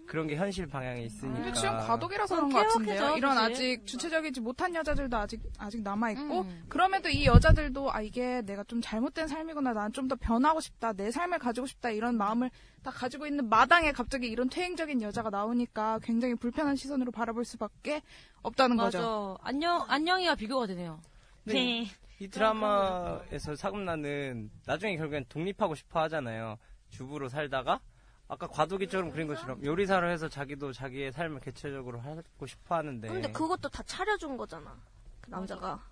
그런 0.07 0.27
게 0.27 0.37
현실 0.37 0.67
방향에 0.67 1.03
있으니까. 1.03 1.35
근데 1.43 1.53
지금 1.53 1.77
과도기라서 1.79 2.35
그런 2.37 2.51
것 2.51 2.59
같은데요. 2.67 3.17
이런 3.19 3.37
아직 3.37 3.85
주체적이지 3.87 4.41
못한 4.41 4.75
여자들도 4.75 5.15
아직 5.17 5.43
아직 5.59 5.83
남아 5.83 6.13
있고 6.13 6.41
음. 6.43 6.65
그럼에도 6.71 7.11
이 7.11 7.27
여자들도 7.27 7.93
아 7.93 8.01
이게 8.01 8.41
내가 8.43 8.65
좀 8.65 8.81
잘못된 8.81 9.29
삶이구나. 9.29 9.75
난 9.75 9.93
좀 9.93 10.09
더 10.09 10.17
변하고 10.17 10.61
싶다. 10.61 10.95
내 10.95 11.11
삶을 11.11 11.39
가지고 11.39 11.67
싶다. 11.67 11.91
이런 11.91 12.17
마음을 12.17 12.51
다 12.83 12.91
가지고 12.91 13.27
있는 13.27 13.49
마당에 13.51 13.93
갑자기 13.93 14.29
이런 14.29 14.49
퇴행적인 14.49 15.03
여자가 15.03 15.29
나오니까 15.29 15.99
굉장히 16.03 16.35
불편한 16.35 16.75
시선으로 16.75 17.13
바라볼 17.13 17.45
수밖에 17.45 18.01
없다는 18.43 18.77
맞아. 18.77 18.99
거죠. 18.99 19.39
안녕, 19.43 19.85
안녕이와 19.89 20.35
비교가 20.37 20.67
되네요. 20.67 20.99
네. 21.45 21.87
이 22.21 22.29
드라마에서 22.29 23.55
사금나는 23.55 24.51
나중에 24.67 24.97
결국엔 24.97 25.27
독립하고 25.29 25.75
싶어 25.75 26.01
하잖아요. 26.03 26.57
주부로 26.89 27.29
살다가 27.29 27.81
아까 28.29 28.47
과도기처럼 28.47 29.11
그린 29.11 29.27
것처럼 29.27 29.64
요리사로 29.64 30.09
해서 30.11 30.29
자기도 30.29 30.73
자기의 30.73 31.12
삶을 31.12 31.41
개체적으로 31.41 31.99
하고 31.99 32.47
싶어 32.47 32.77
하는데 32.77 33.09
근데 33.09 33.33
그것도 33.33 33.71
다 33.71 33.83
차려준 33.85 34.37
거잖아. 34.37 34.77
그 35.23 35.31
남자가. 35.31 35.83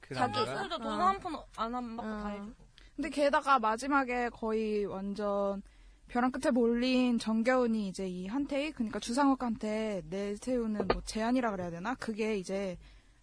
그 0.00 0.14
자기 0.14 0.36
남자가? 0.36 0.60
진짜 0.60 0.78
돈한 0.78 1.18
푼안 1.20 1.96
받고 1.96 2.02
다 2.02 2.28
해줘. 2.28 2.44
근데 2.94 3.10
게다가 3.10 3.58
마지막에 3.58 4.28
거의 4.28 4.84
완전 4.84 5.62
벼랑 6.08 6.30
끝에 6.30 6.50
몰린 6.50 7.18
정겨운이 7.18 7.88
이제 7.88 8.06
이 8.06 8.26
한태희 8.26 8.72
그러니까 8.72 8.98
주상욱한테 8.98 10.02
내세우는 10.08 10.86
뭐 10.88 11.02
제안이라 11.04 11.50
그래야 11.50 11.70
되나? 11.70 11.94
그게 11.94 12.36
이제 12.36 12.76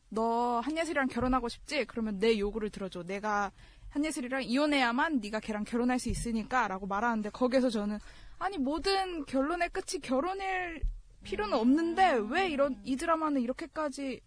너 0.09 0.59
한예슬이랑 0.59 1.07
결혼하고 1.07 1.47
싶지? 1.47 1.86
그러면 1.86 2.19
내 2.19 2.38
요구를 2.38 2.71
들어줘. 2.71 3.03
내가 3.03 3.51
한예슬이랑 3.89 4.43
이혼해야만 4.43 5.19
네가 5.21 5.39
걔랑 5.39 5.63
결혼할 5.63 5.99
수 5.99 6.09
있으니까라고 6.09 6.88
말하는데 6.88 7.29
거기에서 7.29 7.69
저는 7.69 7.99
아니 8.39 8.57
모든 8.57 9.25
결론의 9.25 9.69
끝이 9.69 10.01
결혼일 10.01 10.81
필요는 11.23 11.57
없는데 11.57 12.19
왜 12.29 12.49
이런 12.49 12.77
이 12.83 12.95
드라마는 12.95 13.41
이렇게까지 13.41 14.21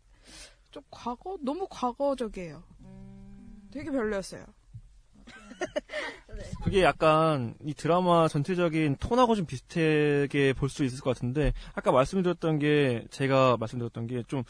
좀 0.71 0.83
과거 0.91 1.37
너무 1.43 1.67
과거적이에요. 1.71 2.63
되게 3.71 3.91
별로였어요. 3.91 4.45
그게 6.65 6.83
약간 6.83 7.55
이 7.65 7.73
드라마 7.75 8.29
전체적인 8.29 8.97
톤하고 8.97 9.35
좀 9.35 9.47
비슷하게 9.47 10.53
볼 10.55 10.69
수 10.69 10.85
있을 10.85 11.01
것 11.01 11.15
같은데 11.15 11.53
아까 11.75 11.93
말씀드렸던 11.93 12.59
게 12.59 13.05
제가 13.11 13.57
말씀드렸던 13.59 14.07
게좀 14.07 14.45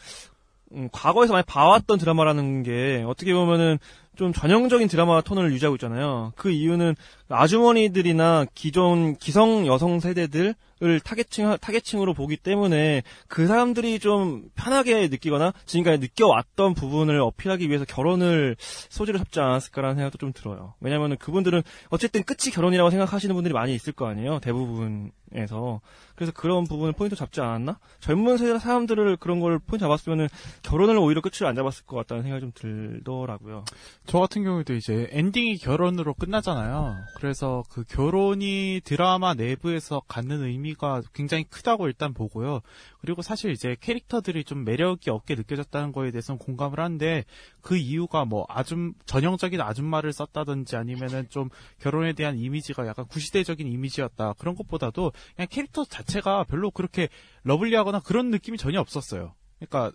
음, 0.73 0.89
과거에서 0.91 1.31
많이 1.33 1.45
봐왔던 1.45 1.97
드라마라는 1.97 2.63
게 2.63 3.03
어떻게 3.07 3.33
보면은 3.33 3.79
좀 4.17 4.33
전형적인 4.33 4.87
드라마 4.87 5.21
톤을 5.21 5.51
유지하고 5.53 5.75
있잖아요. 5.75 6.33
그 6.35 6.49
이유는 6.49 6.95
아주머니들이나 7.29 8.45
기존 8.55 9.15
기성 9.15 9.67
여성 9.67 9.99
세대들을 9.99 10.55
타겟층 11.03 11.57
타겟층으로 11.61 12.13
보기 12.13 12.37
때문에 12.37 13.03
그 13.27 13.45
사람들이 13.47 13.99
좀 13.99 14.49
편하게 14.55 15.07
느끼거나 15.07 15.53
지금까지 15.65 15.99
느껴왔던 15.99 16.73
부분을 16.73 17.19
어필하기 17.19 17.67
위해서 17.69 17.85
결혼을 17.85 18.55
소재로 18.59 19.19
잡지 19.19 19.39
않았을까라는 19.39 19.95
생각도 19.97 20.17
좀 20.17 20.33
들어요. 20.33 20.73
왜냐면은 20.79 21.17
그분들은 21.17 21.61
어쨌든 21.89 22.23
끝이 22.23 22.51
결혼이라고 22.51 22.89
생각하시는 22.89 23.33
분들이 23.35 23.53
많이 23.53 23.75
있을 23.75 23.93
거 23.93 24.07
아니에요. 24.07 24.39
대부분에서. 24.39 25.81
그래서 26.15 26.31
그런 26.31 26.63
부분을 26.63 26.93
포인트 26.93 27.15
잡지 27.15 27.41
않았나? 27.41 27.77
젊은 27.99 28.37
세대 28.37 28.57
사람들을 28.57 29.17
그런 29.17 29.39
걸 29.39 29.59
포인트 29.59 29.83
잡았으면은 29.83 30.29
결혼을 30.63 30.97
오히려 30.97 31.21
끝을 31.21 31.45
안 31.45 31.55
잡았을 31.55 31.85
것 31.85 31.97
같다는 31.97 32.23
생각이 32.23 32.41
좀 32.41 32.51
들더라고요. 32.55 33.65
저 34.07 34.19
같은 34.19 34.43
경우도 34.45 34.73
이제 34.73 35.09
엔딩이 35.11 35.57
결혼으로 35.57 36.13
끝나잖아요. 36.13 36.95
그래서 37.17 37.63
그 37.69 37.83
결혼이 37.83 38.79
드라마 38.85 39.33
내부에서 39.33 40.01
갖는 40.07 40.43
의미가 40.45 41.01
굉장히 41.13 41.43
크다고 41.43 41.87
일단 41.87 42.13
보고요. 42.13 42.61
그리고 43.01 43.21
사실 43.21 43.51
이제 43.51 43.75
캐릭터들이 43.81 44.45
좀 44.45 44.63
매력이 44.63 45.09
없게 45.09 45.35
느껴졌다는 45.35 45.91
거에 45.91 46.11
대해서는 46.11 46.39
공감을 46.39 46.79
하는데 46.79 47.25
그 47.59 47.75
이유가 47.75 48.23
뭐 48.23 48.45
아줌 48.47 48.93
전형적인 49.05 49.59
아줌마를 49.59 50.13
썼다든지 50.13 50.77
아니면은 50.77 51.27
좀 51.29 51.49
결혼에 51.81 52.13
대한 52.13 52.37
이미지가 52.37 52.87
약간 52.87 53.05
구시대적인 53.07 53.67
이미지였다 53.67 54.35
그런 54.39 54.55
것보다도 54.55 55.11
그냥 55.35 55.47
캐릭터 55.51 55.83
자체가 55.83 56.45
별로 56.45 56.71
그렇게 56.71 57.09
lovely하거나 57.43 57.99
그런 57.99 58.29
느낌이 58.31 58.57
전혀 58.57 58.79
없었어요. 58.79 59.35
그러니까 59.59 59.91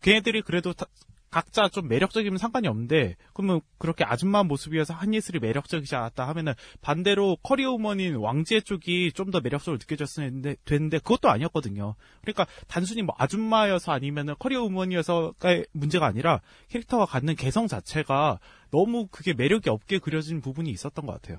걔네들이 0.00 0.40
그래도 0.40 0.72
다- 0.72 0.86
각자 1.32 1.68
좀 1.68 1.88
매력적이면 1.88 2.38
상관이 2.38 2.68
없는데 2.68 3.16
그러면 3.32 3.60
그렇게 3.78 4.04
아줌마 4.04 4.44
모습이어서 4.44 4.94
한예슬이 4.94 5.40
매력적이지 5.40 5.96
않았다 5.96 6.28
하면은 6.28 6.52
반대로 6.80 7.36
커리어 7.42 7.72
우먼인 7.72 8.14
왕지혜 8.16 8.60
쪽이 8.60 9.10
좀 9.12 9.32
더 9.32 9.40
매력적으로 9.40 9.78
느껴졌었는데 9.78 10.56
됐는데 10.66 10.98
그것도 10.98 11.30
아니었거든요. 11.30 11.94
그러니까 12.20 12.46
단순히 12.68 13.00
뭐 13.02 13.14
아줌마여서 13.18 13.90
아니면은 13.92 14.34
커리어 14.38 14.62
우먼이어서의 14.64 15.66
문제가 15.72 16.06
아니라 16.06 16.42
캐릭터가 16.68 17.06
갖는 17.06 17.34
개성 17.34 17.66
자체가 17.66 18.38
너무 18.70 19.06
그게 19.10 19.32
매력이 19.32 19.70
없게 19.70 19.98
그려진 19.98 20.42
부분이 20.42 20.70
있었던 20.70 21.06
것 21.06 21.12
같아요. 21.12 21.38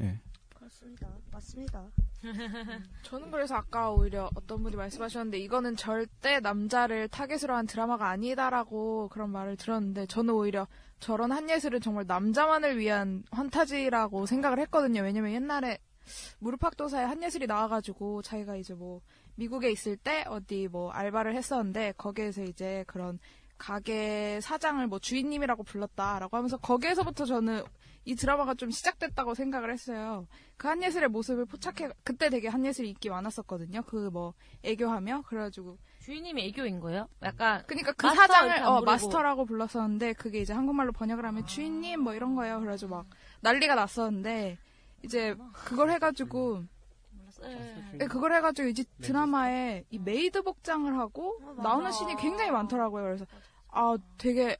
예. 0.00 0.20
그렇습니다. 0.54 1.06
맞습니다. 1.30 1.84
저는 3.02 3.30
그래서 3.30 3.56
아까 3.56 3.90
오히려 3.90 4.30
어떤 4.34 4.62
분이 4.62 4.76
말씀하셨는데 4.76 5.38
이거는 5.38 5.76
절대 5.76 6.40
남자를 6.40 7.08
타겟으로 7.08 7.54
한 7.54 7.66
드라마가 7.66 8.08
아니다라고 8.08 9.08
그런 9.08 9.30
말을 9.30 9.56
들었는데 9.56 10.06
저는 10.06 10.34
오히려 10.34 10.66
저런 11.00 11.32
한예슬은 11.32 11.80
정말 11.80 12.04
남자만을 12.06 12.78
위한 12.78 13.24
환타지라고 13.30 14.26
생각을 14.26 14.58
했거든요. 14.60 15.02
왜냐면 15.02 15.32
옛날에 15.32 15.78
무릎팍도사에 16.38 17.04
한예슬이 17.04 17.46
나와가지고 17.46 18.22
자기가 18.22 18.56
이제 18.56 18.74
뭐 18.74 19.00
미국에 19.36 19.70
있을 19.70 19.96
때 19.96 20.24
어디 20.28 20.68
뭐 20.68 20.90
알바를 20.90 21.34
했었는데 21.34 21.94
거기에서 21.96 22.42
이제 22.44 22.84
그런 22.86 23.18
가게 23.58 24.40
사장을 24.40 24.84
뭐 24.86 24.98
주인님이라고 24.98 25.62
불렀다라고 25.62 26.36
하면서 26.36 26.56
거기에서부터 26.56 27.24
저는 27.24 27.62
이 28.06 28.14
드라마가 28.16 28.54
좀 28.54 28.70
시작됐다고 28.70 29.34
생각을 29.34 29.72
했어요. 29.72 30.26
그 30.58 30.68
한예슬의 30.68 31.08
모습을 31.08 31.46
포착해 31.46 31.90
그때 32.04 32.28
되게 32.28 32.48
한예슬이 32.48 32.90
인기 32.90 33.08
많았었거든요. 33.08 33.82
그 33.82 34.10
뭐 34.12 34.34
애교하며 34.62 35.22
그래가지고 35.22 35.78
주인님이 36.00 36.42
애교인 36.48 36.80
거예요? 36.80 37.08
약간 37.22 37.64
그러니까 37.66 37.92
그 37.92 38.06
사장을 38.14 38.62
어. 38.64 38.82
마스터라고 38.82 39.46
불렀었는데 39.46 40.12
그게 40.14 40.40
이제 40.40 40.52
한국말로 40.52 40.92
번역을 40.92 41.24
하면 41.24 41.46
주인님 41.46 42.00
뭐 42.00 42.14
이런 42.14 42.34
거예요. 42.34 42.60
그래가지고 42.60 42.96
막 42.96 43.06
난리가 43.40 43.74
났었는데 43.74 44.58
이제 45.02 45.34
그걸 45.54 45.90
해가지고 45.90 46.64
네, 47.42 48.06
그걸 48.06 48.34
해가지고 48.34 48.68
이제 48.68 48.84
드라마에 49.00 49.84
이 49.90 49.98
메이드 49.98 50.42
복장을 50.42 50.96
하고 50.98 51.40
나오는 51.62 51.90
씬이 51.90 52.16
굉장히 52.16 52.50
많더라고요. 52.50 53.04
그래서 53.04 53.26
아 53.68 53.96
되게 54.18 54.56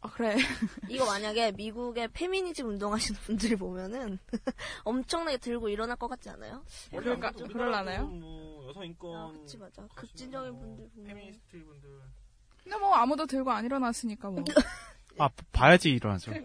아 0.00 0.10
그래 0.10 0.36
이거 0.90 1.06
만약에 1.06 1.52
미국의 1.52 2.08
페미니즘 2.08 2.68
운동하시는 2.68 3.20
분들이 3.20 3.56
보면은 3.56 4.18
엄청나게 4.84 5.38
들고 5.38 5.68
일어날 5.70 5.96
것 5.96 6.08
같지 6.08 6.28
않아요? 6.30 6.62
그럴까 6.90 7.32
그럴라나요? 7.32 8.06
뭐 8.06 8.68
여성 8.68 8.84
인권 8.84 9.16
아, 9.16 9.32
그치 9.32 9.56
맞아. 9.56 9.86
급진적인 9.94 10.58
분들 10.58 10.88
보면 10.90 11.06
페미니스트 11.08 11.64
분들 11.64 11.88
근데 12.62 12.78
뭐 12.78 12.94
아무도 12.94 13.26
들고 13.26 13.50
안 13.50 13.64
일어났으니까 13.64 14.30
뭐 14.30 14.44
아, 15.18 15.28
봐야지 15.52 15.90
일어나죠. 15.90 16.32
네. 16.34 16.42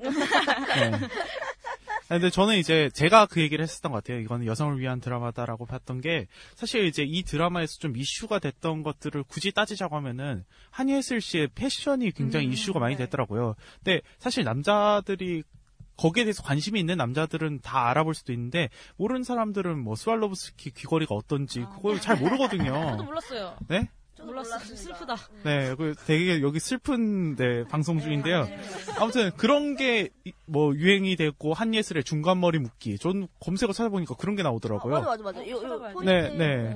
아, 2.09 2.15
근데 2.15 2.31
저는 2.31 2.57
이제 2.57 2.89
제가 2.93 3.27
그 3.27 3.39
얘기를 3.39 3.61
했었던 3.61 3.91
것 3.91 4.03
같아요. 4.03 4.19
이거는 4.19 4.47
여성을 4.47 4.79
위한 4.79 4.99
드라마다라고 4.99 5.67
봤던 5.67 6.01
게 6.01 6.27
사실 6.55 6.85
이제 6.85 7.03
이 7.03 7.21
드라마에서 7.21 7.77
좀 7.77 7.95
이슈가 7.95 8.39
됐던 8.39 8.81
것들을 8.81 9.23
굳이 9.23 9.51
따지자고 9.51 9.95
하면은 9.97 10.43
한예슬 10.71 11.21
씨의 11.21 11.49
패션이 11.53 12.11
굉장히 12.11 12.47
음, 12.47 12.53
이슈가 12.53 12.79
많이 12.79 12.97
됐더라고요. 12.97 13.55
근데 13.83 14.01
사실 14.17 14.43
남자들이 14.43 15.43
거기에 15.97 16.23
대해서 16.23 16.41
관심이 16.41 16.79
있는 16.79 16.97
남자들은 16.97 17.59
다 17.61 17.89
알아볼 17.89 18.15
수도 18.15 18.33
있는데 18.33 18.69
모르는 18.95 19.23
사람들은 19.23 19.77
뭐 19.77 19.95
스왈로브스키 19.95 20.71
귀걸이가 20.71 21.13
어떤지 21.13 21.59
그걸 21.75 22.01
잘 22.01 22.17
모르거든요. 22.17 22.71
저도 22.97 23.03
몰랐어요. 23.03 23.57
네? 23.67 23.89
몰랐어요. 24.25 24.59
슬프다. 24.59 25.15
네, 25.43 25.75
그 25.75 25.95
되게 26.05 26.41
여기 26.41 26.59
슬픈 26.59 27.35
네, 27.35 27.63
방송 27.65 27.99
중인데요. 27.99 28.47
아무튼 28.99 29.31
그런 29.37 29.75
게 29.75 30.09
뭐 30.49 30.73
유행이 30.75 31.15
됐고 31.15 31.53
한예슬의 31.53 32.03
중간 32.03 32.39
머리 32.39 32.57
묶기. 32.59 32.97
전 32.97 33.27
검색어 33.39 33.71
찾아보니까 33.71 34.15
그런 34.15 34.35
게 34.35 34.43
나오더라고요. 34.43 34.95
맞아 34.95 35.07
맞아 35.07 35.23
맞아. 35.23 35.47
요, 35.47 35.57
요 35.57 35.79
포인트. 35.93 36.09
네, 36.09 36.29
네, 36.35 36.75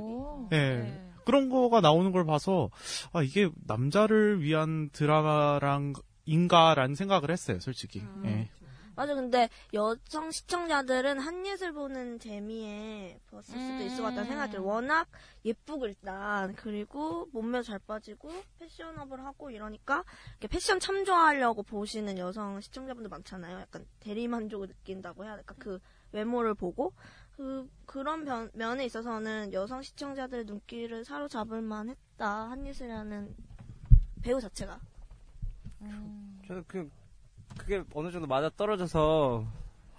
네. 0.51 1.09
그런 1.25 1.49
거가 1.49 1.81
나오는 1.81 2.11
걸 2.11 2.25
봐서 2.25 2.69
아 3.13 3.23
이게 3.23 3.49
남자를 3.65 4.41
위한 4.41 4.89
드라마랑 4.91 5.93
인가라는 6.25 6.95
생각을 6.95 7.31
했어요, 7.31 7.59
솔직히. 7.59 8.03
예. 8.25 8.49
맞아. 8.95 9.15
근데 9.15 9.49
여성 9.73 10.29
시청자들은 10.31 11.19
한예슬 11.19 11.71
보는 11.73 12.19
재미에 12.19 13.19
봤을 13.31 13.59
수도 13.59 13.83
있을 13.83 13.97
것 13.97 14.03
같다는 14.03 14.25
생각이 14.25 14.51
들어요. 14.51 14.67
워낙 14.67 15.07
예쁘고 15.45 15.87
일단 15.87 16.53
그리고 16.55 17.27
몸매 17.31 17.63
잘 17.63 17.79
빠지고 17.79 18.31
패셔너블하고 18.59 19.49
이러니까 19.51 20.03
이렇게 20.31 20.47
패션 20.47 20.79
참조하려고 20.79 21.63
보시는 21.63 22.17
여성 22.17 22.61
시청자분들 22.61 23.09
많잖아요. 23.09 23.59
약간 23.61 23.85
대리만족을 23.99 24.67
느낀다고 24.67 25.25
해야 25.25 25.35
될까? 25.35 25.55
그 25.57 25.79
외모를 26.11 26.53
보고 26.53 26.93
그 27.35 27.67
그런 27.87 28.25
변- 28.25 28.51
면에 28.53 28.85
있어서는 28.85 29.53
여성 29.53 29.81
시청자들의 29.81 30.45
눈길을 30.45 31.03
사로잡을 31.03 31.61
만했다. 31.63 32.49
한예슬이라는 32.51 33.35
배우 34.21 34.39
자체가. 34.39 34.79
저는 36.47 36.63
그 36.67 36.89
그게 37.57 37.83
어느 37.93 38.11
정도 38.11 38.27
맞아 38.27 38.49
떨어져서 38.49 39.45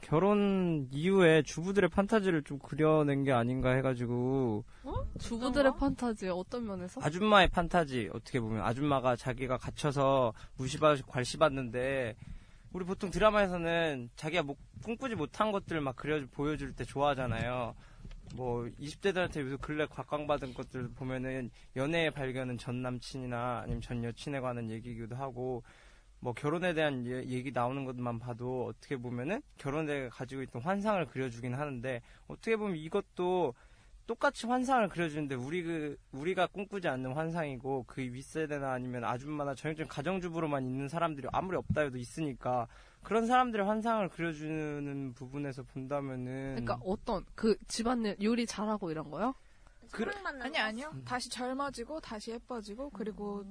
결혼 0.00 0.86
이후에 0.92 1.42
주부들의 1.42 1.88
판타지를 1.88 2.42
좀 2.42 2.58
그려낸 2.58 3.24
게 3.24 3.32
아닌가 3.32 3.70
해가지고 3.70 4.64
주부들의 5.18 5.76
판타지 5.78 6.28
어떤 6.28 6.66
면에서? 6.66 7.00
아줌마의 7.02 7.48
판타지 7.48 8.10
어떻게 8.12 8.38
보면 8.40 8.62
아줌마가 8.62 9.16
자기가 9.16 9.56
갇혀서 9.56 10.34
무시받고 10.56 11.06
괄시받는데 11.10 12.16
우리 12.72 12.84
보통 12.84 13.10
드라마에서는 13.10 14.10
자기가 14.16 14.42
뭐 14.42 14.56
꿈꾸지 14.82 15.14
못한 15.14 15.52
것들 15.52 15.80
막 15.80 15.96
그려 15.96 16.20
보여줄 16.32 16.74
때 16.74 16.84
좋아하잖아요. 16.84 17.74
뭐 18.34 18.64
20대들한테 18.80 19.40
요새 19.40 19.56
근래 19.60 19.86
곽광받은 19.86 20.54
것들 20.54 20.88
보면은 20.96 21.50
연애의 21.76 22.10
발견은 22.10 22.58
전 22.58 22.82
남친이나 22.82 23.60
아니면 23.62 23.80
전 23.80 24.02
여친에 24.02 24.40
관한 24.40 24.68
얘기이기도 24.70 25.14
하고 25.14 25.62
뭐 26.24 26.32
결혼에 26.32 26.72
대한 26.72 27.06
예- 27.06 27.22
얘기 27.28 27.52
나오는 27.52 27.84
것만 27.84 28.18
봐도 28.18 28.64
어떻게 28.64 28.96
보면은 28.96 29.42
결혼에 29.58 30.08
가지고 30.08 30.40
있던 30.40 30.62
환상을 30.62 31.04
그려주긴 31.08 31.52
하는데 31.52 32.00
어떻게 32.28 32.56
보면 32.56 32.76
이것도 32.76 33.52
똑같이 34.06 34.46
환상을 34.46 34.88
그려주는데 34.88 35.34
우리 35.34 35.62
그 35.62 35.98
우리가 36.12 36.46
꿈꾸지 36.46 36.88
않는 36.88 37.12
환상이고 37.12 37.84
그 37.86 38.00
윗세대나 38.00 38.72
아니면 38.72 39.04
아줌마나 39.04 39.54
전형적인 39.54 39.86
가정주부로만 39.90 40.64
있는 40.64 40.88
사람들이 40.88 41.28
아무리 41.30 41.58
없다 41.58 41.82
해도 41.82 41.98
있으니까 41.98 42.68
그런 43.02 43.26
사람들의 43.26 43.66
환상을 43.66 44.08
그려주는 44.08 45.12
부분에서 45.12 45.62
본다면은 45.64 46.54
그러니까 46.54 46.78
어떤 46.86 47.22
그 47.34 47.54
집안일 47.68 48.16
요리 48.22 48.46
잘하고 48.46 48.90
이런 48.90 49.10
거요? 49.10 49.34
그래- 49.92 50.12
아니 50.40 50.58
아니요. 50.58 50.92
다시 51.04 51.28
젊어지고 51.30 52.00
다시 52.00 52.30
예뻐지고 52.32 52.90
그리고 52.90 53.44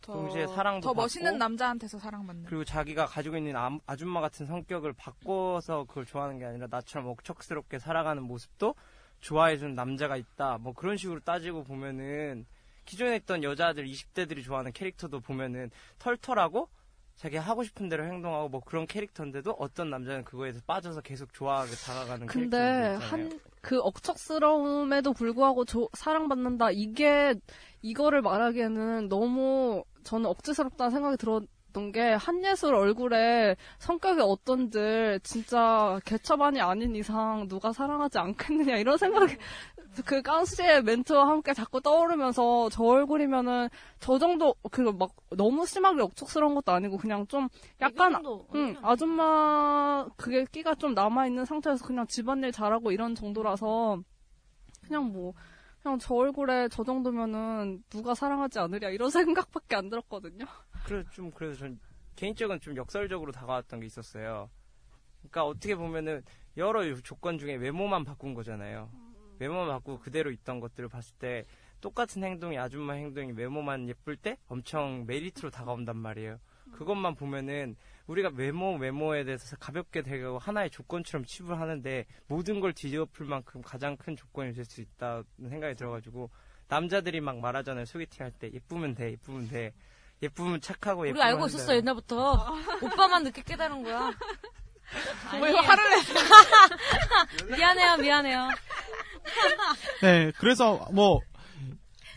더, 0.00 0.12
동시에 0.14 0.46
사랑도 0.46 0.86
더 0.88 0.94
멋있는 0.94 1.32
받고 1.32 1.38
남자한테서 1.38 1.98
사랑받는. 1.98 2.44
그리고 2.44 2.64
자기가 2.64 3.06
가지고 3.06 3.36
있는 3.36 3.56
아- 3.56 3.78
아줌마 3.86 4.20
같은 4.20 4.46
성격을 4.46 4.92
바꿔서 4.94 5.84
그걸 5.84 6.04
좋아하는 6.06 6.38
게 6.38 6.44
아니라 6.44 6.66
나처럼 6.70 7.08
억척스럽게 7.08 7.78
살아가는 7.78 8.22
모습도 8.22 8.74
좋아해주는 9.20 9.74
남자가 9.74 10.16
있다. 10.16 10.58
뭐 10.58 10.72
그런 10.74 10.96
식으로 10.96 11.20
따지고 11.20 11.64
보면은 11.64 12.46
기존에 12.84 13.16
있던 13.16 13.42
여자들 13.42 13.86
20대들이 13.86 14.44
좋아하는 14.44 14.72
캐릭터도 14.72 15.20
보면은 15.20 15.70
털털하고 15.98 16.68
자기 17.16 17.36
하고 17.38 17.64
싶은 17.64 17.88
대로 17.88 18.04
행동하고 18.04 18.48
뭐 18.50 18.60
그런 18.60 18.86
캐릭터인데도 18.86 19.52
어떤 19.58 19.90
남자는 19.90 20.24
그거에 20.24 20.52
서 20.52 20.60
빠져서 20.66 21.00
계속 21.00 21.32
좋아하게 21.32 21.70
다가가는 21.72 22.26
근데. 22.26 22.56
한 23.00 23.30
그 23.62 23.80
억척스러움에도 23.80 25.12
불구하고 25.12 25.64
조- 25.64 25.88
사랑받는다 25.94 26.70
이게 26.70 27.34
이거를 27.82 28.22
말하기에는 28.22 29.08
너무 29.08 29.82
저는 30.04 30.26
억지스럽다는 30.26 30.92
생각이 30.92 31.16
들었던 31.16 31.90
게 31.92 32.12
한예슬 32.12 32.72
얼굴에 32.74 33.56
성격이 33.80 34.20
어떤들 34.20 35.18
진짜 35.24 35.98
개처반이 36.04 36.60
아닌 36.60 36.94
이상 36.94 37.48
누가 37.48 37.72
사랑하지 37.72 38.18
않겠느냐 38.18 38.76
이런 38.76 38.98
생각이 38.98 39.36
그 40.04 40.22
깡씨의 40.22 40.82
멘트와 40.82 41.28
함께 41.28 41.54
자꾸 41.54 41.80
떠오르면서 41.80 42.68
저 42.70 42.82
얼굴이면은 42.84 43.68
저 44.00 44.18
정도 44.18 44.54
그 44.70 44.82
막 44.92 45.10
너무 45.30 45.66
심하게 45.66 46.02
억척스러운 46.02 46.54
것도 46.54 46.72
아니고 46.72 46.96
그냥 46.98 47.26
좀 47.26 47.48
약간 47.80 48.12
응 48.54 48.76
아줌마 48.82 50.06
그게 50.16 50.44
끼가 50.50 50.74
좀 50.74 50.94
남아 50.94 51.26
있는 51.26 51.44
상태에서 51.44 51.84
그냥 51.86 52.06
집안일 52.06 52.52
잘하고 52.52 52.92
이런 52.92 53.14
정도라서 53.14 54.00
그냥 54.86 55.12
뭐 55.12 55.32
그냥 55.82 55.98
저 55.98 56.14
얼굴에 56.14 56.68
저 56.68 56.82
정도면은 56.84 57.82
누가 57.90 58.14
사랑하지 58.14 58.58
않으랴 58.58 58.90
이런 58.90 59.08
생각밖에 59.10 59.76
안 59.76 59.88
들었거든요. 59.88 60.44
그래 60.84 61.04
좀 61.12 61.30
그래서 61.30 61.58
전 61.60 61.78
개인적으로 62.16 62.58
좀 62.58 62.76
역설적으로 62.76 63.32
다가왔던 63.32 63.80
게 63.80 63.86
있었어요. 63.86 64.48
그러니까 65.20 65.44
어떻게 65.46 65.74
보면은 65.74 66.22
여러 66.56 66.82
조건 67.02 67.38
중에 67.38 67.54
외모만 67.56 68.04
바꾼 68.04 68.32
거잖아요. 68.34 68.90
외모만 69.38 69.68
바꾸고 69.68 70.00
그대로 70.00 70.30
있던 70.30 70.60
것들을 70.60 70.88
봤을 70.88 71.14
때 71.18 71.44
똑같은 71.80 72.24
행동이 72.24 72.58
아줌마 72.58 72.94
행동이 72.94 73.32
외모만 73.32 73.88
예쁠 73.88 74.16
때 74.16 74.36
엄청 74.48 75.04
메리트로 75.06 75.50
다가온단 75.50 75.96
말이에요. 75.96 76.38
그것만 76.72 77.14
보면은 77.14 77.76
우리가 78.06 78.30
외모 78.34 78.76
외모에 78.76 79.24
대해서 79.24 79.56
가볍게 79.56 80.02
되고 80.02 80.38
하나의 80.38 80.70
조건처럼 80.70 81.24
치부하는데 81.24 82.06
모든 82.28 82.60
걸 82.60 82.72
뒤집어풀 82.72 83.26
만큼 83.26 83.62
가장 83.62 83.96
큰 83.96 84.16
조건이 84.16 84.52
될 84.52 84.64
수 84.64 84.80
있다는 84.80 85.24
생각이 85.48 85.74
들어가지고 85.76 86.30
남자들이 86.68 87.20
막 87.20 87.38
말하잖아요 87.38 87.84
소개팅 87.84 88.24
할 88.24 88.32
때 88.32 88.50
예쁘면 88.52 88.94
돼 88.94 89.12
예쁘면 89.12 89.48
돼 89.48 89.72
예쁘면 90.22 90.60
착하고 90.60 91.02
우리 91.02 91.10
예쁘면 91.10 91.26
알고 91.26 91.42
한다. 91.42 91.54
있었어 91.56 91.76
옛날부터. 91.76 92.54
오빠만 92.82 93.22
늦게 93.24 93.42
깨달은 93.42 93.82
거야. 93.82 94.10
왜 95.40 95.52
화를 95.52 95.84
내? 95.90 97.56
미안해요, 97.56 97.96
미안해요. 97.98 98.48
네, 100.02 100.32
그래서 100.38 100.86
뭐 100.92 101.20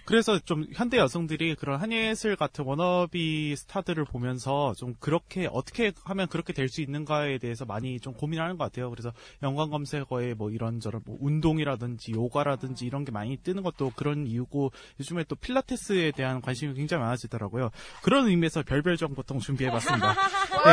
그래서 0.05 0.39
좀 0.39 0.65
현대 0.73 0.97
여성들이 0.97 1.53
그런 1.53 1.79
한예슬 1.79 2.35
같은 2.35 2.65
워너비 2.65 3.55
스타들을 3.55 4.05
보면서 4.05 4.73
좀 4.75 4.95
그렇게 4.99 5.47
어떻게 5.51 5.91
하면 6.03 6.27
그렇게 6.27 6.51
될 6.51 6.67
수 6.67 6.81
있는가에 6.81 7.37
대해서 7.37 7.63
많이 7.65 7.99
좀 7.99 8.15
고민하는 8.15 8.57
것 8.57 8.63
같아요. 8.63 8.89
그래서 8.89 9.11
연관 9.43 9.69
검색어에 9.69 10.33
뭐 10.33 10.49
이런저런 10.49 11.03
뭐 11.05 11.15
운동이라든지 11.19 12.13
요가라든지 12.13 12.87
이런 12.87 13.05
게 13.05 13.11
많이 13.11 13.37
뜨는 13.37 13.61
것도 13.61 13.91
그런 13.95 14.25
이유고 14.25 14.71
요즘에 14.99 15.25
또 15.27 15.35
필라테스에 15.35 16.11
대한 16.13 16.41
관심이 16.41 16.73
굉장히 16.73 17.03
많아지더라고요. 17.03 17.69
그런 18.01 18.27
의미에서 18.27 18.63
별별 18.63 18.97
정보통 18.97 19.37
준비해봤습니다. 19.39 20.13
네. 20.65 20.71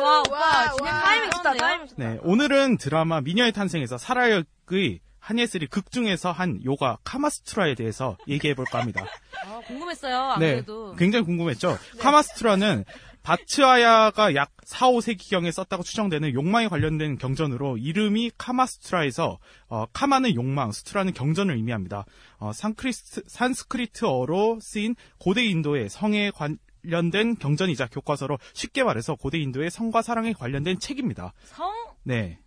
와, 0.00 0.20
오빠. 0.20 0.72
진짜 0.72 1.00
타이밍 1.00 1.30
좋다, 1.30 1.54
타이밍 1.54 1.86
좋다. 1.88 2.02
네, 2.02 2.18
오늘은 2.22 2.78
드라마 2.78 3.20
미녀의 3.20 3.52
탄생에서 3.52 3.98
사라역의 3.98 5.00
한예슬이 5.18 5.66
극 5.66 5.92
중에서 5.92 6.32
한 6.32 6.60
요가 6.64 6.98
카마스트라에 7.04 7.74
대해서 7.74 8.16
얘기해 8.26 8.54
볼까 8.54 8.80
합니다. 8.80 9.04
아, 9.46 9.60
궁금했어요, 9.66 10.16
안 10.16 10.40
네. 10.40 10.64
굉장히 10.98 11.24
궁금했죠. 11.24 11.78
카마스트라는 12.00 12.84
바츠아야가 13.22 14.34
약 14.34 14.50
4, 14.64 14.88
5세기경에 14.88 15.52
썼다고 15.52 15.84
추정되는 15.84 16.32
욕망에 16.34 16.66
관련된 16.66 17.18
경전으로 17.18 17.78
이름이 17.78 18.32
카마스트라에서 18.36 19.38
어, 19.68 19.86
카마는 19.92 20.34
욕망, 20.34 20.72
스트라는 20.72 21.12
경전을 21.12 21.54
의미합니다. 21.54 22.04
어, 22.38 22.52
산크리스트, 22.52 23.22
산스크리트어로 23.28 24.58
쓰인 24.60 24.96
고대 25.18 25.44
인도의 25.44 25.88
성에 25.88 26.30
관 26.30 26.58
련된 26.82 27.36
경전이자 27.36 27.88
교과서로 27.88 28.38
쉽게 28.54 28.82
말해서 28.82 29.14
고대 29.14 29.38
인도의 29.38 29.70
성과 29.70 30.02
사랑에 30.02 30.32
관련된 30.32 30.78
책입니다. 30.78 31.32
성? 31.44 31.72
네. 32.02 32.38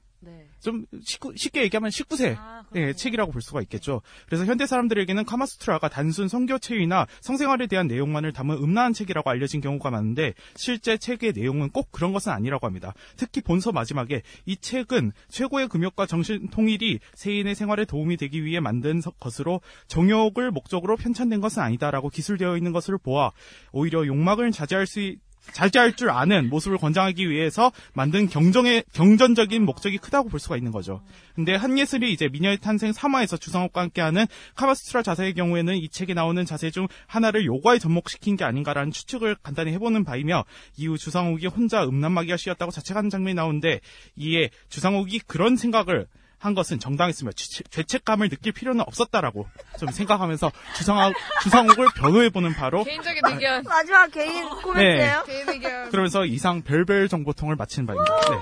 네. 0.65 0.71
좀 0.71 0.86
19, 1.04 1.34
쉽게 1.36 1.62
얘기하면 1.63 1.89
19세 1.91 2.38
네, 2.71 2.93
책이라고 2.93 3.32
볼 3.32 3.41
수가 3.41 3.62
있겠죠. 3.62 4.01
그래서 4.25 4.45
현대 4.45 4.65
사람들에게는 4.65 5.25
카마수트라가 5.25 5.88
단순 5.89 6.28
성교 6.28 6.58
체위나 6.60 7.06
성생활에 7.21 7.67
대한 7.67 7.88
내용만을 7.88 8.34
담은 8.34 8.58
음란한 8.58 8.93
책이라고 8.93 9.30
알려진 9.30 9.62
경우가 9.62 9.91
많은데 9.91 10.34
실제 10.56 10.97
책의 10.97 11.34
내용은 11.36 11.69
꼭 11.69 11.91
그런 11.91 12.12
것은 12.13 12.32
아니라고 12.32 12.65
합니다. 12.65 12.93
특히 13.15 13.41
본서 13.41 13.71
마지막에 13.71 14.23
이 14.45 14.58
책은 14.58 15.12
최고의 15.30 15.67
금욕과 15.67 16.08
정신 16.08 16.49
통일이 16.49 16.99
세인의 17.13 17.54
생활에 17.56 17.86
도움이 17.86 18.17
되기 18.17 18.43
위해 18.43 18.60
만든 18.60 18.99
서- 19.01 19.12
것으로 19.12 19.62
정욕을 19.88 20.51
목적으로 20.51 20.97
편찬된 20.97 21.41
것은 21.41 21.62
아니다라고 21.62 22.10
기술되어 22.10 22.58
있는 22.58 22.71
것을 22.71 22.97
보아 22.97 23.32
오히려 23.71 24.06
욕망을 24.08 24.51
자제할 24.51 24.88
수 24.88 25.13
있- 25.49 25.53
자제할 25.53 25.93
줄 25.93 26.10
아는 26.10 26.49
모습을 26.49 26.77
권장하기 26.77 27.29
위해서 27.29 27.71
만든 27.93 28.27
경정의 28.27 28.84
경전적인 28.93 29.63
목적이 29.63 29.97
크다고 29.97 30.29
볼 30.29 30.39
수가 30.39 30.58
있는 30.58 30.71
거죠. 30.71 31.01
근데 31.36 31.55
한예슬이 31.55 32.12
이제 32.12 32.27
미녀의 32.27 32.58
탄생 32.60 32.91
3화에서 32.91 33.39
주상욱과 33.39 33.81
함께하는 33.81 34.25
카바스트라 34.55 35.01
자세의 35.03 35.34
경우에는 35.34 35.75
이 35.75 35.89
책에 35.89 36.13
나오는 36.13 36.43
자세 36.45 36.71
중 36.71 36.88
하나를 37.08 37.45
요가에 37.45 37.79
접목시킨 37.79 38.36
게 38.38 38.43
아닌가라는 38.43 38.91
추측을 38.91 39.36
간단히 39.43 39.71
해보는 39.73 40.03
바이며 40.03 40.45
이후 40.77 40.97
주상욱이 40.97 41.47
혼자 41.47 41.84
음란마귀가 41.86 42.38
씌었다고 42.38 42.71
자책하는 42.71 43.10
장면이 43.10 43.36
나오는데 43.36 43.79
이에 44.15 44.49
주상욱이 44.69 45.19
그런 45.27 45.55
생각을 45.58 46.08
한 46.45 46.53
것은 46.53 46.79
정당했으며 46.79 47.31
죄- 47.31 47.63
죄책감을 47.63 48.29
느낄 48.29 48.51
필요는 48.51 48.81
없었다라고 48.88 49.47
좀 49.79 49.89
생각하면서 49.89 50.51
주상욱, 50.77 51.15
주상욱을 51.41 51.88
변호해보는 51.95 52.53
바로 52.53 52.84
개인적인 52.84 53.21
의견. 53.25 53.63
마지막 53.63 54.12
개인 54.12 54.47
코멘트예요. 54.49 55.23
개인 55.25 55.49
의견. 55.49 55.89
그러면서 55.89 56.23
이상 56.25 56.62
별별 56.62 57.10
정보통을 57.10 57.55
마치는 57.55 57.88
바입니다. 57.88 58.15
네. 58.29 58.39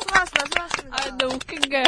수고하셨습니다, 0.00 0.44
수고하셨습니다. 0.46 0.96
아, 0.96 1.04
근데 1.10 1.24
웃긴 1.26 1.60
게 1.60 1.82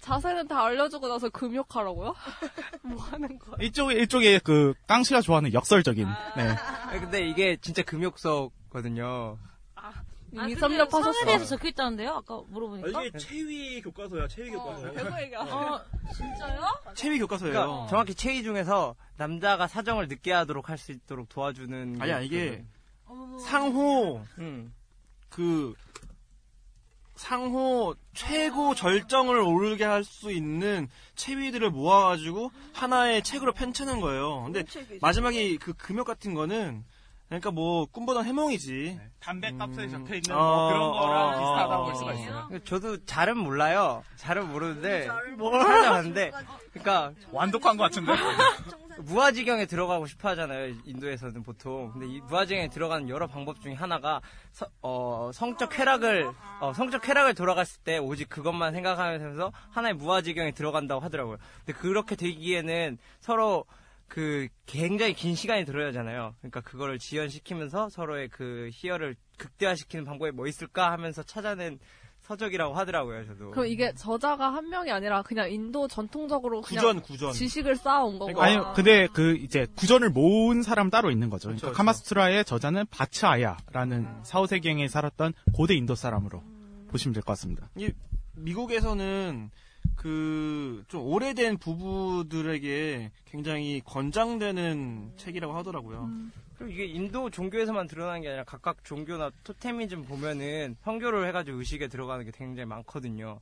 자세는 0.00 0.46
다 0.46 0.64
알려주고 0.64 1.08
나서 1.08 1.28
금욕하라고요? 1.30 2.14
뭐 2.82 3.02
하는 3.10 3.38
거야? 3.40 3.56
이쪽에 3.60 3.94
이쪽에 4.02 4.38
그 4.38 4.72
깡씨가 4.86 5.20
좋아하는 5.20 5.52
역설적인. 5.52 6.06
네. 6.36 6.42
아니, 6.86 7.00
근데 7.00 7.26
이게 7.28 7.56
진짜 7.60 7.82
금욕서거든요. 7.82 9.36
이미 10.44 10.54
아, 10.54 10.58
섭렵하셨어. 10.58 11.12
성에 11.12 11.24
대해서 11.26 11.44
적혀 11.46 11.68
있다는데요? 11.68 12.10
아까 12.12 12.42
물어보니까. 12.48 13.02
이게 13.04 13.18
체위 13.18 13.80
교과서야, 13.82 14.28
체위 14.28 14.50
교과서. 14.50 14.88
어, 14.88 15.80
진짜요? 16.14 16.60
체위 16.94 17.18
교과서예요. 17.18 17.52
그러니까 17.52 17.86
정확히 17.88 18.14
체위 18.14 18.42
중에서 18.42 18.94
남자가 19.16 19.66
사정을 19.66 20.08
늦게 20.08 20.32
하도록 20.32 20.68
할 20.68 20.76
수 20.78 20.92
있도록 20.92 21.28
도와주는 21.28 21.98
아니야, 22.00 22.20
게 22.20 22.24
이게 22.26 22.64
그- 23.06 23.38
상호 23.40 24.22
음. 24.38 24.74
그 25.30 25.74
상호 27.14 27.94
최고 28.12 28.74
절정을 28.74 29.38
오르게 29.38 29.84
할 29.84 30.04
수 30.04 30.30
있는 30.30 30.86
체위들을 31.14 31.70
모아가지고 31.70 32.50
하나의 32.74 33.22
책으로 33.22 33.52
편찬한 33.52 34.00
거예요. 34.00 34.42
근데 34.44 34.64
마지막에 35.00 35.56
그 35.56 35.72
금욕 35.72 36.04
같은 36.06 36.34
거는 36.34 36.84
그러니까 37.28 37.50
뭐 37.50 37.86
꿈보다 37.86 38.20
해몽이지. 38.22 39.00
담배 39.18 39.50
값에 39.56 39.88
적혀 39.88 40.14
있는 40.14 40.30
어, 40.36 40.38
뭐 40.38 40.68
그런 40.68 40.92
거랑 40.92 41.28
어, 41.28 41.30
비슷하다고 41.32 41.74
어, 41.74 41.84
볼 41.86 41.94
수가 41.96 42.10
어. 42.10 42.14
있어요. 42.14 42.58
저도 42.64 43.04
잘은 43.04 43.36
몰라요. 43.36 44.04
잘은 44.16 44.48
모르는데 44.48 45.06
찾아봤는데 45.06 46.32
그러니까 46.72 47.12
완독한 47.32 47.76
것 47.76 47.84
같은데. 47.84 48.12
무아지경에 48.98 49.66
들어가고 49.66 50.06
싶어 50.06 50.30
하잖아요. 50.30 50.74
인도에서는 50.86 51.42
보통. 51.42 51.90
근데 51.92 52.06
이 52.06 52.20
무아지경에 52.22 52.68
들어가는 52.68 53.08
여러 53.10 53.26
방법 53.26 53.60
중에 53.60 53.74
하나가 53.74 54.22
서- 54.52 54.68
어, 54.80 55.30
성적 55.34 55.68
쾌락을 55.68 56.30
어, 56.60 56.72
성적 56.72 57.02
쾌락을 57.02 57.34
돌아갔을 57.34 57.82
때 57.82 57.98
오직 57.98 58.28
그것만 58.30 58.72
생각하면서 58.72 59.52
하나의 59.70 59.94
무아지경에 59.94 60.52
들어간다고 60.52 61.02
하더라고요. 61.02 61.36
근데 61.66 61.78
그렇게 61.78 62.16
되기에는 62.16 62.96
서로 63.20 63.64
그 64.08 64.48
굉장히 64.66 65.14
긴 65.14 65.34
시간이 65.34 65.64
들어야 65.64 65.88
하잖아요. 65.88 66.34
그러니까 66.38 66.60
그거를 66.60 66.98
지연시키면서 66.98 67.88
서로의 67.88 68.28
그 68.28 68.70
희열을 68.72 69.16
극대화시키는 69.38 70.04
방법이 70.04 70.30
뭐 70.30 70.46
있을까 70.46 70.92
하면서 70.92 71.22
찾아낸 71.22 71.78
서적이라고 72.22 72.74
하더라고요, 72.74 73.24
저도. 73.24 73.52
그럼 73.52 73.66
이게 73.66 73.94
저자가 73.94 74.52
한 74.52 74.68
명이 74.68 74.90
아니라 74.90 75.22
그냥 75.22 75.48
인도 75.50 75.86
전통적으로 75.86 76.60
그냥 76.60 76.82
구전, 76.82 77.02
구전. 77.02 77.32
지식을 77.32 77.76
쌓아온 77.76 78.18
거고. 78.18 78.42
아니, 78.42 78.58
근데 78.74 79.06
그 79.12 79.36
이제 79.36 79.66
구전을 79.76 80.10
모은 80.10 80.62
사람 80.62 80.90
따로 80.90 81.12
있는 81.12 81.30
거죠. 81.30 81.48
그러니까 81.48 81.66
그렇죠. 81.68 81.76
카마스트라의 81.76 82.44
저자는 82.44 82.86
바츠아야라는 82.90 84.24
4, 84.24 84.40
5세기경에 84.42 84.88
살았던 84.88 85.34
고대 85.54 85.74
인도 85.74 85.94
사람으로 85.94 86.42
보시면 86.88 87.14
될 87.14 87.22
것 87.22 87.32
같습니다. 87.32 87.68
이 87.76 87.92
미국에서는 88.34 89.50
그 89.96 90.84
좀 90.88 91.02
오래된 91.06 91.58
부부들에게 91.58 93.10
굉장히 93.24 93.80
권장되는 93.84 95.12
책이라고 95.16 95.54
하더라고요. 95.54 96.10
그리고 96.58 96.72
이게 96.72 96.84
인도 96.86 97.28
종교에서만 97.28 97.86
드러나는 97.86 98.22
게 98.22 98.28
아니라 98.28 98.44
각각 98.44 98.82
종교나 98.84 99.30
토테미즘 99.44 100.04
보면은 100.04 100.76
성교를 100.82 101.26
해가지고 101.28 101.58
의식에 101.58 101.88
들어가는 101.88 102.24
게 102.24 102.30
굉장히 102.34 102.66
많거든요. 102.66 103.40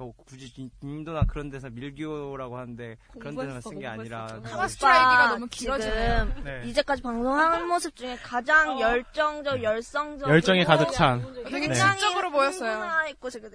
그러니까 0.00 0.22
굳이 0.26 0.52
인- 0.56 0.70
인도나 0.82 1.24
그런 1.28 1.50
데서 1.50 1.68
밀교라고 1.68 2.56
하는데 2.56 2.96
그런 3.18 3.36
데서만 3.36 3.60
쓴게 3.60 3.86
아니라 3.86 4.26
카마스트라 4.42 4.90
얘기가 4.94 5.28
너무 5.34 5.46
길어지네요. 5.48 6.26
지금 6.28 6.44
네. 6.44 6.62
이제까지 6.68 7.02
방송한 7.02 7.66
모습 7.68 7.94
중에 7.94 8.16
가장 8.16 8.80
열정적, 8.80 9.62
열성적, 9.62 10.28
열정이 10.28 10.64
가득 10.64 10.90
찬. 10.92 11.22
되게 11.44 11.68
네. 11.68 11.74
지적으로 11.74 12.30
보였어요. 12.30 12.88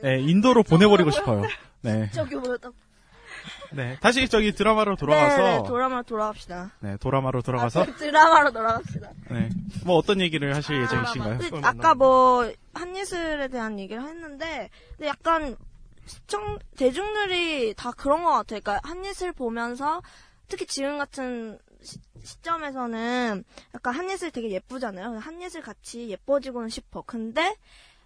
네, 0.02 0.20
인도로 0.22 0.64
보내버리고 0.64 1.10
싶어요. 1.12 1.44
네. 1.82 2.10
보였다. 2.14 2.70
네. 3.72 3.98
다시 4.02 4.28
저기 4.30 4.54
드라마로 4.54 4.96
돌아가서. 4.96 5.38
네, 5.38 5.58
네, 5.58 5.64
드라마로 5.68 6.04
돌아갑시다. 6.04 6.72
네, 6.80 6.98
도라마로 6.98 7.42
돌아가서. 7.42 7.82
아, 7.82 7.86
드라마로 7.86 8.52
돌아갑시다. 8.52 9.10
네. 9.32 9.50
뭐 9.86 9.96
어떤 9.98 10.22
얘기를 10.22 10.56
하실 10.56 10.82
예정이신가요? 10.82 11.38
근데 11.40 11.68
아까 11.68 11.94
뭐 11.94 12.52
한예슬에 12.74 13.48
대한 13.50 13.80
얘기를 13.80 14.02
했는데 14.02 14.70
근데 14.98 15.08
약간 15.08 15.56
시청 16.06 16.60
대중들이 16.78 17.74
다 17.76 17.92
그런 17.92 18.24
것 18.24 18.32
같아요. 18.32 18.62
그러니까 18.62 18.80
한예슬 18.84 19.32
보면서 19.32 20.02
특히 20.48 20.66
지금 20.66 20.98
같은 20.98 21.60
시, 21.82 22.00
시점에서는 22.24 23.44
약간 23.74 23.94
한예슬 23.94 24.32
되게 24.32 24.52
예쁘잖아요. 24.52 25.18
한예슬 25.18 25.62
같이 25.62 26.10
예뻐지고는 26.10 26.70
싶어. 26.70 27.02
근데 27.02 27.56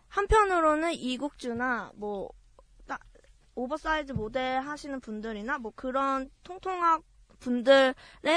한편으로는 0.07 0.93
이국주나 0.93 1.91
뭐딱 1.95 2.99
오버사이즈 3.55 4.13
모델 4.13 4.59
하시는 4.59 4.99
분들이나 4.99 5.57
뭐 5.57 5.71
그런 5.75 6.29
통통한 6.43 7.01
분들의 7.39 7.93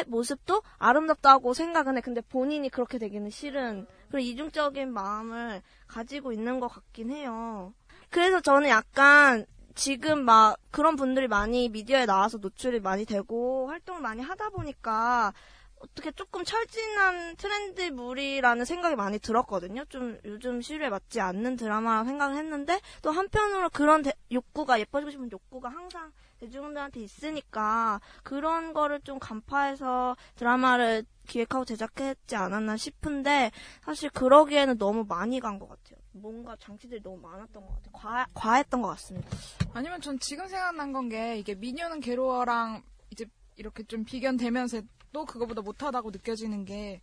모습도 0.07 0.63
아름답다고 0.79 1.55
생각은 1.55 1.97
해. 1.97 2.01
근데 2.01 2.21
본인이 2.21 2.69
그렇게 2.69 2.99
되기는 2.99 3.31
싫은 3.31 3.87
그런 4.09 4.23
이중적인 4.23 4.93
마음을 4.93 5.63
가지고 5.89 6.33
있는 6.33 6.61
것 6.61 6.69
같긴 6.69 7.11
해요. 7.11 7.75
그래서 8.11 8.41
저는 8.41 8.69
약간 8.69 9.47
지금 9.75 10.25
막 10.25 10.57
그런 10.71 10.97
분들이 10.97 11.29
많이 11.29 11.69
미디어에 11.69 12.07
나와서 12.07 12.39
노출이 12.39 12.81
많이 12.81 13.05
되고 13.05 13.69
활동을 13.69 14.01
많이 14.01 14.23
하다 14.23 14.51
보니까 14.51 15.33
어떻게 15.81 16.13
조금 16.13 16.45
철진한 16.45 17.35
트렌드물이라는 17.37 18.65
생각이 18.65 18.95
많이 18.95 19.19
들었거든요. 19.19 19.85
좀 19.87 20.17
요즘 20.25 20.61
시류에 20.63 20.89
맞지 20.91 21.21
않는 21.21 21.57
드라마라고 21.57 22.07
생각을 22.09 22.37
했는데 22.37 22.81
또 23.03 23.11
한편으로 23.11 23.69
그런 23.71 24.03
대- 24.03 24.13
욕구가 24.31 24.79
예뻐지고 24.79 25.11
싶은 25.11 25.31
욕구가 25.33 25.69
항상 25.71 26.13
대중들한테 26.39 27.01
있으니까 27.01 28.01
그런 28.23 28.73
거를 28.73 29.01
좀 29.01 29.19
간파해서 29.19 30.17
드라마를 30.37 31.05
기획하고 31.27 31.65
제작했지 31.65 32.35
않았나 32.37 32.77
싶은데 32.77 33.51
사실 33.85 34.11
그러기에는 34.11 34.79
너무 34.79 35.05
많이 35.09 35.41
간 35.41 35.59
것 35.59 35.69
같아요. 35.69 35.82
뭔가 36.13 36.57
장치들이 36.61 37.03
너무 37.03 37.19
많았던 37.19 37.63
것 37.67 37.69
같아요. 37.75 37.93
과, 37.93 38.27
과했던 38.35 38.83
것 38.83 38.89
같습니다. 38.89 39.29
아니면 39.73 40.01
전 40.01 40.19
지금 40.19 40.47
생각난 40.49 40.93
건 40.93 41.09
게 41.09 41.37
이게 41.39 41.55
미녀는 41.55 42.01
괴로워랑 42.01 42.83
이제 43.11 43.27
이렇게 43.57 43.83
좀 43.85 44.05
비견되면서 44.05 44.83
또 45.13 45.25
그거보다 45.25 45.61
못하다고 45.63 46.11
느껴지는 46.11 46.65
게 46.65 47.01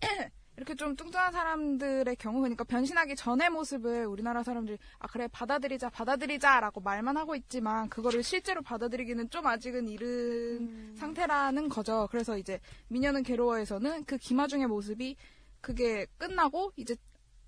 이렇게 0.56 0.74
좀 0.74 0.96
뚱뚱한 0.96 1.32
사람들의 1.32 2.16
경우 2.16 2.40
그러니까 2.40 2.64
변신하기 2.64 3.14
전의 3.14 3.50
모습을 3.50 4.06
우리나라 4.06 4.42
사람들이 4.42 4.78
아 4.98 5.06
그래 5.06 5.28
받아들이자 5.30 5.90
받아들이자라고 5.90 6.80
말만 6.80 7.16
하고 7.18 7.36
있지만 7.36 7.90
그거를 7.90 8.22
실제로 8.22 8.62
받아들이기는 8.62 9.28
좀 9.28 9.46
아직은 9.46 9.86
이른 9.88 10.96
상태라는 10.96 11.68
거죠. 11.68 12.08
그래서 12.10 12.38
이제 12.38 12.58
미녀는 12.88 13.22
괴로워에서는 13.22 14.04
그 14.06 14.16
김아중의 14.16 14.66
모습이 14.66 15.16
그게 15.60 16.06
끝나고 16.16 16.72
이제 16.76 16.96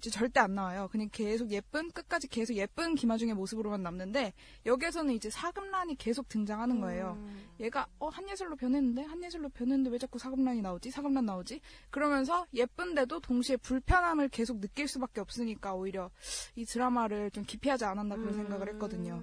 절대 0.00 0.40
안 0.40 0.54
나와요. 0.54 0.88
그냥 0.90 1.08
계속 1.10 1.50
예쁜 1.50 1.90
끝까지 1.90 2.28
계속 2.28 2.54
예쁜 2.54 2.94
김아중의 2.94 3.34
모습으로만 3.34 3.82
남는데 3.82 4.32
여기에서는 4.64 5.12
이제 5.14 5.28
사금란이 5.28 5.96
계속 5.96 6.28
등장하는 6.28 6.80
거예요. 6.80 7.18
얘가 7.60 7.86
어 7.98 8.08
한예슬로 8.08 8.56
변했는데 8.56 9.02
한예슬로 9.02 9.48
변했는데 9.50 9.90
왜 9.90 9.98
자꾸 9.98 10.18
사금란이 10.18 10.62
나오지? 10.62 10.90
사금란 10.90 11.26
나오지? 11.26 11.60
그러면서 11.90 12.46
예쁜데도 12.54 13.20
동시에 13.20 13.56
불편함을 13.56 14.28
계속 14.28 14.60
느낄 14.60 14.86
수밖에 14.86 15.20
없으니까 15.20 15.74
오히려 15.74 16.10
이 16.54 16.64
드라마를 16.64 17.30
좀 17.32 17.44
기피하지 17.44 17.84
않았나 17.84 18.16
그런 18.16 18.34
생각을 18.34 18.68
했거든요. 18.74 19.22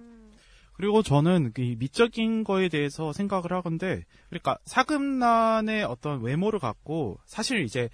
그리고 0.73 1.01
저는 1.01 1.53
이 1.57 1.75
미적인 1.77 2.43
거에 2.43 2.67
대해서 2.67 3.13
생각을 3.13 3.53
하건데, 3.53 4.03
그러니까 4.29 4.57
사금란의 4.65 5.85
어떤 5.85 6.21
외모를 6.21 6.59
갖고, 6.59 7.17
사실 7.25 7.63
이제 7.63 7.89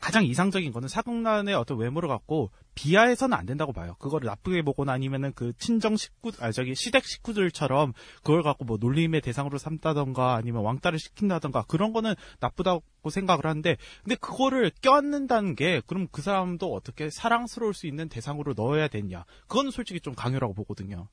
가장 0.00 0.24
이상적인 0.24 0.72
거는 0.72 0.88
사금란의 0.88 1.54
어떤 1.54 1.78
외모를 1.78 2.08
갖고 2.08 2.50
비하해서는 2.74 3.36
안 3.36 3.46
된다고 3.46 3.72
봐요. 3.72 3.96
그거를 3.98 4.26
나쁘게 4.26 4.62
보거나 4.62 4.92
아니면은 4.92 5.32
그 5.34 5.52
친정 5.58 5.96
식구, 5.96 6.30
아, 6.40 6.52
저기 6.52 6.74
시댁 6.74 7.04
식구들처럼 7.04 7.92
그걸 8.18 8.42
갖고 8.42 8.64
뭐 8.64 8.76
놀림의 8.80 9.20
대상으로 9.20 9.58
삼다던가 9.58 10.34
아니면 10.34 10.62
왕따를 10.62 10.98
시킨다던가 10.98 11.64
그런 11.66 11.92
거는 11.92 12.14
나쁘다고 12.40 13.10
생각을 13.10 13.46
하는데, 13.46 13.76
근데 14.04 14.14
그거를 14.16 14.70
껴안는다는 14.80 15.56
게 15.56 15.82
그럼 15.86 16.06
그 16.12 16.22
사람도 16.22 16.72
어떻게 16.72 17.10
사랑스러울 17.10 17.74
수 17.74 17.86
있는 17.86 18.08
대상으로 18.08 18.54
넣어야 18.56 18.88
되냐. 18.88 19.24
그거는 19.48 19.70
솔직히 19.70 20.00
좀 20.00 20.14
강요라고 20.14 20.54
보거든요. 20.54 21.08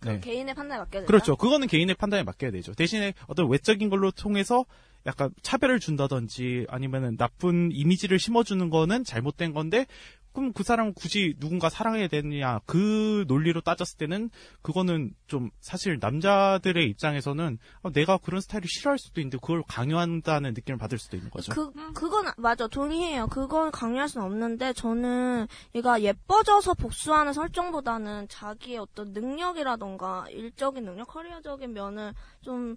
네. 0.00 0.18
개인의 0.20 0.54
판단에 0.54 0.78
맡겨야 0.80 1.02
되나? 1.02 1.06
그렇죠. 1.06 1.36
그거는 1.36 1.68
개인의 1.68 1.94
판단에 1.96 2.22
맡겨야 2.22 2.50
되죠. 2.50 2.74
대신에 2.74 3.14
어떤 3.26 3.48
외적인 3.50 3.90
걸로 3.90 4.10
통해서 4.10 4.64
약간 5.06 5.30
차별을 5.42 5.80
준다든지 5.80 6.66
아니면은 6.68 7.16
나쁜 7.16 7.70
이미지를 7.72 8.18
심어주는 8.18 8.70
거는 8.70 9.04
잘못된 9.04 9.52
건데 9.52 9.86
그럼 10.34 10.52
그 10.52 10.64
사람은 10.64 10.94
굳이 10.94 11.36
누군가 11.38 11.70
사랑해야 11.70 12.08
되느냐 12.08 12.58
그 12.66 13.24
논리로 13.28 13.60
따졌을 13.60 13.96
때는 13.98 14.30
그거는 14.62 15.14
좀 15.28 15.50
사실 15.60 15.98
남자들의 16.00 16.90
입장에서는 16.90 17.58
아, 17.82 17.90
내가 17.92 18.18
그런 18.18 18.40
스타일을 18.40 18.66
싫어할 18.68 18.98
수도 18.98 19.20
있는데 19.20 19.38
그걸 19.38 19.62
강요한다는 19.68 20.52
느낌을 20.54 20.76
받을 20.76 20.98
수도 20.98 21.16
있는 21.16 21.30
거죠. 21.30 21.52
그, 21.52 21.72
그건, 21.92 22.26
맞아. 22.36 22.66
동의해요. 22.66 23.28
그건 23.28 23.70
강요할 23.70 24.08
수는 24.08 24.26
없는데, 24.26 24.72
저는 24.72 25.46
얘가 25.76 26.02
예뻐져서 26.02 26.74
복수하는 26.74 27.32
설정보다는 27.32 28.26
자기의 28.28 28.78
어떤 28.78 29.12
능력이라던가, 29.12 30.26
일적인 30.30 30.84
능력, 30.84 31.06
커리어적인 31.08 31.72
면을 31.72 32.12
좀 32.40 32.76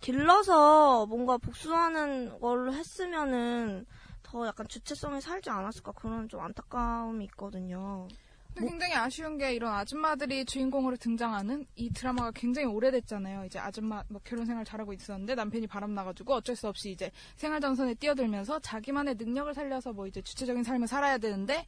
길러서 0.00 1.06
뭔가 1.06 1.38
복수하는 1.38 2.38
걸로 2.40 2.72
했으면은, 2.72 3.86
더 4.22 4.46
약간 4.46 4.68
주체성이 4.68 5.20
살지 5.20 5.48
않았을까 5.48 5.92
그런 5.92 6.28
좀 6.28 6.40
안타까움이 6.40 7.24
있거든요. 7.26 8.06
근데 8.54 8.70
굉장히 8.70 8.94
아쉬운 8.94 9.38
게 9.38 9.54
이런 9.54 9.72
아줌마들이 9.72 10.44
주인공으로 10.44 10.96
등장하는 10.96 11.66
이 11.76 11.90
드라마가 11.90 12.30
굉장히 12.32 12.66
오래됐잖아요. 12.66 13.44
이제 13.46 13.58
아줌마 13.58 14.02
뭐 14.08 14.20
결혼 14.24 14.44
생활 14.44 14.64
잘하고 14.64 14.92
있었는데 14.92 15.34
남편이 15.34 15.66
바람 15.66 15.94
나가지고 15.94 16.34
어쩔 16.34 16.56
수 16.56 16.68
없이 16.68 16.90
이제 16.90 17.10
생활 17.36 17.60
전선에 17.60 17.94
뛰어들면서 17.94 18.58
자기만의 18.60 19.14
능력을 19.14 19.54
살려서 19.54 19.92
뭐 19.92 20.06
이제 20.06 20.20
주체적인 20.20 20.62
삶을 20.62 20.88
살아야 20.88 21.18
되는데 21.18 21.66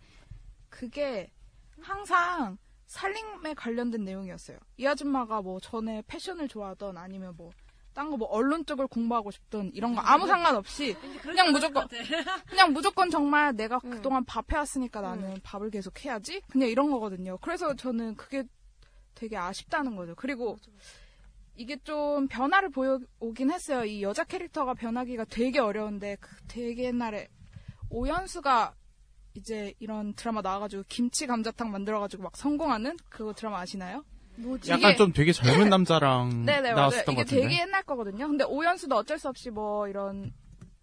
그게 0.68 1.30
항상 1.80 2.58
살림에 2.86 3.54
관련된 3.54 4.04
내용이었어요. 4.04 4.58
이 4.76 4.86
아줌마가 4.86 5.40
뭐 5.42 5.60
전에 5.60 6.02
패션을 6.08 6.48
좋아하던 6.48 6.98
아니면 6.98 7.34
뭐 7.36 7.52
딴 7.94 8.10
거 8.10 8.16
뭐 8.16 8.28
언론 8.28 8.64
쪽을 8.66 8.86
공부하고 8.86 9.30
싶던 9.30 9.72
이런 9.74 9.94
거 9.94 10.00
아무 10.00 10.26
상관없이 10.26 10.94
그냥 11.22 11.52
무조건 11.52 11.88
그냥 12.48 12.72
무조건 12.72 13.10
정말 13.10 13.54
내가 13.56 13.78
그동안 13.80 14.24
밥 14.24 14.52
해왔으니까 14.52 15.00
나는 15.00 15.40
밥을 15.42 15.70
계속 15.70 16.04
해야지 16.04 16.40
그냥 16.50 16.68
이런 16.68 16.90
거거든요. 16.90 17.38
그래서 17.38 17.74
저는 17.74 18.14
그게 18.16 18.44
되게 19.14 19.36
아쉽다는 19.36 19.96
거죠. 19.96 20.14
그리고 20.16 20.56
이게 21.56 21.76
좀 21.82 22.26
변화를 22.28 22.70
보여오긴 22.70 23.50
했어요. 23.50 23.84
이 23.84 24.02
여자 24.02 24.24
캐릭터가 24.24 24.74
변하기가 24.74 25.24
되게 25.26 25.58
어려운데 25.58 26.16
그 26.20 26.36
되게 26.48 26.84
옛날에 26.84 27.28
오연수가 27.90 28.74
이제 29.34 29.74
이런 29.78 30.14
드라마 30.14 30.40
나와가지고 30.40 30.84
김치 30.88 31.26
감자탕 31.26 31.70
만들어가지고 31.70 32.22
막 32.22 32.36
성공하는 32.36 32.96
그거 33.08 33.32
드라마 33.32 33.60
아시나요? 33.60 34.04
뭐지? 34.42 34.70
약간 34.70 34.96
좀 34.96 35.12
되게 35.12 35.32
젊은 35.32 35.68
남자랑 35.70 36.44
네네 36.44 36.60
맞아요. 36.72 36.74
나왔었던 36.76 37.12
이게 37.12 37.14
것 37.14 37.26
같은데. 37.26 37.42
되게 37.42 37.60
옛날 37.60 37.82
거거든요. 37.82 38.26
근데 38.28 38.44
오연수도 38.44 38.96
어쩔 38.96 39.18
수 39.18 39.28
없이 39.28 39.50
뭐 39.50 39.88
이런 39.88 40.32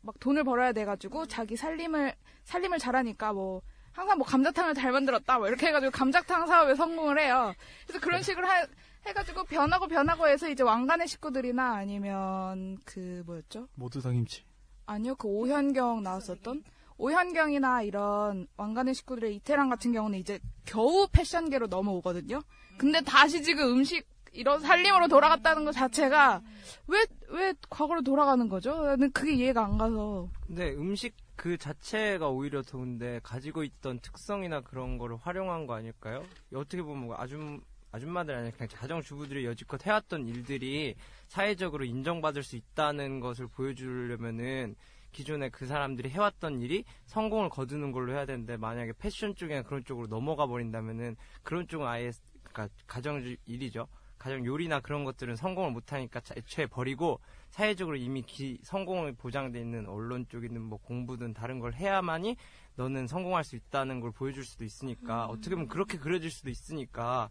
막 0.01 0.19
돈을 0.19 0.43
벌어야 0.43 0.71
돼가지고 0.71 1.25
자기 1.27 1.55
살림을 1.57 2.13
살림을 2.45 2.79
잘하니까 2.79 3.33
뭐 3.33 3.61
항상 3.91 4.17
뭐 4.17 4.25
감자탕을 4.27 4.73
잘 4.75 4.91
만들었다 4.91 5.37
뭐 5.39 5.47
이렇게 5.47 5.67
해가지고 5.67 5.91
감자탕 5.91 6.45
사업에 6.47 6.75
성공을 6.75 7.19
해요. 7.19 7.53
그래서 7.87 7.99
그런 7.99 8.21
식으로 8.21 8.47
하- 8.47 8.67
해가지고 9.05 9.43
변하고 9.45 9.87
변하고 9.87 10.27
해서 10.27 10.47
이제 10.49 10.63
왕관의 10.63 11.07
식구들이나 11.07 11.73
아니면 11.75 12.77
그 12.85 13.23
뭐였죠? 13.25 13.67
모두 13.75 14.01
다 14.01 14.11
김치. 14.11 14.43
아니요, 14.85 15.15
그 15.15 15.27
오현경 15.27 16.03
나왔었던 16.03 16.63
오현경이나 16.97 17.83
이런 17.83 18.47
왕관의 18.57 18.93
식구들의 18.95 19.35
이태랑 19.35 19.69
같은 19.69 19.91
경우는 19.93 20.19
이제 20.19 20.39
겨우 20.65 21.07
패션계로 21.11 21.67
넘어오거든요. 21.67 22.41
근데 22.77 23.01
다시 23.01 23.41
지금 23.43 23.77
음식 23.77 24.05
이런 24.33 24.59
살림으로 24.61 25.07
돌아갔다는 25.07 25.65
것 25.65 25.71
자체가 25.71 26.41
왜 26.87 27.05
왜 27.29 27.53
과거로 27.69 28.01
돌아가는 28.01 28.47
거죠? 28.47 28.85
나는 28.85 29.11
그게 29.11 29.33
이해가 29.33 29.65
안 29.65 29.77
가서. 29.77 30.29
근데 30.45 30.73
음식 30.75 31.13
그 31.35 31.57
자체가 31.57 32.29
오히려 32.29 32.61
더운데 32.61 33.19
가지고 33.21 33.63
있던 33.63 33.99
특성이나 33.99 34.61
그런 34.61 34.97
거를 34.97 35.17
활용한 35.17 35.67
거 35.67 35.75
아닐까요? 35.75 36.23
어떻게 36.53 36.81
보면 36.81 37.07
뭐 37.07 37.15
아줌 37.19 37.61
아줌마들 37.91 38.35
아니라 38.35 38.51
그냥 38.55 38.69
가정주부들이 38.73 39.45
여지껏 39.45 39.85
해왔던 39.85 40.25
일들이 40.27 40.95
사회적으로 41.27 41.85
인정받을 41.85 42.43
수 42.43 42.55
있다는 42.55 43.19
것을 43.19 43.47
보여주려면은 43.47 44.75
기존에 45.11 45.49
그 45.49 45.65
사람들이 45.65 46.09
해왔던 46.09 46.61
일이 46.61 46.83
성공을 47.05 47.49
거두는 47.49 47.91
걸로 47.91 48.13
해야 48.13 48.25
되는데 48.25 48.57
만약에 48.57 48.93
패션 48.99 49.35
쪽이나 49.35 49.63
그런 49.63 49.83
쪽으로 49.83 50.07
넘어가 50.07 50.45
버린다면은 50.47 51.15
그런 51.43 51.67
쪽은 51.67 51.87
아예 51.87 52.11
그러니까 52.57 52.69
가정 52.87 53.21
일이죠. 53.45 53.87
가정 54.17 54.43
요리나 54.43 54.79
그런 54.79 55.03
것들은 55.03 55.35
성공을 55.35 55.71
못하니까 55.71 56.19
자- 56.21 56.33
애초에 56.35 56.65
버리고 56.65 57.19
사회적으로 57.51 57.97
이미 57.97 58.23
기- 58.23 58.59
성공을 58.63 59.13
보장돼 59.13 59.59
있는 59.59 59.87
언론 59.87 60.27
쪽이든 60.27 60.59
뭐 60.59 60.79
공부든 60.79 61.35
다른 61.35 61.59
걸 61.59 61.75
해야만이 61.75 62.35
너는 62.75 63.05
성공할 63.05 63.43
수 63.43 63.55
있다는 63.55 63.99
걸 63.99 64.11
보여줄 64.11 64.43
수도 64.43 64.65
있으니까 64.65 65.25
어떻게 65.27 65.51
보면 65.55 65.67
그렇게 65.67 65.99
그려질 65.99 66.31
수도 66.31 66.49
있으니까 66.49 67.29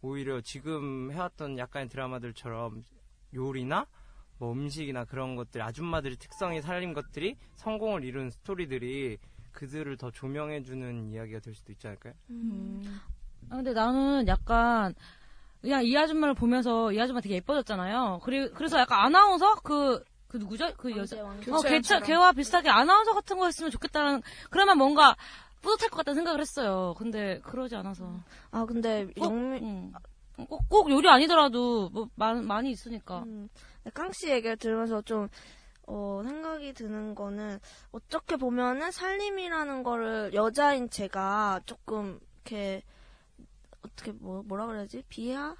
오히려 0.00 0.40
지금 0.40 1.12
해왔던 1.12 1.56
약간의 1.58 1.88
드라마들처럼 1.88 2.82
요리나 3.32 3.86
뭐 4.38 4.52
음식이나 4.52 5.04
그런 5.04 5.36
것들 5.36 5.62
아줌마들의 5.62 6.16
특성이 6.16 6.62
살린 6.62 6.94
것들이 6.94 7.36
성공을 7.56 8.02
이룬 8.04 8.30
스토리들이 8.30 9.18
그들을 9.52 9.96
더 9.96 10.10
조명해주는 10.10 11.10
이야기가 11.10 11.40
될 11.40 11.54
수도 11.54 11.72
있지 11.72 11.86
않을까요? 11.86 12.14
아, 13.50 13.56
근데 13.56 13.72
나는 13.72 14.26
약간 14.28 14.94
그냥 15.60 15.84
이 15.84 15.96
아줌마를 15.96 16.34
보면서 16.34 16.92
이 16.92 17.00
아줌마 17.00 17.20
되게 17.20 17.36
예뻐졌잖아요. 17.36 18.20
그리, 18.22 18.50
그래서 18.50 18.78
약간 18.78 19.00
아나운서 19.00 19.56
그 19.56 20.02
그 20.28 20.36
누구죠? 20.36 20.70
그 20.76 20.94
여자. 20.96 21.24
어. 21.24 21.60
걔차, 21.66 22.00
걔와 22.00 22.32
비슷하게 22.32 22.68
아나운서 22.68 23.14
같은 23.14 23.38
거 23.38 23.46
했으면 23.46 23.70
좋겠다는, 23.70 24.22
그러면 24.50 24.76
뭔가 24.78 25.16
뿌듯할 25.62 25.88
것 25.88 25.96
같다는 25.98 26.16
생각을 26.16 26.40
했어요. 26.40 26.94
근데 26.98 27.40
그러지 27.40 27.74
않아서. 27.76 28.12
아 28.50 28.64
근데 28.66 29.06
꼭, 29.18 29.24
영미 29.24 29.58
음. 29.60 29.92
꼭, 30.48 30.68
꼭 30.68 30.90
요리 30.90 31.08
아니더라도 31.08 31.88
뭐 31.88 32.08
많, 32.14 32.46
많이 32.46 32.70
있으니까. 32.70 33.22
음, 33.26 33.48
깡씨 33.94 34.28
얘기를 34.28 34.56
들으면서 34.58 35.00
좀, 35.00 35.28
어, 35.86 36.22
생각이 36.24 36.74
드는 36.74 37.14
거는, 37.14 37.58
어떻게 37.90 38.36
보면은 38.36 38.90
살림이라는 38.90 39.82
거를 39.82 40.34
여자인 40.34 40.90
제가 40.90 41.60
조금, 41.64 42.20
이렇게, 42.44 42.82
어떻게, 43.82 44.12
뭐, 44.12 44.42
뭐라 44.42 44.66
그래야지? 44.66 45.02
비하? 45.08 45.54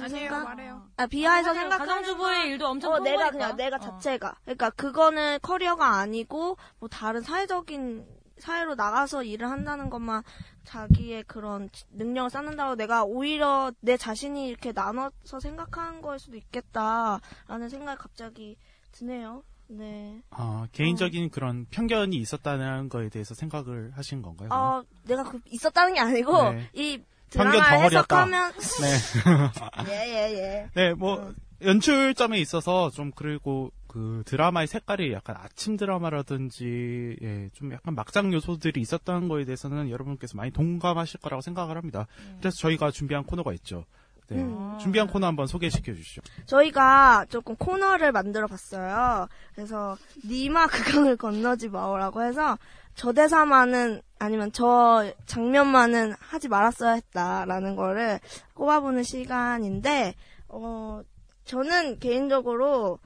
아니에요, 0.00 0.30
말해요. 0.30 0.88
아, 0.96 1.06
비하해서 1.06 1.50
아니요, 1.50 1.60
생각하는 1.62 1.86
가정주부의 1.94 2.38
건- 2.40 2.46
일도 2.48 2.66
엄청 2.66 2.92
어, 2.92 2.96
큰 2.96 3.04
내가 3.04 3.16
거니까. 3.30 3.30
그냥, 3.32 3.56
내가 3.56 3.76
어. 3.76 3.80
자체가. 3.80 4.36
그러니까 4.44 4.70
그거는 4.70 5.38
커리어가 5.42 5.96
아니고, 5.98 6.56
뭐, 6.78 6.88
다른 6.88 7.20
사회적인, 7.20 8.06
사회로 8.38 8.74
나가서 8.74 9.22
일을 9.24 9.50
한다는 9.50 9.90
것만 9.90 10.22
자기의 10.64 11.24
그런 11.24 11.68
능력을 11.90 12.30
쌓는다고 12.30 12.74
내가 12.76 13.04
오히려 13.04 13.70
내 13.80 13.96
자신이 13.96 14.48
이렇게 14.48 14.72
나눠서 14.72 15.38
생각하는 15.40 16.00
거일 16.00 16.18
수도 16.18 16.36
있겠다라는 16.38 17.68
생각이 17.68 17.98
갑자기 18.00 18.56
드네요. 18.92 19.44
네. 19.68 20.22
아, 20.30 20.66
개인적인 20.72 21.30
그런 21.30 21.66
편견이 21.70 22.16
있었다는 22.16 22.88
거에 22.88 23.10
대해서 23.10 23.34
생각을 23.34 23.92
하신 23.94 24.22
건가요? 24.22 24.48
어, 24.50 24.82
내가 25.04 25.22
그 25.24 25.40
있었다는 25.46 25.94
게 25.94 26.00
아니고 26.00 26.50
네. 26.50 26.68
이 26.72 27.02
편견 27.32 27.52
드라마 27.52 27.76
덩어리였다. 27.76 28.26
네. 28.26 29.92
예 29.92 30.08
예 30.08 30.34
예. 30.38 30.70
네, 30.74 30.94
뭐 30.94 31.32
연출점에 31.62 32.38
있어서 32.40 32.90
좀 32.90 33.12
그리고 33.14 33.70
그 33.86 34.22
드라마의 34.26 34.66
색깔이 34.66 35.12
약간 35.12 35.36
아침 35.38 35.76
드라마라든지 35.76 37.16
예, 37.22 37.48
좀 37.52 37.72
약간 37.72 37.94
막장 37.94 38.32
요소들이 38.32 38.80
있었다는 38.80 39.28
거에 39.28 39.44
대해서는 39.44 39.90
여러분께서 39.90 40.36
많이 40.36 40.50
동감하실 40.50 41.20
거라고 41.20 41.40
생각을 41.42 41.76
합니다. 41.76 42.06
그래서 42.40 42.56
저희가 42.58 42.90
준비한 42.90 43.24
코너가 43.24 43.52
있죠. 43.54 43.84
네. 44.28 44.38
음. 44.40 44.78
준비한 44.80 45.08
코너 45.08 45.26
한번 45.26 45.46
소개해 45.46 45.70
주시죠. 45.70 46.22
저희가 46.46 47.26
조금 47.28 47.54
코너를 47.56 48.12
만들어 48.12 48.46
봤어요. 48.46 49.28
그래서 49.54 49.96
니마 50.24 50.66
그강을 50.66 51.16
건너지 51.16 51.68
마오라고 51.68 52.22
해서 52.22 52.56
저 52.94 53.12
대사만은 53.12 54.02
아니면 54.18 54.52
저 54.52 55.12
장면만은 55.26 56.14
하지 56.18 56.48
말았어야 56.48 56.92
했다라는 56.92 57.76
거를 57.76 58.20
꼽아보는 58.54 59.02
시간인데 59.02 60.14
어 60.48 61.02
저는 61.44 61.98
개인적으로 61.98 62.98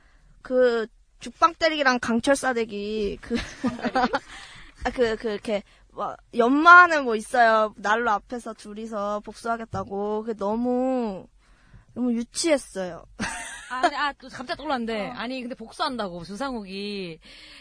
그 0.43 0.87
죽방 1.21 1.55
때리기랑 1.55 1.99
강철 2.01 2.37
싸대기 2.37 3.19
그 3.21 3.37
아, 4.87 4.91
그, 4.91 5.17
그, 5.17 5.31
이렇게, 5.31 5.65
뭐, 5.93 6.15
연마하는 6.33 7.05
뭐 7.05 7.17
있어요. 7.17 7.75
난로 7.77 8.13
앞에서 8.13 8.53
둘이서 8.55 9.21
복수하겠다고. 9.25 10.23
그게 10.23 10.35
너무, 10.39 11.27
너무 11.93 12.13
유치했어요. 12.13 13.05
아, 13.71 13.81
근데, 13.81 13.97
아, 13.97 14.13
또 14.15 14.29
갑자기 14.29 14.57
떠올랐는데. 14.59 15.11
아니, 15.17 15.41
근데 15.41 15.55
복수한다고, 15.55 16.25
조상욱이. 16.25 17.19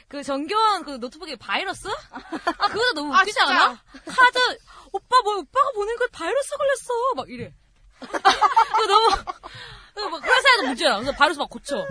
그 0.07 0.23
정겨운 0.23 0.83
그 0.83 0.91
노트북에 0.97 1.35
바이러스? 1.37 1.87
아, 2.11 2.67
그거 2.67 2.93
너무 2.93 3.13
아, 3.13 3.21
웃기지 3.21 3.37
진짜? 3.39 3.51
않아? 3.51 3.81
카드, 4.05 4.57
오빠 4.91 5.21
뭐, 5.23 5.37
오빠가 5.37 5.71
보낸 5.73 5.95
걸 5.97 6.07
바이러스 6.11 6.55
걸렸어. 6.57 7.13
막 7.15 7.29
이래. 7.29 7.53
그거 7.99 8.87
너무, 8.87 10.11
막 10.11 10.23
회사에도 10.23 10.63
문제야. 10.67 10.95
그래서 10.95 11.11
바이러스 11.13 11.39
막 11.39 11.49
고쳐. 11.49 11.85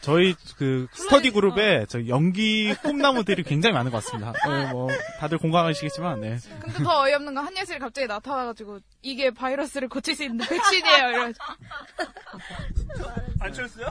저희 0.00 0.34
그 0.56 0.86
스터디 0.92 1.30
그룹에 1.30 1.84
저 1.88 2.06
연기 2.08 2.74
꿈나무들이 2.82 3.42
굉장히 3.42 3.74
많은 3.74 3.90
것 3.90 4.02
같습니다. 4.02 4.32
네, 4.46 4.72
뭐 4.72 4.88
다들 5.18 5.38
공감하시겠지만, 5.38 6.20
네. 6.20 6.38
근데 6.60 6.82
더 6.82 7.02
어이없는 7.02 7.34
건 7.34 7.46
한예슬이 7.46 7.78
갑자기 7.78 8.06
나타나가지고 8.06 8.80
이게 9.02 9.30
바이러스를 9.30 9.88
고칠 9.88 10.14
수 10.14 10.24
있는 10.24 10.38
백신이에요. 10.38 11.08
이래가지고. 11.08 11.44
안철수요? 13.40 13.86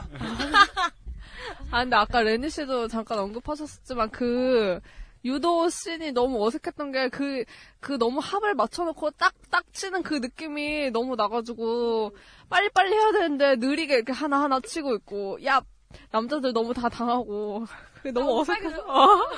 아, 1.70 1.82
근데 1.82 1.96
아까 1.96 2.22
레니 2.22 2.50
씨도 2.50 2.88
잠깐 2.88 3.20
언급하셨지만 3.20 4.10
그 4.10 4.80
유도 5.24 5.68
씬이 5.68 6.12
너무 6.12 6.44
어색했던 6.44 6.92
게 6.92 7.08
그, 7.08 7.44
그 7.78 7.98
너무 7.98 8.20
합을 8.20 8.54
맞춰놓고 8.54 9.10
딱, 9.12 9.34
딱 9.50 9.64
치는 9.72 10.02
그 10.02 10.14
느낌이 10.14 10.90
너무 10.90 11.14
나가지고 11.14 12.16
빨리빨리 12.48 12.92
해야 12.92 13.12
되는데 13.12 13.56
느리게 13.56 13.94
이렇게 13.94 14.12
하나하나 14.12 14.60
치고 14.60 14.94
있고, 14.96 15.38
야, 15.44 15.60
남자들 16.10 16.52
너무 16.52 16.74
다 16.74 16.88
당하고. 16.88 17.66
그게 17.96 18.10
너무 18.12 18.40
어색해서. 18.40 18.80
어. 18.86 19.28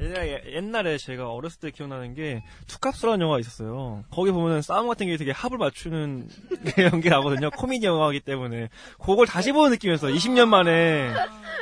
옛날에, 0.00 0.42
옛날에 0.54 0.96
제가 0.96 1.32
어렸을 1.32 1.58
때 1.58 1.70
기억나는 1.72 2.14
게 2.14 2.44
투캅스라는 2.68 3.20
영화가 3.20 3.40
있었어요. 3.40 4.04
거기 4.10 4.30
보면 4.30 4.62
싸움 4.62 4.86
같은 4.86 5.06
게 5.06 5.16
되게 5.16 5.32
합을 5.32 5.58
맞추는 5.58 6.28
게 6.64 6.84
연기 6.84 7.08
나거든요. 7.08 7.50
코미디 7.50 7.84
영화이기 7.86 8.20
때문에 8.20 8.68
그걸 9.00 9.26
다시 9.26 9.50
보는 9.50 9.70
느낌이었어요. 9.70 10.14
20년 10.14 10.46
만에 10.46 11.12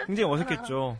굉장히 0.06 0.30
어색했죠. 0.30 0.98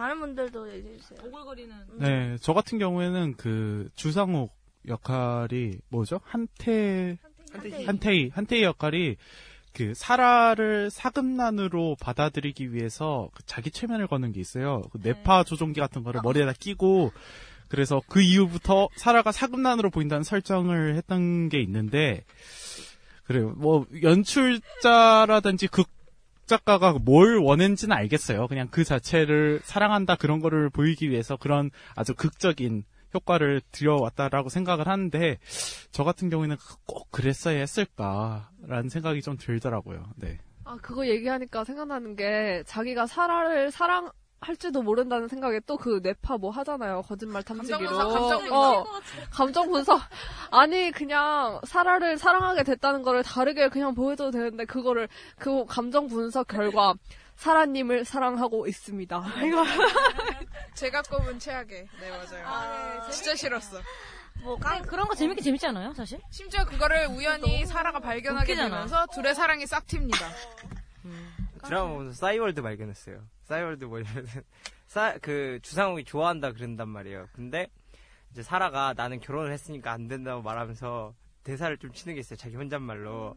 다른 0.00 0.18
분들도 0.18 0.72
얘기해주세요. 0.72 1.18
오글거리는. 1.26 1.76
네, 1.98 2.36
저 2.40 2.54
같은 2.54 2.78
경우에는 2.78 3.34
그 3.36 3.90
주상욱 3.94 4.50
역할이 4.88 5.78
뭐죠? 5.90 6.20
한태 6.24 7.18
한태희. 7.52 7.84
한태희 7.84 8.30
한태희 8.32 8.62
역할이 8.62 9.16
그 9.72 9.94
사라를 9.94 10.90
사금난으로 10.90 11.96
받아들이기 12.00 12.72
위해서 12.72 13.28
그 13.34 13.42
자기 13.46 13.70
최면을 13.70 14.06
거는 14.06 14.32
게 14.32 14.40
있어요. 14.40 14.82
그 14.92 14.98
뇌파 15.02 15.44
조종기 15.44 15.80
같은 15.80 16.02
거를 16.02 16.20
머리에다 16.22 16.52
끼고 16.52 17.12
그래서 17.68 18.02
그 18.08 18.20
이후부터 18.20 18.88
사라가 18.96 19.30
사금난으로 19.30 19.90
보인다는 19.90 20.24
설정을 20.24 20.96
했던 20.96 21.48
게 21.48 21.60
있는데 21.60 22.24
그래요. 23.24 23.54
뭐 23.56 23.86
연출자라든지 24.02 25.68
극 25.68 25.88
작가가 26.46 26.92
뭘 26.94 27.38
원했는지는 27.38 27.96
알겠어요. 27.96 28.48
그냥 28.48 28.66
그 28.72 28.82
자체를 28.82 29.60
사랑한다 29.62 30.16
그런 30.16 30.40
거를 30.40 30.68
보이기 30.68 31.08
위해서 31.08 31.36
그런 31.36 31.70
아주 31.94 32.12
극적인 32.12 32.82
효과를 33.14 33.60
들여왔다라고 33.70 34.48
생각을 34.48 34.88
하는데 34.88 35.38
저 35.92 36.04
같은 36.04 36.28
경우에는 36.28 36.56
꼭 36.86 37.10
그랬어야 37.12 37.58
했을까 37.58 38.50
라는 38.70 38.88
생각이 38.88 39.20
좀 39.20 39.36
들더라고요. 39.36 40.04
네. 40.16 40.38
아, 40.64 40.76
그거 40.80 41.04
얘기하니까 41.06 41.64
생각나는 41.64 42.14
게 42.14 42.62
자기가 42.66 43.06
사라를 43.06 43.70
사랑 43.72 44.10
할지도 44.40 44.80
모른다는 44.82 45.26
생각에 45.28 45.60
또 45.66 45.76
그 45.76 46.00
뇌파 46.02 46.38
뭐 46.38 46.50
하잖아요. 46.52 47.02
거짓말 47.02 47.42
탐지기로. 47.42 47.78
감정 47.78 47.98
분석, 47.98 48.08
감정 48.14 48.38
분석. 48.40 48.54
어, 48.56 48.84
감정 49.30 49.70
분석. 49.70 50.00
아니, 50.52 50.90
그냥 50.92 51.60
사라를 51.64 52.16
사랑하게 52.16 52.62
됐다는 52.62 53.02
거를 53.02 53.22
다르게 53.24 53.68
그냥 53.68 53.94
보여줘도 53.94 54.30
되는데 54.30 54.64
그거를 54.64 55.08
그 55.36 55.64
감정 55.66 56.06
분석 56.06 56.46
결과 56.46 56.94
사라님을 57.36 58.04
사랑하고 58.04 58.66
있습니다. 58.66 59.24
이거. 59.46 59.64
제가 60.74 61.02
꼽은 61.02 61.38
최악의. 61.38 61.86
네, 62.00 62.10
맞아요. 62.10 63.10
진짜 63.10 63.34
싫었어. 63.34 63.78
뭐 64.42 64.58
그런 64.58 65.06
거 65.06 65.14
재밌게 65.14 65.42
재밌지 65.42 65.66
않아요, 65.66 65.92
사실? 65.92 66.20
심지어 66.30 66.64
그거를 66.64 67.06
우연히 67.08 67.66
사라가 67.66 68.00
발견하게 68.00 68.52
웃기잖아. 68.52 68.68
되면서 68.74 69.06
둘의 69.06 69.34
사랑이 69.34 69.66
싹 69.66 69.86
튑니다. 69.86 70.16
드라마 71.64 71.88
보면서 71.90 72.14
싸이월드 72.14 72.62
발견했어요. 72.62 73.22
싸이월드 73.44 73.84
뭐냐면은 73.84 74.26
싸, 74.86 75.16
그 75.20 75.58
주상욱이 75.62 76.04
좋아한다 76.04 76.52
그런단 76.52 76.88
말이에요. 76.88 77.28
근데 77.34 77.68
이제 78.32 78.42
사라가 78.42 78.94
나는 78.96 79.20
결혼을 79.20 79.52
했으니까 79.52 79.92
안 79.92 80.08
된다고 80.08 80.42
말하면서 80.42 81.14
대사를 81.44 81.76
좀 81.78 81.92
치는 81.92 82.14
게 82.14 82.20
있어요. 82.20 82.36
자기 82.36 82.56
혼잣말로 82.56 83.36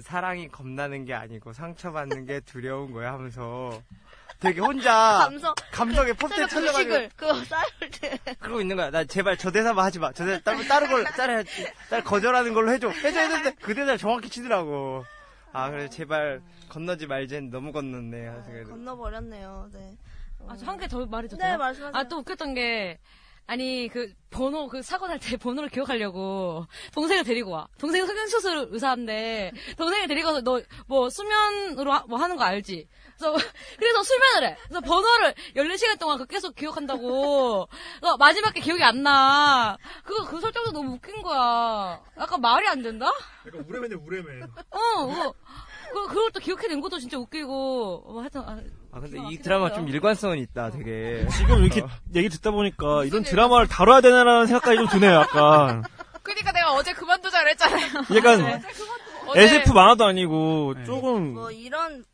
사랑이 0.00 0.48
겁나는 0.48 1.06
게 1.06 1.14
아니고 1.14 1.52
상처받는 1.54 2.26
게 2.26 2.40
두려운 2.40 2.92
거야 2.92 3.12
하면서 3.14 3.82
되게 4.40 4.60
혼자 4.60 4.92
감성. 5.28 5.54
감성에 5.72 6.12
제가 6.12 6.46
쳐져가지고 6.46 6.72
불식을 6.72 7.10
그거 7.16 7.34
쌓을 7.44 7.64
때. 8.00 8.18
그러고 8.38 8.60
있는 8.60 8.76
거야. 8.76 8.90
나 8.90 9.04
제발 9.04 9.36
저 9.36 9.50
대사만 9.50 9.84
하지 9.84 9.98
마. 9.98 10.12
저 10.12 10.24
대사 10.24 10.40
다른, 10.40 10.66
다른 10.68 10.88
걸로 10.90 11.04
따라 11.04 11.42
딸 11.88 12.04
거절하는 12.04 12.52
걸로 12.54 12.70
해줘. 12.72 12.88
해줘 12.90 13.20
했는데 13.20 13.54
그 13.60 13.74
대사 13.74 13.96
정확히 13.96 14.28
치더라고. 14.28 15.04
아 15.52 15.70
그래 15.70 15.88
제발 15.88 16.42
건너지 16.68 17.06
말젠 17.06 17.50
너무 17.50 17.72
건넜네. 17.72 18.30
그래서 18.30 18.50
그래도 18.50 18.70
건너버렸네요. 18.70 19.70
네. 19.72 19.96
아, 20.48 20.56
저 20.56 20.66
한 20.66 20.78
개 20.78 20.86
더 20.86 21.04
말해도 21.06 21.36
네, 21.38 21.46
돼요? 21.48 21.58
말씀하세요. 21.58 21.98
아, 21.98 22.04
또 22.06 22.18
웃겼던 22.18 22.54
게, 22.54 22.98
아니, 23.48 23.88
그, 23.90 24.12
번호, 24.30 24.68
그 24.68 24.80
사고 24.82 25.08
날 25.08 25.18
때 25.18 25.36
번호를 25.38 25.70
기억하려고, 25.70 26.66
동생을 26.92 27.24
데리고 27.24 27.50
와. 27.52 27.66
동생이 27.78 28.06
성형수술 28.06 28.68
의사인데, 28.70 29.50
동생을 29.76 30.06
데리고 30.06 30.28
와서, 30.28 30.42
너, 30.42 30.60
뭐, 30.86 31.08
수면으로 31.10 31.90
하, 31.92 32.04
뭐 32.06 32.20
하는 32.20 32.36
거 32.36 32.44
알지? 32.44 32.86
그래서, 33.18 33.36
그래서 33.78 34.02
수면을 34.02 34.48
해. 34.48 34.56
그래서 34.68 34.80
번호를 34.80 35.34
14시간 35.56 35.98
동안 35.98 36.18
그 36.18 36.26
계속 36.26 36.54
기억한다고. 36.54 37.68
그래서 38.00 38.16
마지막에 38.16 38.60
기억이 38.60 38.82
안 38.82 39.02
나. 39.02 39.76
그거, 40.04 40.24
그 40.24 40.40
설정도 40.40 40.72
너무 40.72 40.94
웃긴 40.94 41.22
거야. 41.22 42.00
약간 42.18 42.40
말이 42.40 42.68
안 42.68 42.82
된다? 42.82 43.10
약간 43.46 43.64
우레메네 43.66 43.94
우레메. 43.96 44.42
어, 44.42 44.78
어. 44.78 45.34
그, 45.92 46.06
그걸 46.08 46.30
또 46.32 46.40
기억해낸 46.40 46.80
것도 46.80 46.98
진짜 46.98 47.16
웃기고, 47.16 48.02
뭐 48.06 48.20
하여튼, 48.20 48.42
아, 48.42 48.58
아 48.92 49.00
근데 49.00 49.18
이 49.30 49.38
드라마 49.38 49.72
좀 49.72 49.88
일관성은 49.88 50.38
있다 50.38 50.70
되게 50.70 51.26
지금 51.36 51.62
이렇게 51.62 51.82
어. 51.82 51.88
얘기 52.14 52.28
듣다 52.28 52.50
보니까 52.50 53.04
이런 53.04 53.22
드라마를 53.22 53.68
다뤄야 53.68 54.00
되나라는 54.00 54.46
생각까지 54.46 54.76
좀 54.76 54.88
드네요, 54.88 55.12
약간. 55.12 55.84
그러니까 56.22 56.50
내가 56.52 56.72
어제 56.72 56.92
그만두자 56.92 57.40
그랬잖아요. 57.40 57.86
약간 58.16 58.62
어제 59.28 59.42
SF 59.42 59.72
만화도 59.72 60.04
아니고 60.04 60.74
조금 60.84 61.34
뭐 61.34 61.50
이런 61.50 62.04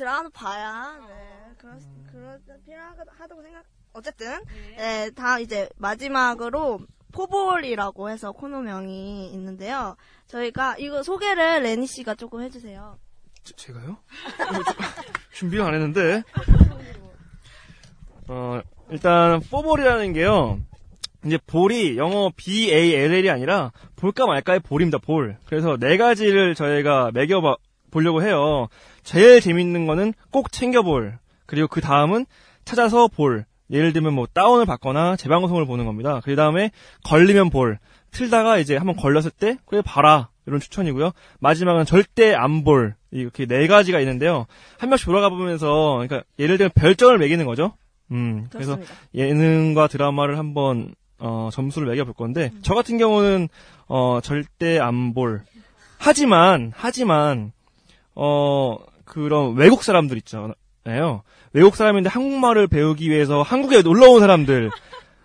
드라마 0.00 0.30
봐야 0.30 0.96
네 1.06 1.54
그런 1.58 1.78
그런 2.10 2.40
필요하다고 2.64 3.42
생각. 3.42 3.64
어쨌든 3.92 4.40
네, 4.78 5.10
다 5.10 5.38
이제 5.38 5.68
마지막으로 5.76 6.80
포볼이라고 7.12 8.08
해서 8.08 8.32
코너명이 8.32 9.30
있는데요. 9.34 9.96
저희가 10.26 10.76
이거 10.78 11.02
소개를 11.02 11.64
레니 11.64 11.86
씨가 11.86 12.14
조금 12.14 12.40
해주세요. 12.40 12.98
제가요? 13.56 13.98
준비를 15.34 15.66
안 15.66 15.74
했는데. 15.74 16.22
어, 18.28 18.62
일단, 18.90 19.40
포볼이라는 19.40 20.14
게요. 20.14 20.60
이제 21.26 21.36
볼이 21.46 21.98
영어 21.98 22.30
B-A-L-L이 22.36 23.28
아니라 23.28 23.72
볼까 23.96 24.24
말까의 24.24 24.60
볼입니다, 24.60 24.96
볼. 24.98 25.36
그래서 25.46 25.76
네 25.76 25.98
가지를 25.98 26.54
저희가 26.54 27.10
매겨 27.12 27.58
보려고 27.90 28.22
해요. 28.22 28.68
제일 29.02 29.40
재밌는 29.40 29.86
거는 29.86 30.14
꼭 30.30 30.52
챙겨볼. 30.52 31.18
그리고 31.46 31.68
그 31.68 31.80
다음은 31.80 32.26
찾아서 32.64 33.08
볼. 33.08 33.44
예를 33.70 33.92
들면 33.92 34.14
뭐 34.14 34.26
다운을 34.26 34.66
받거나 34.66 35.16
재방송을 35.16 35.64
보는 35.64 35.86
겁니다. 35.86 36.20
그 36.24 36.34
다음에 36.36 36.70
걸리면 37.04 37.50
볼. 37.50 37.78
틀다가 38.10 38.58
이제 38.58 38.76
한번 38.76 38.96
걸렸을 38.96 39.30
때 39.30 39.56
그래 39.66 39.82
봐라. 39.82 40.28
이런 40.46 40.58
추천이고요. 40.58 41.12
마지막은 41.38 41.84
절대 41.84 42.34
안 42.34 42.64
볼. 42.64 42.94
이렇게 43.12 43.46
네 43.46 43.66
가지가 43.66 44.00
있는데요. 44.00 44.46
한 44.78 44.88
명씩 44.88 45.06
돌아가 45.06 45.28
보면서 45.28 45.94
그러니까 45.94 46.22
예를 46.38 46.58
들면 46.58 46.72
별점을 46.74 47.16
매기는 47.18 47.44
거죠. 47.46 47.74
음. 48.10 48.48
그래서. 48.50 48.78
예능과 49.14 49.86
드라마를 49.86 50.38
한번 50.38 50.94
어, 51.18 51.50
점수를 51.52 51.88
매겨 51.88 52.04
볼 52.04 52.14
건데 52.14 52.50
저 52.62 52.74
같은 52.74 52.98
경우는 52.98 53.48
어, 53.86 54.20
절대 54.22 54.78
안 54.78 55.14
볼. 55.14 55.42
하지만 55.98 56.72
하지만 56.74 57.52
어 58.14 58.76
그런 59.10 59.56
외국 59.56 59.82
사람들 59.82 60.16
있잖아요. 60.18 61.22
외국 61.52 61.74
사람인데 61.74 62.08
한국말을 62.08 62.68
배우기 62.68 63.10
위해서 63.10 63.42
한국에 63.42 63.82
놀러 63.82 64.08
온 64.08 64.20
사람들 64.20 64.70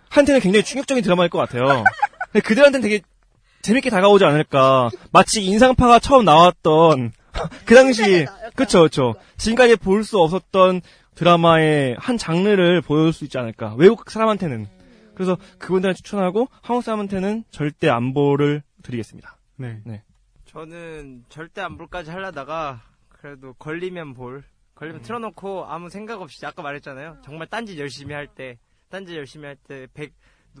한테는 0.08 0.40
굉장히 0.40 0.64
충격적인 0.64 1.04
드라마일 1.04 1.30
것 1.30 1.38
같아요. 1.38 1.84
근데 2.32 2.40
그들한테는 2.40 2.82
되게 2.82 3.00
재밌게 3.62 3.90
다가오지 3.90 4.24
않을까. 4.24 4.90
마치 5.12 5.44
인상파가 5.44 6.00
처음 6.00 6.24
나왔던 6.24 7.12
그 7.64 7.74
당시 7.74 8.26
그쵸 8.56 8.82
그쵸. 8.82 9.14
지금까지 9.36 9.76
볼 9.76 10.02
수 10.02 10.18
없었던 10.18 10.80
드라마의 11.14 11.96
한 11.98 12.18
장르를 12.18 12.80
보여줄 12.80 13.12
수 13.12 13.24
있지 13.24 13.38
않을까. 13.38 13.74
외국 13.78 14.10
사람한테는. 14.10 14.66
그래서 15.14 15.38
그분들한테 15.58 15.96
추천하고 15.96 16.48
한국 16.60 16.82
사람한테는 16.82 17.44
절대 17.50 17.88
안 17.88 18.12
볼을 18.12 18.62
드리겠습니다. 18.82 19.36
네. 19.56 19.80
네. 19.84 20.02
저는 20.46 21.24
절대 21.28 21.60
안 21.60 21.78
볼까지 21.78 22.10
하려다가 22.10 22.82
그래도 23.20 23.52
걸리면 23.54 24.14
볼 24.14 24.44
걸리면 24.74 25.02
틀어놓고 25.02 25.66
아무 25.66 25.88
생각 25.90 26.20
없이 26.22 26.44
아까 26.46 26.62
말했잖아요 26.62 27.18
정말 27.24 27.46
딴짓 27.48 27.78
열심히 27.78 28.14
할 28.14 28.26
때 28.28 28.58
딴짓 28.90 29.16
열심히 29.16 29.46
할 29.46 29.56
때 29.56 29.86
back 29.94 30.14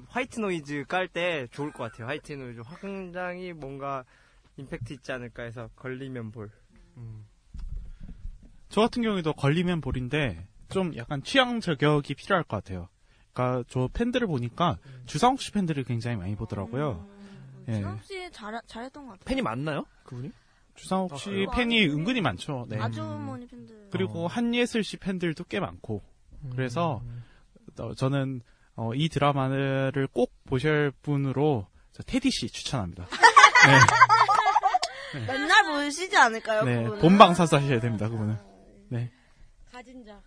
white 0.08 0.40
noise 0.40 0.84
깔 0.88 1.08
때 1.08 1.46
좋을 1.52 1.72
것 1.72 1.84
같아요 1.84 2.06
white 2.08 2.32
noise 2.32 2.62
굉장히 2.80 3.52
뭔가 3.52 4.04
임팩트 4.56 4.92
있지 4.94 5.12
않을까 5.12 5.42
해서 5.44 5.68
걸리면 5.76 6.32
볼저 6.32 6.50
같은 8.80 9.02
경우에도 9.02 9.32
걸리면 9.32 9.80
볼인데 9.80 10.46
좀 10.68 10.96
약간 10.96 11.22
취향 11.22 11.60
저격이 11.60 12.14
필요할 12.14 12.42
것 12.44 12.56
같아요. 12.56 12.88
그러니까 13.32 13.64
저 13.68 13.88
팬들을 13.92 14.26
보니까 14.26 14.78
주상욱 15.04 15.40
씨 15.40 15.52
팬들이 15.52 15.84
굉장히 15.84 16.16
많이 16.16 16.34
보더라고요. 16.34 17.06
예. 17.68 17.74
주상욱 17.74 18.02
씨 18.02 18.30
잘, 18.32 18.60
잘했던 18.66 19.04
것 19.06 19.12
같아요. 19.12 19.24
팬이 19.26 19.42
많나요? 19.42 19.84
그분이? 20.04 20.32
주상욱 20.76 21.18
씨 21.18 21.30
그래요? 21.30 21.50
팬이 21.50 21.86
은근히 21.88 22.20
많죠. 22.20 22.66
네. 22.68 22.78
아주머니 22.78 23.46
팬들. 23.46 23.88
그리고 23.90 24.28
한예슬 24.28 24.84
씨 24.84 24.96
팬들도 24.96 25.44
꽤 25.44 25.58
많고. 25.60 26.02
그래서 26.52 27.02
어, 27.78 27.94
저는 27.94 28.42
어, 28.76 28.94
이 28.94 29.08
드라마를 29.08 30.06
꼭 30.12 30.32
보실 30.44 30.92
분으로 31.02 31.66
저 31.92 32.02
테디 32.02 32.30
씨 32.30 32.48
추천합니다. 32.48 33.06
네. 35.14 35.26
맨날 35.26 35.64
보시지 35.64 36.16
않을까요? 36.16 36.64
네, 36.64 36.82
그분은? 36.82 37.00
본방사수 37.00 37.56
하셔야 37.56 37.80
됩니다, 37.80 38.08
그분은. 38.08 38.36
네. 38.88 39.10
가진 39.72 40.04
자. 40.04 40.20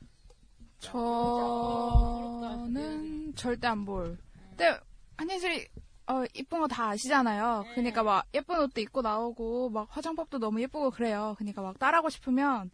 저는 2.39 3.35
절대 3.35 3.67
안 3.67 3.85
볼. 3.85 4.17
근데 4.49 4.79
한예슬이 5.17 5.67
어, 6.09 6.23
이쁜 6.33 6.59
거 6.59 6.67
다 6.67 6.89
아시잖아요. 6.89 7.65
그러니까 7.75 8.01
막 8.03 8.25
예쁜 8.33 8.59
옷도 8.59 8.81
입고 8.81 9.01
나오고 9.01 9.69
막 9.69 9.87
화장법도 9.91 10.39
너무 10.39 10.61
예쁘고 10.61 10.89
그래요. 10.91 11.35
그러니까 11.37 11.61
막 11.61 11.77
따라하고 11.77 12.09
싶으면 12.09 12.71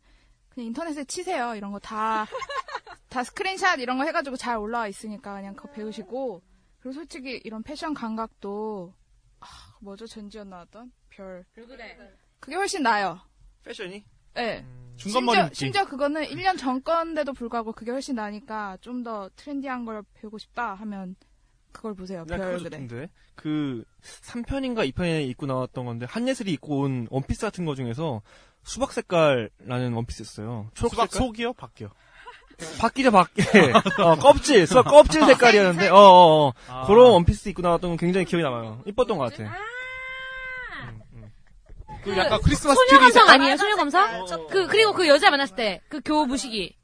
그냥 0.49 0.67
인터넷에 0.67 1.03
치세요. 1.03 1.53
이런 1.55 1.71
거 1.71 1.79
다 1.79 2.25
다 3.09 3.23
스크린샷 3.23 3.79
이런 3.79 3.97
거 3.97 4.05
해가지고 4.05 4.35
잘 4.37 4.57
올라와 4.57 4.87
있으니까 4.87 5.35
그냥 5.35 5.53
그거 5.55 5.69
배우시고 5.71 6.41
그리고 6.79 6.93
솔직히 6.93 7.39
이런 7.43 7.61
패션 7.63 7.93
감각도 7.93 8.93
아, 9.41 9.45
뭐죠 9.81 10.05
전지현 10.07 10.49
나왔던 10.49 10.91
별 11.09 11.45
그래. 11.53 11.97
그게 12.39 12.55
훨씬 12.55 12.83
나아요. 12.83 13.19
패션이? 13.63 14.03
네. 14.33 14.65
중간머리 14.97 15.35
심지어, 15.35 15.43
묶기. 15.43 15.55
심지어 15.55 15.85
그거는 15.85 16.23
1년 16.23 16.57
전 16.57 16.81
건데도 16.83 17.33
불구하고 17.33 17.71
그게 17.73 17.91
훨씬 17.91 18.15
나니까 18.15 18.77
좀 18.81 19.03
더 19.03 19.29
트렌디한 19.35 19.85
걸 19.85 20.03
배우고 20.13 20.37
싶다 20.37 20.73
하면 20.75 21.15
그걸 21.75 21.93
보세요. 21.93 22.23
나별 22.27 22.57
그래. 22.87 23.09
그 23.35 23.83
3편인가 24.01 24.89
2편에 24.93 25.27
입고 25.29 25.45
나왔던 25.45 25.85
건데 25.85 26.05
한예슬이 26.09 26.51
입고 26.53 26.79
온 26.79 27.07
원피스 27.11 27.41
같은 27.41 27.65
거 27.65 27.75
중에서 27.75 28.21
수박 28.63 28.93
색깔라는 28.93 29.93
원피스였어요. 29.93 30.69
초록 30.73 30.91
수박 30.91 31.11
색깔? 31.11 31.27
속이요? 31.27 31.53
밖이요? 31.53 31.89
바뀌죠, 32.79 33.11
바뀌. 33.11 33.41
어, 34.01 34.15
껍질, 34.15 34.65
수박 34.65 34.83
껍질 34.85 35.25
색깔이었는데, 35.25 35.89
어, 35.89 35.95
어, 35.97 36.47
어. 36.47 36.53
아. 36.69 36.85
그런 36.87 37.11
원피스 37.11 37.49
입고 37.49 37.61
나왔던 37.61 37.91
건 37.91 37.97
굉장히 37.97 38.25
기억이 38.25 38.43
남아요. 38.43 38.81
이뻤던 38.85 39.17
것 39.17 39.29
같아. 39.35 39.53
그 42.03 42.15
약간 42.17 42.39
크리스마스 42.41 42.75
소녀 42.75 42.87
트리 42.87 42.99
감성 42.99 43.21
색깔? 43.23 43.35
아니에요? 43.35 43.57
소녀 43.57 43.75
감성? 43.75 44.47
그 44.49 44.67
그리고 44.67 44.93
그 44.93 45.07
여자 45.07 45.29
만났을 45.31 45.55
때 45.55 45.81
그 45.89 45.99
교우 46.05 46.25
무시기. 46.25 46.77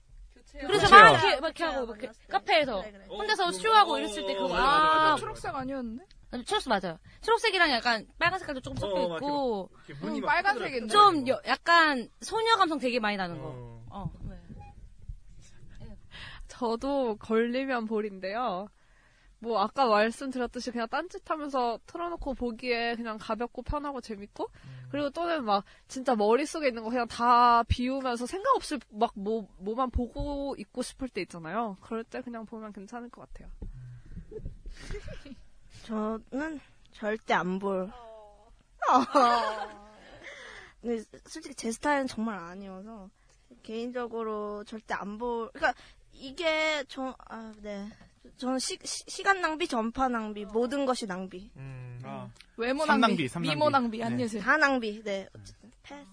그래서. 0.60 0.90
막 0.90 1.10
이렇게, 1.12 1.40
막 1.40 1.48
이렇게 1.48 1.64
하고 1.64 1.86
막 1.88 1.98
이렇게 2.02 2.18
카페에서 2.30 2.82
혼자서 3.10 3.52
쇼하고 3.52 3.98
이랬을 4.00 4.26
때 4.28 4.34
그거 4.36 4.56
아 4.56 5.16
초록색 5.18 5.56
아니었는데? 5.56 6.06
초록색 6.46 6.70
맞아요. 6.70 6.98
초록색이랑 7.22 7.72
약간 7.72 8.06
빨간 8.20 8.40
색깔도 8.40 8.62
조금 8.62 8.78
섞여 8.78 8.96
어, 8.96 9.16
있고 9.18 9.70
음, 10.04 10.22
빨간색인데. 10.22 10.88
좀 10.92 11.28
여- 11.28 11.42
약간 11.46 12.10
소녀 12.22 12.56
감성 12.58 12.80
되게 12.80 13.00
많이 13.00 13.18
나는 13.18 13.40
거. 13.42 13.82
어. 13.90 14.12
네. 14.24 14.38
저도 16.48 17.16
걸리면 17.18 17.86
볼인데요. 17.86 18.68
뭐 19.40 19.60
아까 19.60 19.88
말씀드렸듯이 19.88 20.70
그냥 20.72 20.88
딴짓하면서 20.88 21.80
틀어놓고 21.88 22.36
보기에 22.36 22.96
그냥 22.96 23.18
가볍고 23.20 23.64
편하고 23.64 24.00
재밌고 24.00 24.48
그리고 24.92 25.10
또는 25.10 25.46
막 25.46 25.64
진짜 25.88 26.16
머릿속에 26.16 26.68
있는 26.68 26.84
거 26.84 26.90
그냥 26.90 27.08
다 27.08 27.64
비우면서 27.64 28.26
생각 28.26 28.56
없이 28.56 28.78
막 28.90 29.12
뭐, 29.16 29.48
뭐만 29.58 29.90
보고 29.90 30.56
있고 30.58 30.82
싶을 30.82 31.08
때 31.08 31.22
있잖아요. 31.22 31.78
그럴 31.82 32.04
때 32.04 32.22
그냥 32.22 32.46
보면 32.46 32.74
괜찮을 32.74 33.10
것 33.10 33.28
같아요. 33.28 33.50
저는 35.84 36.60
절대 36.92 37.34
안 37.34 37.58
볼. 37.60 37.90
어. 37.90 38.52
근데 40.82 41.04
솔직히 41.26 41.56
제 41.56 41.72
스타일은 41.72 42.08
정말 42.08 42.38
아니어서 42.38 43.10
개인적으로 43.64 44.64
절대 44.66 44.94
안 44.94 45.18
볼. 45.18 45.50
그러니까 45.54 45.80
이게 46.14 46.84
저 46.88 47.16
아, 47.30 47.54
네. 47.62 47.88
저는 48.38 48.60
시, 48.60 48.78
시, 48.84 49.24
간 49.24 49.42
낭비, 49.42 49.68
전파 49.68 50.08
낭비, 50.08 50.46
모든 50.46 50.86
것이 50.86 51.06
낭비. 51.08 51.52
외모 52.58 52.86
삼 52.86 53.00
낭비, 53.00 53.16
낭비, 53.16 53.28
삼 53.28 53.42
미모 53.42 53.70
낭비. 53.70 54.00
낭비, 54.00 54.02
한예슬. 54.02 54.40
다 54.40 54.58
낭비. 54.58 55.02
네. 55.04 55.28
어쨌든 55.36 55.72
패스. 55.84 56.06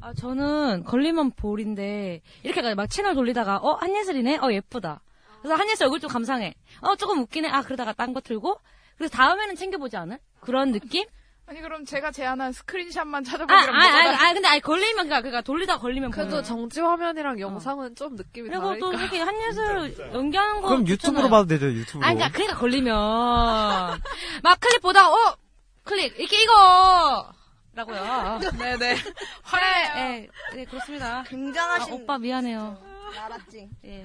아, 0.00 0.12
저는 0.12 0.84
걸리면 0.84 1.32
볼인데, 1.32 2.20
이렇게 2.42 2.74
막 2.74 2.86
채널 2.88 3.14
돌리다가, 3.14 3.56
어, 3.56 3.74
한예슬이네? 3.74 4.38
어, 4.38 4.52
예쁘다. 4.52 5.00
그래서 5.40 5.54
한예슬 5.54 5.84
얼굴 5.84 6.00
좀 6.00 6.10
감상해. 6.10 6.54
어, 6.80 6.96
조금 6.96 7.20
웃기네? 7.20 7.48
아, 7.48 7.62
그러다가 7.62 7.92
딴 7.94 8.12
거 8.12 8.20
틀고, 8.20 8.60
그래서 8.96 9.16
다음에는 9.16 9.56
챙겨보지 9.56 9.96
않을? 9.96 10.18
그런 10.40 10.72
느낌? 10.72 11.06
아니 11.48 11.60
그럼 11.60 11.84
제가 11.84 12.10
제안한 12.10 12.52
스크린샷만 12.52 13.20
아, 13.20 13.22
아, 13.28 13.30
찾아보기랑 13.30 13.68
아, 13.74 14.02
뭐가 14.02 14.28
아, 14.28 14.32
근데, 14.34 14.48
아니, 14.48 14.60
걸리면, 14.60 14.96
그니까, 14.96 15.20
그니까, 15.20 15.40
돌리다가 15.42 15.80
걸리면 15.80 16.10
그래도. 16.10 16.42
정지 16.42 16.80
화면이랑 16.80 17.38
영상은 17.38 17.94
좀 17.94 18.16
느낌이 18.16 18.48
그리고 18.48 18.64
다르니까. 18.64 18.84
또 18.86 18.92
이렇게 18.92 19.20
한예슬 19.20 19.96
연기하는 20.12 20.60
거. 20.60 20.68
그럼 20.68 20.88
유튜브로 20.88 21.22
좋잖아요. 21.22 21.30
봐도 21.30 21.46
되죠 21.46 21.66
유튜브로 21.72 22.04
아, 22.04 22.08
그니까, 22.14 22.30
그니까 22.32 22.56
걸리면. 22.56 22.94
막 24.42 24.58
클립 24.60 24.82
보다가, 24.82 25.08
어! 25.12 25.36
클릭. 25.84 26.18
이렇게 26.18 26.42
이거! 26.42 27.32
라고요. 27.74 28.40
네네. 28.58 28.96
화해. 29.42 29.94
네, 29.94 30.28
네, 30.54 30.64
그렇습니다. 30.64 31.22
굉장하신- 31.28 31.90
아, 31.92 31.94
오빠 31.94 32.18
미안해요. 32.18 32.76
알았지. 33.22 33.68
예. 33.84 34.04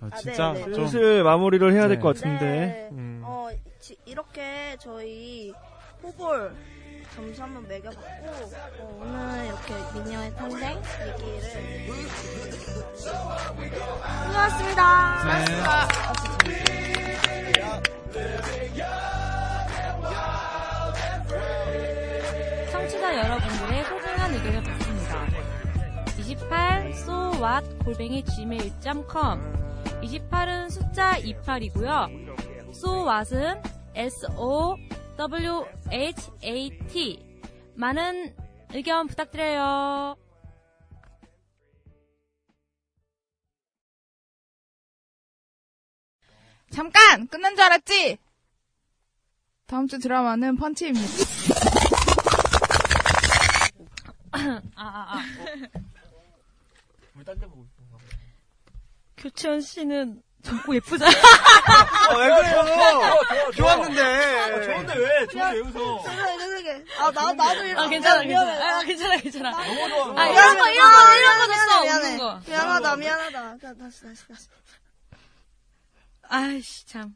아, 0.00 0.08
아, 0.10 0.16
진짜 0.16 0.52
네, 0.52 0.66
네. 0.66 0.72
좀 0.74 0.88
슬슬 0.88 1.22
마무리를 1.22 1.72
해야 1.72 1.86
될 1.86 1.98
네. 1.98 2.02
것 2.02 2.16
같은데. 2.16 2.44
네. 2.44 2.88
음. 2.92 3.22
어, 3.24 3.48
지- 3.52 3.60
이렇게 4.06 4.76
저희 4.80 5.52
포볼 6.00 6.54
점수 7.14 7.42
한번 7.42 7.68
매겨봤고 7.68 8.26
어, 8.80 8.98
오늘 9.00 9.46
이렇게 9.46 9.74
미녀의 9.94 10.34
탄생 10.34 10.82
얘기를 11.06 11.42
수고하셨습니다. 12.96 14.74
청취자 22.72 23.16
여러분들의 23.18 23.84
소중한 23.84 24.34
의견을 24.34 24.62
받습니다. 24.62 25.26
28 26.18 26.92
so 26.94 27.32
what 27.34 27.84
골뱅이 27.84 28.24
gmail.com 28.24 29.64
28은 30.02 30.70
숫자 30.70 31.18
28이고요. 31.18 32.23
So 32.74 33.04
what은 33.06 33.62
s 33.94 34.26
o 34.36 34.76
w 35.16 35.64
h 35.92 36.30
a 36.42 36.70
t 36.88 37.24
많은 37.76 38.34
의견 38.72 39.06
부탁드려요. 39.06 40.16
잠깐! 46.70 47.28
끝난 47.28 47.54
줄 47.54 47.64
알았지? 47.64 48.18
다음 49.66 49.86
주 49.86 50.00
드라마는 50.00 50.56
펀치입니다. 50.56 51.06
아, 54.32 54.60
아, 54.74 55.16
아. 55.16 55.22
교채연 59.16 59.60
씨는 59.60 60.22
젊고 60.44 60.74
예쁘잖아. 60.76 61.10
아, 61.10 62.14
왜 62.16 62.28
그래요? 62.28 63.52
좋았는데. 63.56 64.02
아, 64.02 64.60
좋은데 64.62 64.94
왜? 64.94 65.26
좋은데 65.26 65.54
왜 65.54 65.60
웃어? 65.60 66.02
죄송해. 66.38 66.84
아, 66.98 67.10
나, 67.10 67.32
나도 67.32 67.64
이거. 67.64 67.82
아, 67.82 67.88
괜찮아, 67.88 68.22
미안해. 68.22 68.52
괜찮아. 68.52 68.76
아, 68.78 68.82
괜찮아, 68.82 69.16
괜찮아. 69.16 69.50
너무 69.50 69.88
좋아. 69.88 70.20
아, 70.22 70.26
이런 70.28 70.58
거, 70.58 70.70
이런 70.70 70.92
거, 70.92 71.16
이런 71.16 71.38
거 71.38 71.46
미안해, 71.48 71.70
됐어. 71.70 71.82
미안해. 71.82 72.18
미안하다, 72.46 72.96
미안하다. 72.96 73.56
자, 73.58 73.74
다시, 73.80 74.02
다시, 74.02 74.28
다시. 74.28 74.48
아이씨, 76.28 76.86
참. 76.86 77.14